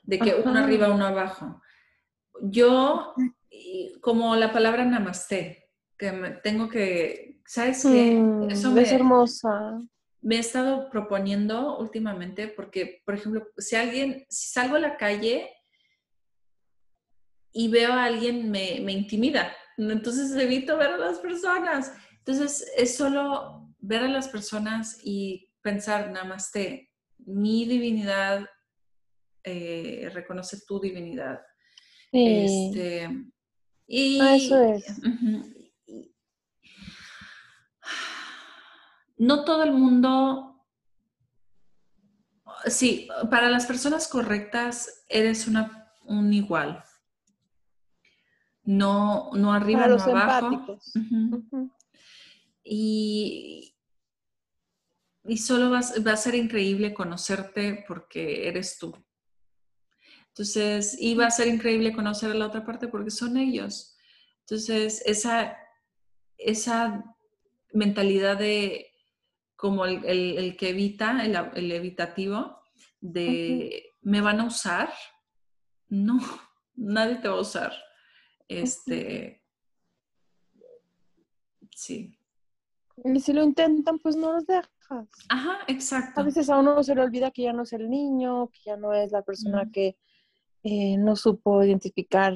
de 0.04 0.20
que 0.20 0.36
uno 0.36 0.60
arriba, 0.60 0.90
uno 0.90 1.06
abajo. 1.06 1.62
Yo, 2.42 3.14
como 4.00 4.36
la 4.36 4.54
palabra 4.54 4.86
namaste, 4.86 5.70
que 5.98 6.12
me 6.12 6.32
tengo 6.32 6.70
que, 6.70 7.42
¿sabes 7.46 7.84
qué? 7.84 8.14
Mm, 8.14 8.52
Eso 8.52 8.72
me, 8.72 8.84
es 8.84 8.92
hermosa. 8.92 9.82
Me 10.28 10.36
he 10.36 10.40
estado 10.40 10.90
proponiendo 10.90 11.78
últimamente 11.78 12.50
porque, 12.50 13.02
por 13.06 13.16
ejemplo, 13.16 13.48
si 13.58 13.78
alguien, 13.78 14.26
si 14.30 14.50
salgo 14.50 14.76
a 14.76 14.80
la 14.80 14.98
calle 14.98 15.50
y 17.54 17.70
veo 17.70 17.94
a 17.94 18.04
alguien, 18.04 18.52
me, 18.52 18.82
me 18.82 18.92
intimida. 18.92 19.56
Entonces 19.78 20.36
evito 20.36 20.76
ver 20.76 20.90
a 20.90 20.98
las 20.98 21.20
personas. 21.20 21.94
Entonces 22.18 22.70
es 22.76 22.98
solo 22.98 23.74
ver 23.80 24.04
a 24.04 24.10
las 24.10 24.28
personas 24.28 25.00
y 25.02 25.50
pensar, 25.62 26.12
namaste, 26.12 26.92
mi 27.20 27.66
divinidad 27.66 28.46
eh, 29.46 30.10
reconoce 30.14 30.58
tu 30.68 30.78
divinidad. 30.82 31.40
Este, 32.12 33.10
y, 33.88 34.20
ah, 34.20 34.36
eso 34.36 34.62
es. 34.62 34.86
No 39.18 39.44
todo 39.44 39.64
el 39.64 39.72
mundo, 39.72 40.64
sí, 42.66 43.08
para 43.30 43.50
las 43.50 43.66
personas 43.66 44.08
correctas 44.08 45.06
eres 45.10 45.48
una, 45.48 45.92
un 46.04 46.34
igual. 46.34 46.84
No, 48.64 49.30
no 49.34 49.54
arriba, 49.54 49.88
no 49.88 50.02
abajo. 50.02 50.80
Y, 52.64 53.76
y 55.24 55.38
solo 55.38 55.70
va 55.72 55.80
a 55.80 56.18
ser 56.18 56.36
increíble 56.36 56.94
conocerte 56.94 57.86
porque 57.88 58.48
eres 58.48 58.78
tú. 58.78 58.94
Entonces, 60.38 60.96
y 61.02 61.16
va 61.16 61.26
a 61.26 61.32
ser 61.32 61.48
increíble 61.48 61.94
conocer 61.94 62.30
a 62.30 62.36
la 62.36 62.46
otra 62.46 62.64
parte 62.64 62.88
porque 62.88 63.10
son 63.10 63.38
ellos. 63.38 63.98
Entonces, 64.42 65.02
esa, 65.08 65.58
esa 66.38 67.04
mentalidad 67.74 68.38
de 68.38 68.87
como 69.58 69.86
el, 69.86 70.56
que 70.56 70.70
evita, 70.70 71.26
el, 71.26 71.72
evitativo, 71.72 72.62
de 73.02 73.96
me 74.02 74.22
van 74.22 74.40
a 74.40 74.46
usar, 74.46 74.94
no, 75.90 76.20
nadie 76.76 77.18
te 77.18 77.28
va 77.28 77.36
a 77.36 77.42
usar. 77.42 77.74
Este, 78.48 79.44
sí. 81.76 82.18
Y 83.04 83.20
si 83.20 83.34
lo 83.34 83.44
intentan, 83.44 84.00
pues 84.00 84.16
no 84.16 84.32
los 84.32 84.46
dejas. 84.46 84.72
Ajá, 85.30 85.60
exacto. 85.68 86.22
A 86.22 86.24
veces 86.24 86.50
a 86.50 86.58
uno 86.60 86.82
se 86.84 86.96
le 86.96 87.02
olvida 87.02 87.32
que 87.32 87.44
ya 87.44 87.54
no 87.54 87.64
es 87.64 87.74
el 87.74 87.90
niño, 87.90 88.50
que 88.50 88.60
ya 88.66 88.78
no 88.78 88.94
es 88.94 89.12
la 89.12 89.24
persona 89.24 89.70
que 89.72 89.98
eh, 90.64 90.98
no 90.98 91.16
supo 91.16 91.64
identificar 91.64 92.34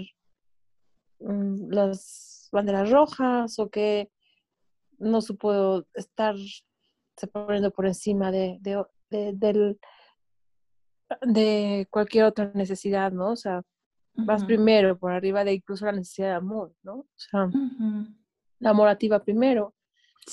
mm, 1.20 1.72
las 1.72 2.50
banderas 2.52 2.90
rojas 2.90 3.58
o 3.60 3.70
que 3.70 4.12
no 5.00 5.22
supo 5.22 5.86
estar 5.94 6.36
se 7.22 7.28
poniendo 7.28 7.72
por 7.72 7.86
encima 7.86 8.32
de, 8.32 8.58
de, 8.62 9.78
de 11.22 11.88
cualquier 11.92 12.26
otra 12.26 12.52
necesidad, 12.56 13.12
¿no? 13.12 13.32
O 13.32 13.36
sea, 13.36 13.62
vas 14.14 14.44
primero 14.44 14.98
por 14.98 15.12
arriba 15.12 15.44
de 15.44 15.54
incluso 15.54 15.86
la 15.86 15.92
necesidad 15.92 16.30
de 16.30 16.36
amor, 16.36 16.74
¿no? 16.84 16.94
O 16.96 17.08
sea, 17.16 17.50
la 18.60 18.70
amorativa 18.72 19.24
primero. 19.24 19.76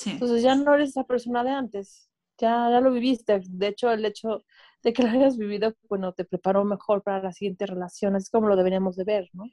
Entonces 0.05 0.41
ya 0.41 0.55
no 0.55 0.73
eres 0.73 0.89
esa 0.89 1.03
persona 1.03 1.43
de 1.43 1.51
antes, 1.51 2.09
ya, 2.37 2.69
ya 2.71 2.81
lo 2.81 2.91
viviste. 2.91 3.41
De 3.47 3.67
hecho, 3.67 3.91
el 3.91 4.03
hecho 4.05 4.43
de 4.81 4.93
que 4.93 5.03
lo 5.03 5.09
hayas 5.09 5.37
vivido, 5.37 5.75
bueno, 5.87 6.13
te 6.13 6.25
preparó 6.25 6.65
mejor 6.65 7.03
para 7.03 7.21
la 7.21 7.33
siguiente 7.33 7.65
relación, 7.67 8.15
es 8.15 8.29
como 8.29 8.47
lo 8.47 8.55
deberíamos 8.55 8.95
de 8.95 9.03
ver, 9.03 9.29
¿no? 9.33 9.43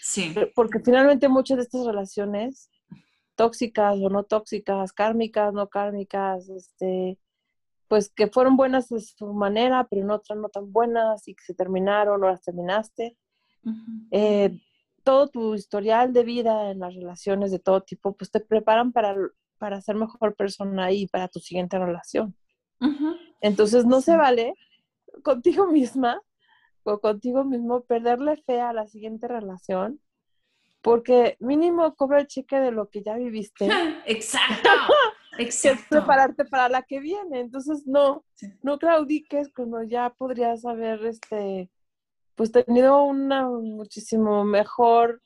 Sí. 0.00 0.34
Porque 0.54 0.80
finalmente 0.80 1.28
muchas 1.28 1.58
de 1.58 1.64
estas 1.64 1.84
relaciones 1.84 2.70
tóxicas 3.36 3.96
o 4.00 4.10
no 4.10 4.24
tóxicas, 4.24 4.92
kármicas, 4.92 5.52
no 5.52 5.68
kármicas, 5.68 6.48
este, 6.48 7.18
pues 7.88 8.10
que 8.10 8.26
fueron 8.26 8.56
buenas 8.56 8.88
de 8.88 9.00
su 9.00 9.32
manera, 9.32 9.86
pero 9.88 10.02
en 10.02 10.10
otras 10.10 10.38
no 10.38 10.48
tan 10.48 10.72
buenas 10.72 11.28
y 11.28 11.34
que 11.34 11.44
se 11.44 11.54
terminaron 11.54 12.22
o 12.22 12.28
las 12.28 12.42
terminaste. 12.42 13.16
Eh, 14.10 14.58
todo 15.04 15.28
tu 15.28 15.54
historial 15.54 16.12
de 16.12 16.24
vida 16.24 16.70
en 16.70 16.80
las 16.80 16.94
relaciones 16.94 17.50
de 17.52 17.58
todo 17.58 17.82
tipo, 17.82 18.16
pues 18.16 18.30
te 18.30 18.40
preparan 18.40 18.92
para, 18.92 19.14
para 19.58 19.80
ser 19.80 19.96
mejor 19.96 20.34
persona 20.34 20.90
y 20.90 21.06
para 21.06 21.28
tu 21.28 21.38
siguiente 21.38 21.78
relación. 21.78 22.34
Entonces 23.40 23.86
no 23.86 24.00
se 24.00 24.16
vale 24.16 24.54
contigo 25.22 25.66
misma 25.66 26.20
o 26.82 27.00
contigo 27.00 27.44
mismo 27.44 27.82
perderle 27.82 28.36
fe 28.36 28.60
a 28.60 28.72
la 28.72 28.86
siguiente 28.86 29.28
relación 29.28 30.00
porque 30.82 31.36
mínimo 31.40 31.94
cobra 31.94 32.20
el 32.20 32.26
cheque 32.26 32.60
de 32.60 32.70
lo 32.70 32.88
que 32.88 33.02
ya 33.02 33.16
viviste. 33.16 33.68
Exacto. 34.06 34.68
Exacto. 35.38 35.84
prepararte 35.90 36.44
para 36.44 36.68
la 36.68 36.82
que 36.82 37.00
viene. 37.00 37.40
Entonces, 37.40 37.86
no, 37.86 38.24
no 38.62 38.78
claudiques 38.78 39.50
cuando 39.52 39.82
ya 39.82 40.10
podrías 40.10 40.64
haber, 40.64 41.04
este, 41.04 41.70
pues 42.34 42.52
tenido 42.52 43.02
una 43.04 43.48
muchísimo 43.48 44.44
mejor 44.44 45.20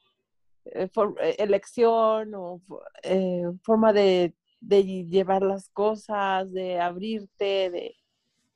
eh, 0.65 0.89
eh, 1.21 1.37
elección 1.39 2.35
o 2.35 2.61
eh, 3.03 3.45
forma 3.63 3.93
de, 3.93 4.35
de, 4.61 4.85
llevar 4.85 5.43
las 5.43 5.69
cosas, 5.69 6.53
de 6.53 6.81
abrirte, 6.81 7.71
de, 7.71 7.97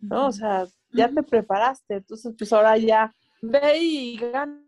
¿no? 0.00 0.28
O 0.28 0.32
sea, 0.32 0.66
ya 0.92 1.08
te 1.08 1.22
preparaste. 1.22 1.94
Entonces, 1.96 2.34
pues 2.36 2.52
ahora 2.52 2.76
ya 2.78 3.14
ve 3.42 3.78
y 3.78 4.16
gana 4.16 4.63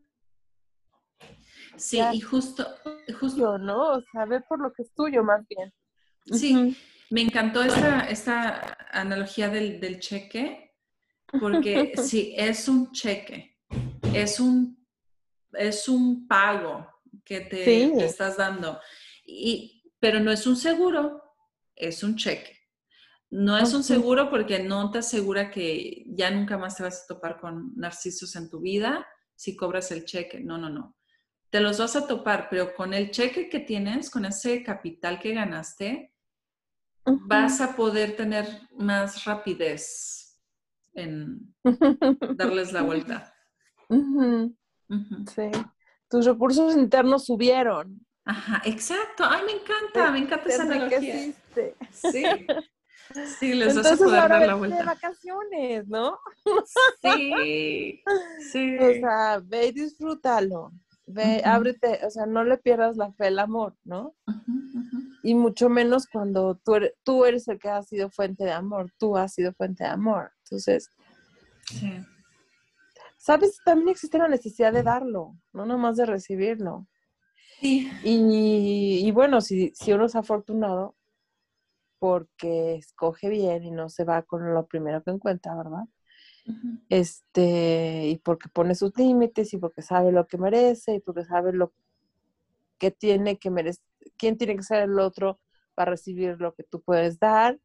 Sí, 1.76 2.00
y 2.12 2.20
justo, 2.20 2.66
justo. 3.20 3.58
¿no? 3.58 3.94
O 3.94 4.00
sea, 4.12 4.24
ve 4.24 4.40
por 4.40 4.60
lo 4.60 4.72
que 4.72 4.82
es 4.82 4.94
tuyo 4.94 5.22
más 5.22 5.46
bien. 5.48 5.72
Sí, 6.24 6.76
me 7.10 7.22
encantó 7.22 7.62
esta, 7.62 8.00
esta 8.08 8.76
analogía 8.90 9.48
del, 9.48 10.00
cheque, 10.00 10.74
porque 11.40 11.92
sí, 12.02 12.34
es 12.36 12.68
un 12.68 12.90
cheque, 12.92 13.58
es 14.12 14.40
un, 14.40 14.84
es 15.52 15.88
un 15.88 16.26
pago 16.26 16.86
que 17.24 17.40
te, 17.40 18.04
estás 18.04 18.36
dando, 18.36 18.80
y, 19.24 19.92
pero 20.00 20.20
no 20.20 20.32
es 20.32 20.46
un 20.46 20.56
seguro, 20.56 21.22
es 21.74 22.02
un 22.02 22.16
cheque. 22.16 22.54
No 23.28 23.58
es 23.58 23.74
un 23.74 23.82
seguro 23.82 24.30
porque 24.30 24.60
no 24.60 24.88
te 24.92 24.98
asegura 24.98 25.50
que 25.50 26.04
ya 26.06 26.30
nunca 26.30 26.56
más 26.56 26.76
te 26.76 26.84
vas 26.84 27.02
a 27.02 27.06
topar 27.08 27.40
con 27.40 27.72
narcisos 27.74 28.36
en 28.36 28.48
tu 28.48 28.60
vida 28.60 29.04
si 29.34 29.56
cobras 29.56 29.90
el 29.90 30.04
cheque. 30.04 30.40
No, 30.40 30.56
no, 30.58 30.70
no 30.70 30.96
te 31.50 31.60
los 31.60 31.78
vas 31.78 31.96
a 31.96 32.06
topar, 32.06 32.48
pero 32.50 32.74
con 32.74 32.92
el 32.94 33.10
cheque 33.10 33.48
que 33.48 33.60
tienes, 33.60 34.10
con 34.10 34.24
ese 34.24 34.62
capital 34.62 35.18
que 35.18 35.34
ganaste, 35.34 36.12
vas 37.04 37.60
a 37.60 37.76
poder 37.76 38.16
tener 38.16 38.46
más 38.76 39.24
rapidez 39.24 40.40
en 40.94 41.54
darles 42.36 42.72
la 42.72 42.82
vuelta. 42.82 43.34
Sí. 43.88 45.50
Tus 46.08 46.24
recursos 46.24 46.76
internos 46.76 47.26
subieron. 47.26 48.04
Ajá, 48.24 48.60
exacto. 48.64 49.24
Ay, 49.24 49.44
me 49.44 49.52
encanta, 49.52 50.10
me 50.10 50.18
encanta 50.18 50.48
esa 50.48 50.62
analogía. 50.62 51.32
Sí. 51.92 52.24
Sí, 53.38 53.54
les 53.54 53.76
vas 53.76 53.86
a 53.86 53.96
poder 53.96 54.28
dar 54.28 54.46
la 54.46 54.54
vuelta. 54.54 54.78
de 54.78 54.84
vacaciones, 54.84 55.86
¿no? 55.86 56.18
Sí, 57.02 58.02
sí. 58.52 58.76
O 58.78 58.92
sea, 58.94 59.40
ve 59.42 59.66
y 59.66 59.72
disfrútalo. 59.72 60.72
Ve, 61.06 61.42
ábrete, 61.44 62.04
o 62.04 62.10
sea, 62.10 62.26
no 62.26 62.42
le 62.42 62.58
pierdas 62.58 62.96
la 62.96 63.12
fe 63.12 63.28
al 63.28 63.38
amor, 63.38 63.76
¿no? 63.84 64.16
Y 65.22 65.34
mucho 65.34 65.68
menos 65.68 66.06
cuando 66.08 66.56
tú 66.56 66.74
eres, 66.74 66.94
tú 67.04 67.24
eres 67.24 67.46
el 67.48 67.58
que 67.58 67.68
ha 67.68 67.82
sido 67.82 68.10
fuente 68.10 68.44
de 68.44 68.52
amor, 68.52 68.92
tú 68.98 69.16
has 69.16 69.34
sido 69.34 69.52
fuente 69.52 69.84
de 69.84 69.90
amor. 69.90 70.32
Entonces, 70.44 70.90
sí. 71.68 71.92
¿sabes? 73.26 73.58
También 73.64 73.88
existe 73.88 74.18
la 74.18 74.28
necesidad 74.28 74.72
de 74.72 74.84
darlo, 74.84 75.36
no 75.52 75.66
nomás 75.66 75.96
de 75.96 76.06
recibirlo. 76.06 76.86
Sí. 77.60 77.90
Y, 78.04 79.10
bueno, 79.12 79.40
si, 79.40 79.72
si 79.74 79.92
uno 79.92 80.06
es 80.06 80.14
afortunado 80.14 80.94
porque 81.98 82.76
escoge 82.76 83.28
bien 83.28 83.64
y 83.64 83.70
no 83.70 83.88
se 83.88 84.04
va 84.04 84.22
con 84.22 84.54
lo 84.54 84.66
primero 84.66 85.02
que 85.02 85.10
encuentra, 85.10 85.56
¿verdad? 85.56 85.84
Este, 86.88 88.08
y 88.08 88.18
porque 88.18 88.48
pone 88.48 88.74
sus 88.74 88.96
límites 88.96 89.52
y 89.52 89.58
porque 89.58 89.82
sabe 89.82 90.12
lo 90.12 90.26
que 90.26 90.38
merece 90.38 90.94
y 90.94 91.00
porque 91.00 91.24
sabe 91.24 91.52
lo 91.52 91.72
que 92.78 92.90
tiene 92.90 93.38
que 93.38 93.50
merecer, 93.50 93.82
quién 94.16 94.36
tiene 94.36 94.56
que 94.56 94.62
ser 94.62 94.82
el 94.82 94.98
otro 94.98 95.40
para 95.74 95.90
recibir 95.92 96.40
lo 96.40 96.54
que 96.54 96.62
tú 96.62 96.80
puedes 96.80 97.18
dar. 97.18 97.58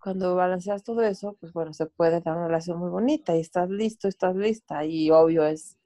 Cuando 0.00 0.34
balanceas 0.34 0.82
todo 0.82 1.02
eso, 1.02 1.36
pues 1.38 1.52
bueno, 1.52 1.72
se 1.72 1.86
puede 1.86 2.20
dar 2.20 2.36
una 2.36 2.46
relación 2.46 2.78
muy 2.78 2.90
bonita 2.90 3.36
y 3.36 3.40
estás 3.40 3.68
listo, 3.68 4.08
estás 4.08 4.34
lista 4.34 4.84
y 4.84 5.10
obvio 5.10 5.44
es, 5.44 5.78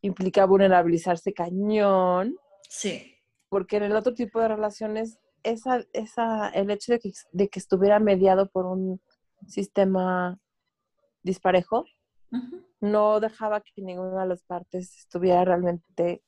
implica 0.00 0.46
vulnerabilizarse 0.46 1.32
cañón. 1.32 2.36
Sí. 2.68 3.14
Porque 3.48 3.76
en 3.76 3.84
el 3.84 3.94
otro 3.94 4.14
tipo 4.14 4.40
de 4.40 4.48
relaciones, 4.48 5.18
esa, 5.42 5.84
esa, 5.92 6.48
el 6.48 6.70
hecho 6.70 6.92
de 6.92 6.98
que, 6.98 7.12
de 7.32 7.48
que 7.48 7.58
estuviera 7.58 8.00
mediado 8.00 8.48
por 8.48 8.66
un 8.66 9.00
sistema 9.46 10.40
disparejo, 11.22 11.84
no 12.80 13.20
dejaba 13.20 13.60
que 13.60 13.82
ninguna 13.82 14.22
de 14.22 14.28
las 14.28 14.42
partes 14.42 14.96
estuviera 14.98 15.44
realmente 15.44 16.22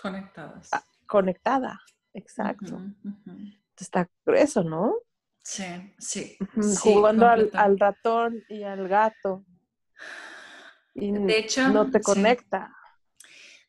conectadas. 0.00 0.70
conectada, 1.06 1.80
exacto. 2.14 2.80
Está 3.76 4.08
eso, 4.26 4.62
¿no? 4.62 4.94
Sí, 5.42 5.64
sí. 5.98 6.36
Jugando 6.80 7.26
al, 7.26 7.78
ratón 7.78 8.42
y 8.48 8.62
al 8.62 8.86
gato. 8.88 9.44
Y 10.94 11.12
de 11.12 11.38
hecho, 11.38 11.68
no 11.68 11.90
te 11.90 12.00
conecta. 12.00 12.74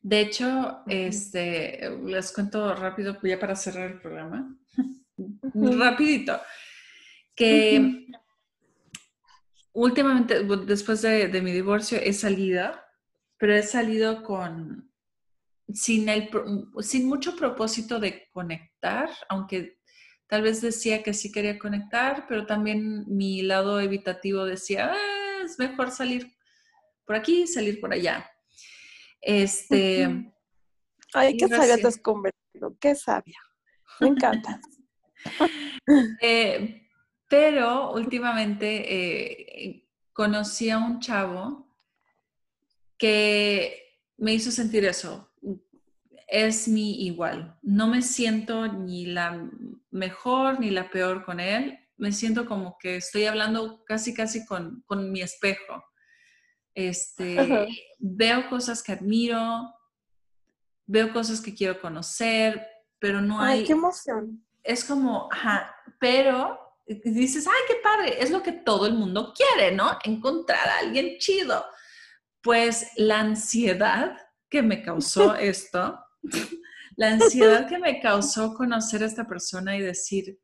De 0.01 0.19
hecho, 0.19 0.81
este, 0.87 1.97
les 2.03 2.33
cuento 2.33 2.75
rápido, 2.75 3.17
ya 3.21 3.39
para 3.39 3.55
cerrar 3.55 3.91
el 3.91 4.01
programa, 4.01 4.57
rapidito, 5.53 6.41
que 7.35 8.07
últimamente, 9.73 10.43
después 10.65 11.01
de, 11.01 11.41
mi 11.41 11.51
divorcio, 11.51 11.99
he 12.01 12.13
salido, 12.13 12.71
pero 13.37 13.55
he 13.55 13.63
salido 13.63 14.23
con, 14.23 14.91
sin, 15.73 16.09
el, 16.09 16.29
sin 16.81 17.07
mucho 17.07 17.35
propósito 17.35 17.99
de 17.99 18.27
conectar, 18.31 19.09
aunque 19.29 19.79
tal 20.27 20.43
vez 20.43 20.61
decía 20.61 21.03
que 21.03 21.13
sí 21.13 21.31
quería 21.31 21.59
conectar, 21.59 22.25
pero 22.27 22.45
también 22.45 23.05
mi 23.07 23.41
lado 23.41 23.79
evitativo 23.79 24.45
decía, 24.45 24.91
ah, 24.93 25.43
es 25.43 25.59
mejor 25.59 25.91
salir 25.91 26.33
por 27.05 27.15
aquí, 27.15 27.47
salir 27.47 27.79
por 27.79 27.93
allá. 27.93 28.29
Este. 29.19 30.33
Ay, 31.13 31.37
qué 31.37 31.47
sabia 31.47 31.77
te 31.77 31.87
has 31.87 31.97
convertido, 31.97 32.77
qué 32.79 32.95
sabia. 32.95 33.37
Me 33.99 34.07
encanta. 34.07 34.59
Eh, 36.21 36.80
pero 37.31 37.93
últimamente 37.93 38.67
eh, 38.93 39.87
conocí 40.11 40.69
a 40.69 40.77
un 40.77 40.99
chavo 40.99 41.65
que 42.97 44.01
me 44.17 44.33
hizo 44.33 44.51
sentir 44.51 44.83
eso. 44.83 45.31
Es 46.27 46.67
mi 46.67 47.05
igual. 47.05 47.57
No 47.61 47.87
me 47.87 48.01
siento 48.01 48.67
ni 48.67 49.05
la 49.05 49.49
mejor 49.91 50.59
ni 50.59 50.71
la 50.71 50.89
peor 50.89 51.23
con 51.23 51.39
él. 51.39 51.79
Me 51.95 52.11
siento 52.11 52.45
como 52.45 52.77
que 52.77 52.97
estoy 52.97 53.23
hablando 53.23 53.85
casi, 53.85 54.13
casi 54.13 54.45
con, 54.45 54.83
con 54.85 55.09
mi 55.09 55.21
espejo. 55.21 55.85
Este, 56.75 57.65
veo 57.97 58.49
cosas 58.49 58.83
que 58.83 58.91
admiro, 58.91 59.73
veo 60.85 61.13
cosas 61.13 61.39
que 61.39 61.55
quiero 61.55 61.79
conocer, 61.79 62.67
pero 62.99 63.21
no 63.21 63.39
hay... 63.39 63.59
Ay, 63.59 63.65
qué 63.67 63.71
emoción. 63.71 64.45
Es 64.63 64.83
como, 64.83 65.29
ajá, 65.31 65.73
pero 65.97 66.70
dices, 66.95 67.47
ay, 67.47 67.61
qué 67.67 67.75
padre, 67.83 68.21
es 68.21 68.31
lo 68.31 68.41
que 68.41 68.51
todo 68.51 68.85
el 68.85 68.93
mundo 68.93 69.33
quiere, 69.35 69.75
¿no? 69.75 69.97
Encontrar 70.03 70.67
a 70.67 70.79
alguien 70.79 71.17
chido. 71.17 71.65
Pues 72.41 72.91
la 72.97 73.19
ansiedad 73.19 74.17
que 74.49 74.61
me 74.61 74.81
causó 74.81 75.35
esto, 75.35 75.99
la 76.95 77.09
ansiedad 77.09 77.67
que 77.67 77.79
me 77.79 77.99
causó 77.99 78.53
conocer 78.53 79.03
a 79.03 79.07
esta 79.07 79.27
persona 79.27 79.75
y 79.75 79.81
decir, 79.81 80.39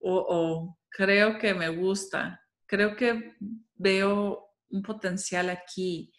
oh, 0.00 0.26
oh, 0.28 0.78
creo 0.88 1.38
que 1.38 1.54
me 1.54 1.68
gusta, 1.68 2.42
creo 2.66 2.96
que 2.96 3.34
veo 3.74 4.52
un 4.70 4.82
potencial 4.82 5.50
aquí. 5.50 6.12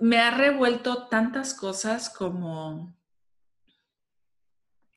Me 0.00 0.18
ha 0.18 0.30
revuelto 0.30 1.08
tantas 1.08 1.54
cosas 1.54 2.10
como 2.10 2.98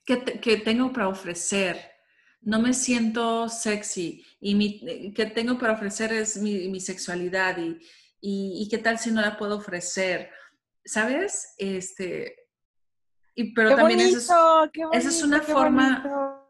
que, 0.06 0.58
tengo 0.58 0.92
para 0.92 1.08
ofrecer. 1.08 1.91
No 2.42 2.60
me 2.60 2.74
siento 2.74 3.48
sexy 3.50 4.26
y 4.40 4.56
mi, 4.56 5.14
que 5.14 5.28
tengo 5.28 5.58
para 5.60 5.74
ofrecer 5.74 6.12
es 6.12 6.38
mi, 6.38 6.80
sexualidad 6.80 7.58
y, 7.58 7.80
y, 8.20 8.68
qué 8.70 8.80
tal 8.80 8.98
si 8.98 9.12
no 9.12 9.22
la 9.22 9.38
puedo 9.38 9.58
ofrecer. 9.58 10.30
¿Sabes? 10.84 11.54
Este, 11.58 12.36
y, 13.36 13.54
pero 13.54 13.76
también 13.76 14.00
esa 14.00 14.70
es, 14.92 15.24
una 15.24 15.42
forma... 15.42 16.48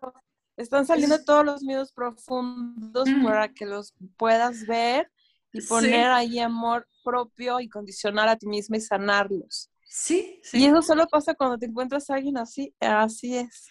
Están 0.58 0.86
saliendo 0.86 1.24
todos 1.24 1.44
los 1.44 1.64
miedos 1.64 1.92
profundos 1.92 3.10
para 3.24 3.52
que 3.52 3.66
los 3.66 3.94
puedas 4.16 4.66
ver 4.68 5.12
y 5.54 5.62
poner 5.62 6.08
ahí 6.08 6.40
amor 6.40 6.88
propio 7.04 7.60
y 7.60 7.68
condicionar 7.68 8.28
a 8.28 8.38
ti 8.38 8.48
misma 8.48 8.78
y 8.78 8.82
sanarlos. 8.82 9.70
Sí, 9.84 10.40
sí. 10.44 10.60
Y 10.60 10.66
eso 10.66 10.82
solo 10.82 11.08
pasa 11.08 11.34
cuando 11.34 11.58
te 11.58 11.66
encuentras 11.66 12.10
a 12.10 12.16
alguien 12.16 12.38
así, 12.38 12.74
así 12.80 13.36
es. 13.36 13.68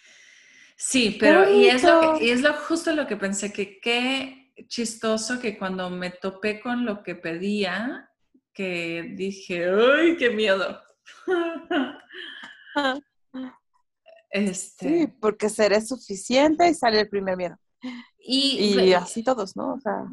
Sí, 0.83 1.18
pero 1.20 1.53
y 1.53 1.68
es, 1.68 1.83
lo 1.83 2.18
y 2.18 2.31
es 2.31 2.41
lo 2.41 2.55
justo 2.55 2.91
lo 2.95 3.07
que 3.07 3.18
pensé, 3.18 3.53
que 3.53 3.78
qué 3.81 4.51
chistoso 4.66 5.39
que 5.39 5.59
cuando 5.59 5.91
me 5.91 6.09
topé 6.09 6.59
con 6.59 6.87
lo 6.87 7.03
que 7.03 7.14
pedía, 7.14 8.11
que 8.55 9.12
dije, 9.14 9.68
¡ay, 9.68 10.16
qué 10.16 10.31
miedo! 10.31 10.81
Este... 14.31 14.89
Sí, 14.89 15.07
porque 15.20 15.51
seré 15.51 15.83
suficiente 15.83 16.68
y 16.68 16.74
sale 16.74 17.01
el 17.01 17.09
primer 17.11 17.37
miedo. 17.37 17.59
Y, 18.18 18.93
así 18.95 19.22
todos, 19.22 19.57
¿no? 19.57 19.74
O 19.74 19.81
sea... 19.81 20.07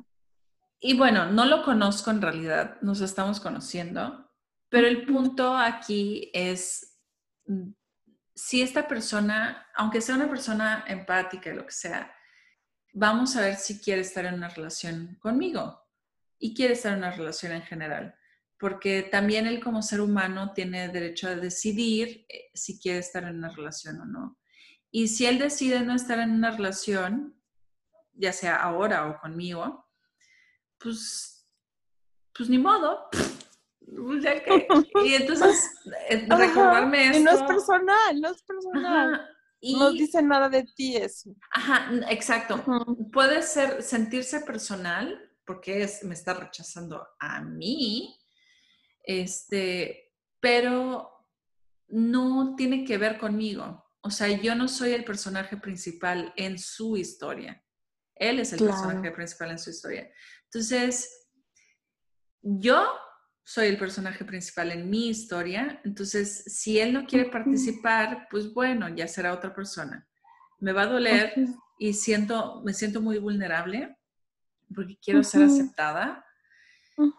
Y 0.82 0.98
bueno, 0.98 1.32
no 1.32 1.46
lo 1.46 1.64
conozco 1.64 2.12
en 2.12 2.22
realidad, 2.22 2.82
nos 2.82 3.00
estamos 3.00 3.40
conociendo, 3.40 4.30
pero 4.70 4.88
el 4.88 5.06
punto 5.06 5.56
aquí 5.56 6.30
es 6.34 7.00
mm, 7.46 7.70
si 8.38 8.62
esta 8.62 8.88
persona, 8.88 9.68
aunque 9.76 10.00
sea 10.00 10.16
una 10.16 10.30
persona 10.30 10.86
empática 10.88 11.54
lo 11.54 11.66
que 11.66 11.74
sea, 11.74 12.16
vamos 12.94 13.36
a 13.36 13.42
ver 13.42 13.56
si 13.56 13.80
quiere 13.80 14.02
estar 14.02 14.26
en 14.26 14.36
una 14.36 14.48
relación 14.48 15.18
conmigo 15.20 15.84
y 16.40 16.56
quiere 16.56 16.74
estar 16.76 16.94
en 16.94 17.00
una 17.00 17.12
relación 17.12 17.52
en 17.52 17.64
general 17.64 18.18
porque 18.60 19.04
también 19.04 19.46
él 19.48 19.64
como 19.64 19.82
ser 19.82 20.02
humano 20.02 20.54
tiene 20.54 20.90
derecho 20.90 21.28
a 21.28 21.36
decidir 21.36 22.26
eh, 22.28 22.50
si 22.54 22.80
quiere 22.80 23.00
estar 23.00 23.24
en 23.24 23.38
una 23.38 23.50
relación 23.50 24.02
o 24.02 24.06
no. 24.06 24.40
Y 24.90 25.10
si 25.10 25.26
él 25.26 25.38
decide 25.38 25.82
no 25.82 25.94
estar 25.94 26.20
en 26.20 26.32
una 26.32 26.52
relación, 26.52 27.40
ya 28.14 28.34
sea 28.34 28.56
ahora 28.56 29.08
o 29.08 29.20
conmigo, 29.20 29.86
pues, 30.80 31.48
pues 32.34 32.50
ni 32.50 32.58
modo. 32.58 33.10
Pues 33.96 34.26
y 35.06 35.16
entonces, 35.16 35.72
eh, 36.10 36.28
recordarme 36.30 37.06
esto. 37.06 37.20
Y 37.20 37.24
no 37.24 37.32
es 37.32 37.44
personal, 37.44 38.22
no 38.22 38.30
es 38.30 38.44
personal. 38.44 39.30
Y, 39.60 39.76
no 39.76 39.92
dice 39.92 40.22
nada 40.22 40.50
de 40.50 40.66
ti 40.76 40.98
eso. 40.98 41.34
Ajá, 41.52 41.90
exacto. 42.10 42.64
Puede 43.12 43.42
ser 43.42 43.82
sentirse 43.82 44.42
personal 44.42 45.32
porque 45.46 45.84
es, 45.84 46.04
me 46.04 46.14
está 46.14 46.34
rechazando 46.34 47.08
a 47.20 47.42
mí, 47.42 48.20
este, 49.04 50.14
pero 50.40 51.10
no 51.88 52.56
tiene 52.56 52.84
que 52.84 52.98
ver 52.98 53.18
conmigo. 53.18 53.86
O 54.02 54.12
sea, 54.12 54.28
yo 54.28 54.54
no 54.54 54.68
soy 54.68 54.92
el 54.92 55.06
personaje 55.06 55.58
principal 55.58 56.34
en 56.36 56.60
su 56.60 56.98
historia. 56.98 57.64
Él 58.16 58.40
es 58.40 58.52
el 58.54 58.60
personaje 58.60 59.12
principal 59.12 59.52
en 59.52 59.60
su 59.60 59.70
historia. 59.70 60.12
Entonces, 60.46 61.30
yo 62.42 62.86
soy 63.48 63.68
el 63.68 63.78
personaje 63.78 64.26
principal 64.26 64.74
en 64.74 64.90
mi 64.90 65.08
historia. 65.08 65.80
Entonces, 65.86 66.44
si 66.48 66.82
él 66.82 66.92
no 66.92 67.06
quiere 67.06 67.30
participar, 67.30 68.28
pues 68.30 68.54
bueno, 68.54 68.90
ya 68.90 69.08
será 69.08 69.32
otra 69.32 69.56
persona. 69.56 70.06
Me 70.60 70.74
va 70.74 70.82
a 70.82 70.88
doler 70.88 71.34
y 71.80 71.94
siento, 71.94 72.62
me 72.66 72.74
siento 72.74 73.00
muy 73.00 73.20
vulnerable 73.20 73.98
porque 74.76 74.98
quiero 75.02 75.24
ser 75.24 75.44
aceptada, 75.44 76.26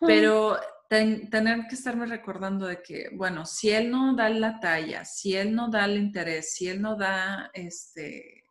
pero 0.03 0.59
tener 0.91 1.67
que 1.67 1.75
estarme 1.75 2.05
recordando 2.05 2.67
de 2.67 2.83
que, 2.83 3.09
bueno, 3.15 3.47
si 3.47 3.71
él 3.71 3.91
no 3.91 4.15
da 4.15 4.29
la 4.29 4.61
talla, 4.61 5.07
si 5.07 5.35
él 5.35 5.55
no 5.55 5.71
da 5.71 5.87
el 5.87 5.97
interés, 5.97 6.53
si 6.53 6.69
él 6.69 6.83
no 6.83 6.95
da 6.95 7.51
este, 7.55 8.45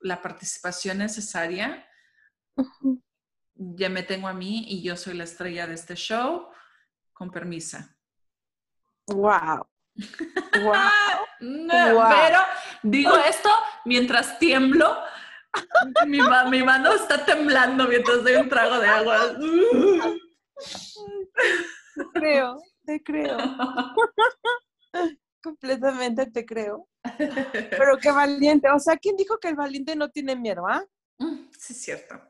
la 0.00 0.22
participación 0.22 0.96
necesaria, 0.96 1.86
ya 3.58 3.88
me 3.88 4.02
tengo 4.02 4.28
a 4.28 4.32
mí 4.32 4.64
y 4.68 4.82
yo 4.82 4.96
soy 4.96 5.14
la 5.14 5.24
estrella 5.24 5.66
de 5.66 5.74
este 5.74 5.94
show, 5.94 6.48
con 7.12 7.30
permisa. 7.30 7.96
Wow. 9.06 9.66
wow. 10.62 10.88
Pero 11.40 12.40
digo 12.82 13.16
esto 13.16 13.48
mientras 13.84 14.38
tiemblo. 14.38 14.96
mi, 16.06 16.20
mi 16.50 16.62
mano 16.62 16.92
está 16.92 17.24
temblando 17.24 17.88
mientras 17.88 18.22
doy 18.22 18.34
un 18.36 18.48
trago 18.48 18.78
de 18.78 18.86
agua. 18.86 19.36
Te 21.94 22.04
creo, 22.14 22.62
te 22.84 23.02
creo. 23.02 23.38
Completamente 25.42 26.26
te 26.26 26.44
creo. 26.44 26.88
Pero 27.16 27.96
qué 28.00 28.12
valiente. 28.12 28.70
O 28.70 28.78
sea, 28.78 28.96
¿quién 28.96 29.16
dijo 29.16 29.38
que 29.38 29.48
el 29.48 29.56
valiente 29.56 29.96
no 29.96 30.10
tiene 30.10 30.36
miedo, 30.36 30.66
ah? 30.68 30.84
Mm, 31.18 31.48
sí, 31.58 31.72
es 31.72 31.82
cierto. 31.82 32.27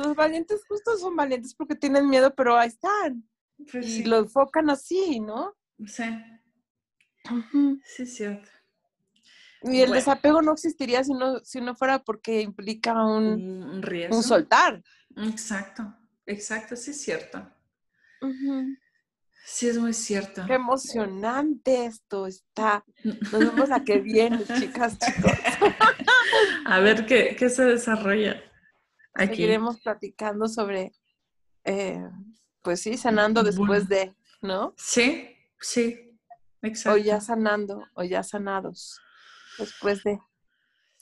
Los 0.00 0.16
valientes 0.16 0.64
justo 0.66 0.96
son 0.96 1.16
valientes 1.16 1.54
porque 1.54 1.74
tienen 1.74 2.08
miedo, 2.08 2.34
pero 2.34 2.56
ahí 2.56 2.68
están. 2.68 3.28
Pues 3.70 3.86
y 3.86 4.04
lo 4.04 4.18
enfocan 4.18 4.70
así, 4.70 5.20
¿no? 5.20 5.56
Sí. 5.86 6.04
Sí, 7.84 8.02
es 8.02 8.14
cierto. 8.14 8.48
Y 9.62 9.82
el 9.82 9.92
desapego 9.92 10.40
no 10.40 10.52
existiría 10.52 11.04
si 11.04 11.12
no, 11.12 11.40
si 11.40 11.60
no 11.60 11.74
fuera 11.74 12.02
porque 12.02 12.40
implica 12.40 13.04
un, 13.04 13.62
un 13.62 13.82
riesgo. 13.82 14.16
Un 14.16 14.22
soltar. 14.22 14.82
Exacto, 15.16 15.94
exacto, 16.24 16.76
sí 16.76 16.92
es 16.92 17.02
cierto. 17.02 17.46
Sí, 19.44 19.68
es 19.68 19.78
muy 19.78 19.92
cierto. 19.92 20.44
Qué 20.46 20.54
emocionante 20.54 21.86
esto 21.86 22.26
está. 22.26 22.84
Nos 23.04 23.32
vemos 23.32 23.68
la 23.68 23.84
que 23.84 23.98
viene, 23.98 24.44
chicas, 24.44 24.98
chicos. 24.98 25.32
A 26.64 26.80
ver 26.80 27.06
qué, 27.06 27.36
se 27.48 27.64
desarrolla. 27.64 28.42
Aquí. 29.14 29.28
Seguiremos 29.28 29.80
platicando 29.80 30.48
sobre, 30.48 30.92
eh, 31.64 32.08
pues 32.62 32.80
sí, 32.80 32.96
sanando 32.96 33.42
después 33.42 33.88
de, 33.88 34.14
¿no? 34.40 34.74
Sí, 34.76 35.36
sí, 35.58 36.18
exacto. 36.62 37.00
O 37.00 37.02
ya 37.02 37.20
sanando, 37.20 37.82
o 37.94 38.02
ya 38.02 38.22
sanados, 38.22 39.00
después 39.58 40.02
de. 40.04 40.18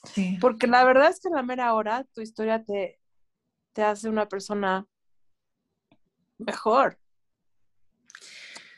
Sí. 0.04 0.38
Porque 0.40 0.66
la 0.66 0.84
verdad 0.84 1.11
es 1.11 1.20
que 1.20 1.28
en 1.28 1.34
la 1.34 1.42
mera 1.42 1.74
hora 1.74 2.04
tu 2.14 2.20
historia 2.20 2.64
te, 2.64 3.00
te 3.72 3.82
hace 3.82 4.09
una 4.09 4.28
persona 4.28 4.86
mejor. 6.38 6.98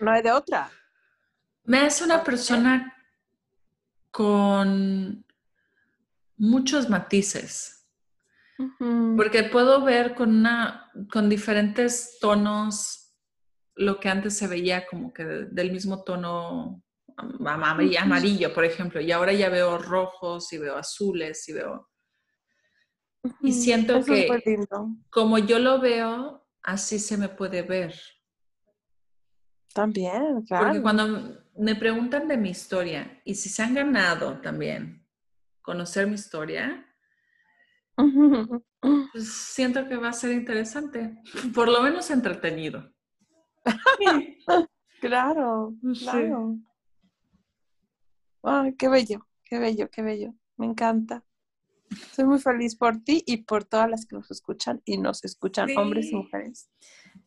No 0.00 0.10
hay 0.10 0.22
de 0.22 0.32
otra. 0.32 0.70
Me 1.64 1.80
hace 1.80 2.04
una 2.04 2.24
persona 2.24 2.96
con 4.10 5.24
muchos 6.36 6.88
matices. 6.88 7.79
Porque 9.16 9.44
puedo 9.44 9.82
ver 9.84 10.14
con, 10.14 10.30
una, 10.30 10.90
con 11.10 11.28
diferentes 11.28 12.18
tonos 12.20 13.16
lo 13.76 13.98
que 13.98 14.08
antes 14.08 14.36
se 14.36 14.46
veía 14.46 14.86
como 14.86 15.12
que 15.12 15.24
del 15.24 15.72
mismo 15.72 16.02
tono 16.04 16.82
amarillo, 17.46 18.52
por 18.52 18.64
ejemplo, 18.64 19.00
y 19.00 19.12
ahora 19.12 19.32
ya 19.32 19.48
veo 19.48 19.78
rojos 19.78 20.52
y 20.52 20.58
veo 20.58 20.76
azules 20.76 21.48
y 21.48 21.52
veo... 21.54 21.88
Y 23.42 23.52
siento 23.52 24.02
que 24.02 24.28
como 25.10 25.38
yo 25.38 25.58
lo 25.58 25.80
veo, 25.80 26.46
así 26.62 26.98
se 26.98 27.16
me 27.18 27.28
puede 27.28 27.62
ver. 27.62 27.94
También, 29.74 30.42
claro. 30.46 30.66
Porque 30.66 30.82
cuando 30.82 31.44
me 31.56 31.74
preguntan 31.76 32.26
de 32.28 32.36
mi 32.36 32.50
historia 32.50 33.20
y 33.24 33.34
si 33.34 33.48
se 33.48 33.62
han 33.62 33.74
ganado 33.74 34.40
también 34.40 35.06
conocer 35.60 36.06
mi 36.06 36.14
historia, 36.14 36.89
pues 39.12 39.32
siento 39.32 39.88
que 39.88 39.96
va 39.96 40.08
a 40.08 40.12
ser 40.12 40.32
interesante, 40.32 41.18
por 41.54 41.68
lo 41.68 41.82
menos 41.82 42.10
entretenido. 42.10 42.92
claro, 45.00 45.74
claro. 45.98 46.56
Ay, 48.42 48.74
qué 48.76 48.88
bello, 48.88 49.26
qué 49.44 49.58
bello, 49.58 49.90
qué 49.90 50.02
bello. 50.02 50.34
Me 50.56 50.66
encanta. 50.66 51.24
Soy 52.12 52.24
muy 52.24 52.38
feliz 52.38 52.76
por 52.76 53.02
ti 53.02 53.22
y 53.26 53.38
por 53.38 53.64
todas 53.64 53.90
las 53.90 54.06
que 54.06 54.16
nos 54.16 54.30
escuchan 54.30 54.80
y 54.84 54.98
nos 54.98 55.24
escuchan, 55.24 55.68
hombres 55.76 56.10
y 56.12 56.14
mujeres. 56.14 56.70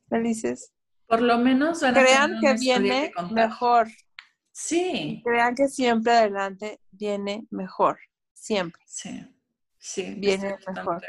Felices. 0.07 0.74
Por 1.07 1.21
lo 1.21 1.38
menos 1.38 1.80
crean 1.80 2.39
que 2.39 2.53
viene 2.53 3.11
mejor. 3.32 3.88
Sí. 4.51 5.21
Crean 5.24 5.55
que 5.55 5.67
siempre 5.67 6.13
adelante 6.13 6.80
viene 6.91 7.45
mejor. 7.49 7.99
Siempre. 8.34 8.82
Sí. 8.86 9.26
Sí. 9.84 10.15
Viene 10.17 10.55
mejor. 10.73 11.03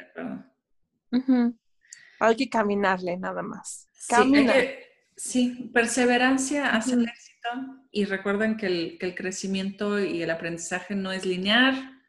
Hay 2.18 2.36
que 2.36 2.48
caminarle 2.48 3.16
nada 3.16 3.40
más. 3.40 3.88
Sí, 5.16 5.70
perseverancia 5.72 6.74
hace 6.74 6.94
el 6.94 7.04
éxito 7.04 7.48
y 7.92 8.04
recuerden 8.04 8.56
que 8.56 8.66
el, 8.66 8.98
que 8.98 9.06
el 9.06 9.14
crecimiento 9.14 10.00
y 10.00 10.22
el 10.22 10.30
aprendizaje 10.30 10.96
no 10.96 11.12
es 11.12 11.24
lineal, 11.24 12.02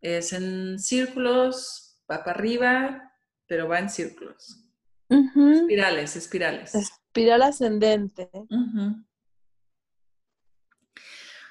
es 0.00 0.32
en 0.32 0.80
círculos, 0.80 2.02
va 2.10 2.24
para 2.24 2.32
arriba, 2.32 3.12
pero 3.46 3.68
va 3.68 3.78
en 3.78 3.88
círculos. 3.88 4.64
Espirales, 5.08 6.16
espirales. 6.16 6.74
Espiral 6.74 7.42
ascendente. 7.42 8.30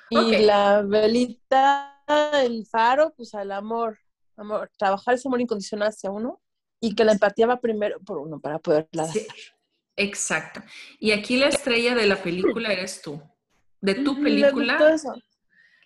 Y 0.09 0.37
la 0.43 0.81
velita, 0.81 2.03
el 2.43 2.65
faro, 2.65 3.13
pues 3.15 3.33
al 3.35 3.53
amor. 3.53 4.02
Amor. 4.37 4.69
Trabajar 4.77 5.15
ese 5.15 5.27
amor 5.27 5.41
incondicional 5.41 5.89
hacia 5.89 6.11
uno 6.11 6.41
y 6.79 6.95
que 6.95 7.05
la 7.05 7.13
empatía 7.13 7.47
va 7.47 7.59
primero 7.59 7.99
por 8.01 8.17
uno 8.17 8.39
para 8.39 8.59
poderla 8.59 9.05
dar. 9.07 9.15
exacto. 9.95 10.61
Y 10.99 11.11
aquí 11.11 11.37
la 11.37 11.47
estrella 11.47 11.95
de 11.95 12.07
la 12.07 12.21
película 12.21 12.71
eres 12.71 13.01
tú. 13.01 13.21
De 13.81 13.95
tu 13.95 14.21
película. 14.21 14.79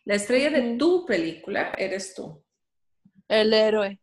La 0.05 0.15
estrella 0.15 0.49
de 0.49 0.77
tu 0.77 1.05
película 1.05 1.73
eres 1.77 2.15
tú. 2.15 2.43
El 3.27 3.53
héroe. 3.53 3.99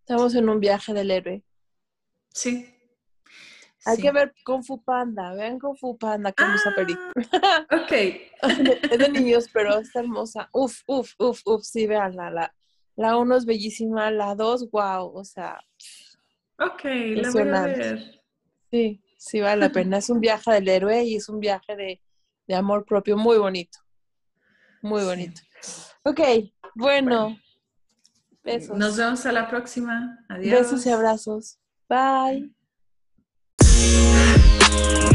Estamos 0.00 0.34
en 0.34 0.48
un 0.48 0.60
viaje 0.60 0.92
del 0.92 1.10
héroe. 1.10 1.42
Sí. 2.28 2.75
Hay 3.86 3.98
que 3.98 4.10
ver 4.10 4.34
Kung 4.44 4.64
Fu 4.64 4.82
Panda. 4.82 5.32
Vean 5.34 5.58
Kung 5.60 5.76
Fu 5.76 5.96
Panda, 5.96 6.32
que 6.32 6.42
hermosa 6.42 6.74
película. 6.74 7.12
Ok. 7.70 7.92
es 8.90 8.98
de 8.98 9.08
niños, 9.08 9.48
pero 9.52 9.78
está 9.78 10.00
hermosa. 10.00 10.48
Uf, 10.52 10.82
uf, 10.88 11.14
uf, 11.18 11.40
uf. 11.44 11.62
Sí, 11.62 11.86
veanla. 11.86 12.30
La, 12.30 12.54
la 12.96 13.16
uno 13.16 13.36
es 13.36 13.46
bellísima, 13.46 14.10
la 14.10 14.34
dos, 14.34 14.68
wow. 14.70 15.12
O 15.14 15.24
sea. 15.24 15.60
Ok, 16.58 16.84
la 16.84 17.30
voy 17.30 17.48
a 17.48 17.62
ver. 17.62 18.22
Sí, 18.70 19.00
sí, 19.16 19.40
vale 19.40 19.60
la 19.60 19.70
pena. 19.70 19.98
Es 19.98 20.10
un 20.10 20.20
viaje 20.20 20.52
del 20.52 20.68
héroe 20.68 21.04
y 21.04 21.16
es 21.16 21.28
un 21.28 21.38
viaje 21.38 21.76
de, 21.76 22.54
amor 22.54 22.84
propio 22.84 23.16
muy 23.16 23.38
bonito. 23.38 23.78
Muy 24.82 25.04
bonito. 25.04 25.40
Ok, 26.02 26.20
bueno. 26.74 27.38
Besos. 28.42 28.76
Nos 28.76 28.96
vemos 28.96 29.26
a 29.26 29.32
la 29.32 29.48
próxima. 29.48 30.24
Adiós. 30.28 30.60
Besos 30.60 30.86
y 30.86 30.90
abrazos. 30.90 31.58
Bye. 31.88 32.55
Thank 34.76 35.00
you. 35.00 35.05